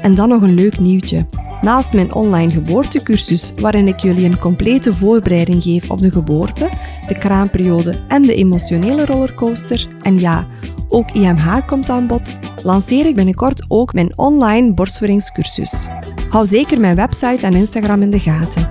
En 0.00 0.14
dan 0.14 0.28
nog 0.28 0.42
een 0.42 0.54
leuk 0.54 0.78
nieuwtje. 0.78 1.26
Naast 1.62 1.92
mijn 1.92 2.14
online 2.14 2.52
geboortecursus, 2.52 3.52
waarin 3.60 3.88
ik 3.88 4.00
jullie 4.00 4.24
een 4.24 4.38
complete 4.38 4.94
voorbereiding 4.94 5.62
geef 5.62 5.90
op 5.90 6.00
de 6.00 6.10
geboorte, 6.10 6.70
de 7.06 7.14
kraamperiode 7.14 7.94
en 8.08 8.22
de 8.22 8.34
emotionele 8.34 9.04
rollercoaster, 9.04 9.88
en 10.00 10.20
ja, 10.20 10.46
ook 10.88 11.10
IMH 11.10 11.66
komt 11.66 11.88
aan 11.88 12.06
bod, 12.06 12.36
lanceer 12.62 13.06
ik 13.06 13.14
binnenkort 13.14 13.64
ook 13.68 13.92
mijn 13.92 14.18
online 14.18 14.72
borstvoedingscursus. 14.72 15.86
Hou 16.28 16.46
zeker 16.46 16.80
mijn 16.80 16.96
website 16.96 17.46
en 17.46 17.54
Instagram 17.54 18.02
in 18.02 18.10
de 18.10 18.20
gaten. 18.20 18.68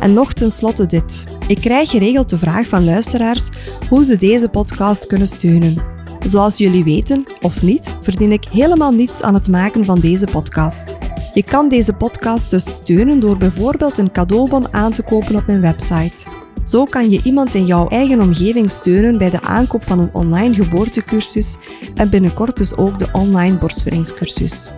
En 0.00 0.12
nog 0.12 0.32
tenslotte 0.32 0.86
dit. 0.86 1.24
Ik 1.46 1.60
krijg 1.60 1.90
geregeld 1.90 2.30
de 2.30 2.38
vraag 2.38 2.68
van 2.68 2.84
luisteraars 2.84 3.48
hoe 3.88 4.04
ze 4.04 4.16
deze 4.16 4.48
podcast 4.48 5.06
kunnen 5.06 5.26
steunen. 5.26 5.74
Zoals 6.24 6.58
jullie 6.58 6.84
weten, 6.84 7.22
of 7.40 7.62
niet, 7.62 7.96
verdien 8.00 8.32
ik 8.32 8.44
helemaal 8.52 8.92
niets 8.92 9.22
aan 9.22 9.34
het 9.34 9.48
maken 9.48 9.84
van 9.84 10.00
deze 10.00 10.26
podcast. 10.26 11.09
Je 11.34 11.42
kan 11.42 11.68
deze 11.68 11.92
podcast 11.92 12.50
dus 12.50 12.64
steunen 12.64 13.20
door 13.20 13.36
bijvoorbeeld 13.36 13.98
een 13.98 14.12
cadeaubon 14.12 14.74
aan 14.74 14.92
te 14.92 15.02
kopen 15.02 15.36
op 15.36 15.46
mijn 15.46 15.60
website. 15.60 16.26
Zo 16.64 16.84
kan 16.84 17.10
je 17.10 17.20
iemand 17.24 17.54
in 17.54 17.66
jouw 17.66 17.88
eigen 17.88 18.20
omgeving 18.20 18.70
steunen 18.70 19.18
bij 19.18 19.30
de 19.30 19.42
aankoop 19.42 19.82
van 19.82 19.98
een 19.98 20.14
online 20.14 20.54
geboortecursus 20.54 21.56
en 21.94 22.10
binnenkort 22.10 22.56
dus 22.56 22.76
ook 22.76 22.98
de 22.98 23.08
online 23.12 23.58
borstvoedingscursus. 23.58 24.70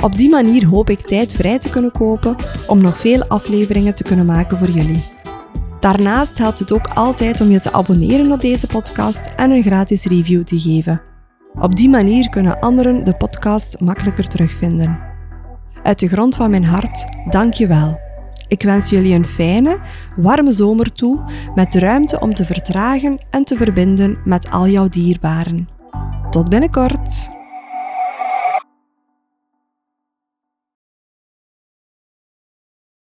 Op 0.00 0.18
die 0.18 0.28
manier 0.28 0.66
hoop 0.66 0.90
ik 0.90 1.00
tijd 1.00 1.34
vrij 1.34 1.58
te 1.58 1.70
kunnen 1.70 1.92
kopen 1.92 2.36
om 2.66 2.82
nog 2.82 2.98
veel 2.98 3.24
afleveringen 3.24 3.94
te 3.94 4.02
kunnen 4.02 4.26
maken 4.26 4.58
voor 4.58 4.70
jullie. 4.70 5.04
Daarnaast 5.80 6.38
helpt 6.38 6.58
het 6.58 6.72
ook 6.72 6.86
altijd 6.86 7.40
om 7.40 7.50
je 7.50 7.60
te 7.60 7.72
abonneren 7.72 8.32
op 8.32 8.40
deze 8.40 8.66
podcast 8.66 9.30
en 9.36 9.50
een 9.50 9.62
gratis 9.62 10.04
review 10.04 10.44
te 10.44 10.58
geven. 10.58 11.00
Op 11.60 11.76
die 11.76 11.88
manier 11.88 12.28
kunnen 12.28 12.58
anderen 12.58 13.04
de 13.04 13.16
podcast 13.16 13.80
makkelijker 13.80 14.28
terugvinden. 14.28 15.07
Uit 15.88 15.98
de 15.98 16.08
grond 16.08 16.36
van 16.36 16.50
mijn 16.50 16.64
hart, 16.64 17.04
dank 17.30 17.54
je 17.54 17.66
wel. 17.66 18.00
Ik 18.48 18.62
wens 18.62 18.90
jullie 18.90 19.14
een 19.14 19.26
fijne, 19.26 19.78
warme 20.16 20.52
zomer 20.52 20.92
toe 20.92 21.24
met 21.54 21.74
ruimte 21.74 22.20
om 22.20 22.34
te 22.34 22.44
vertragen 22.44 23.18
en 23.30 23.44
te 23.44 23.56
verbinden 23.56 24.18
met 24.24 24.50
al 24.50 24.68
jouw 24.68 24.88
dierbaren. 24.88 25.68
Tot 26.30 26.48
binnenkort! 26.48 27.37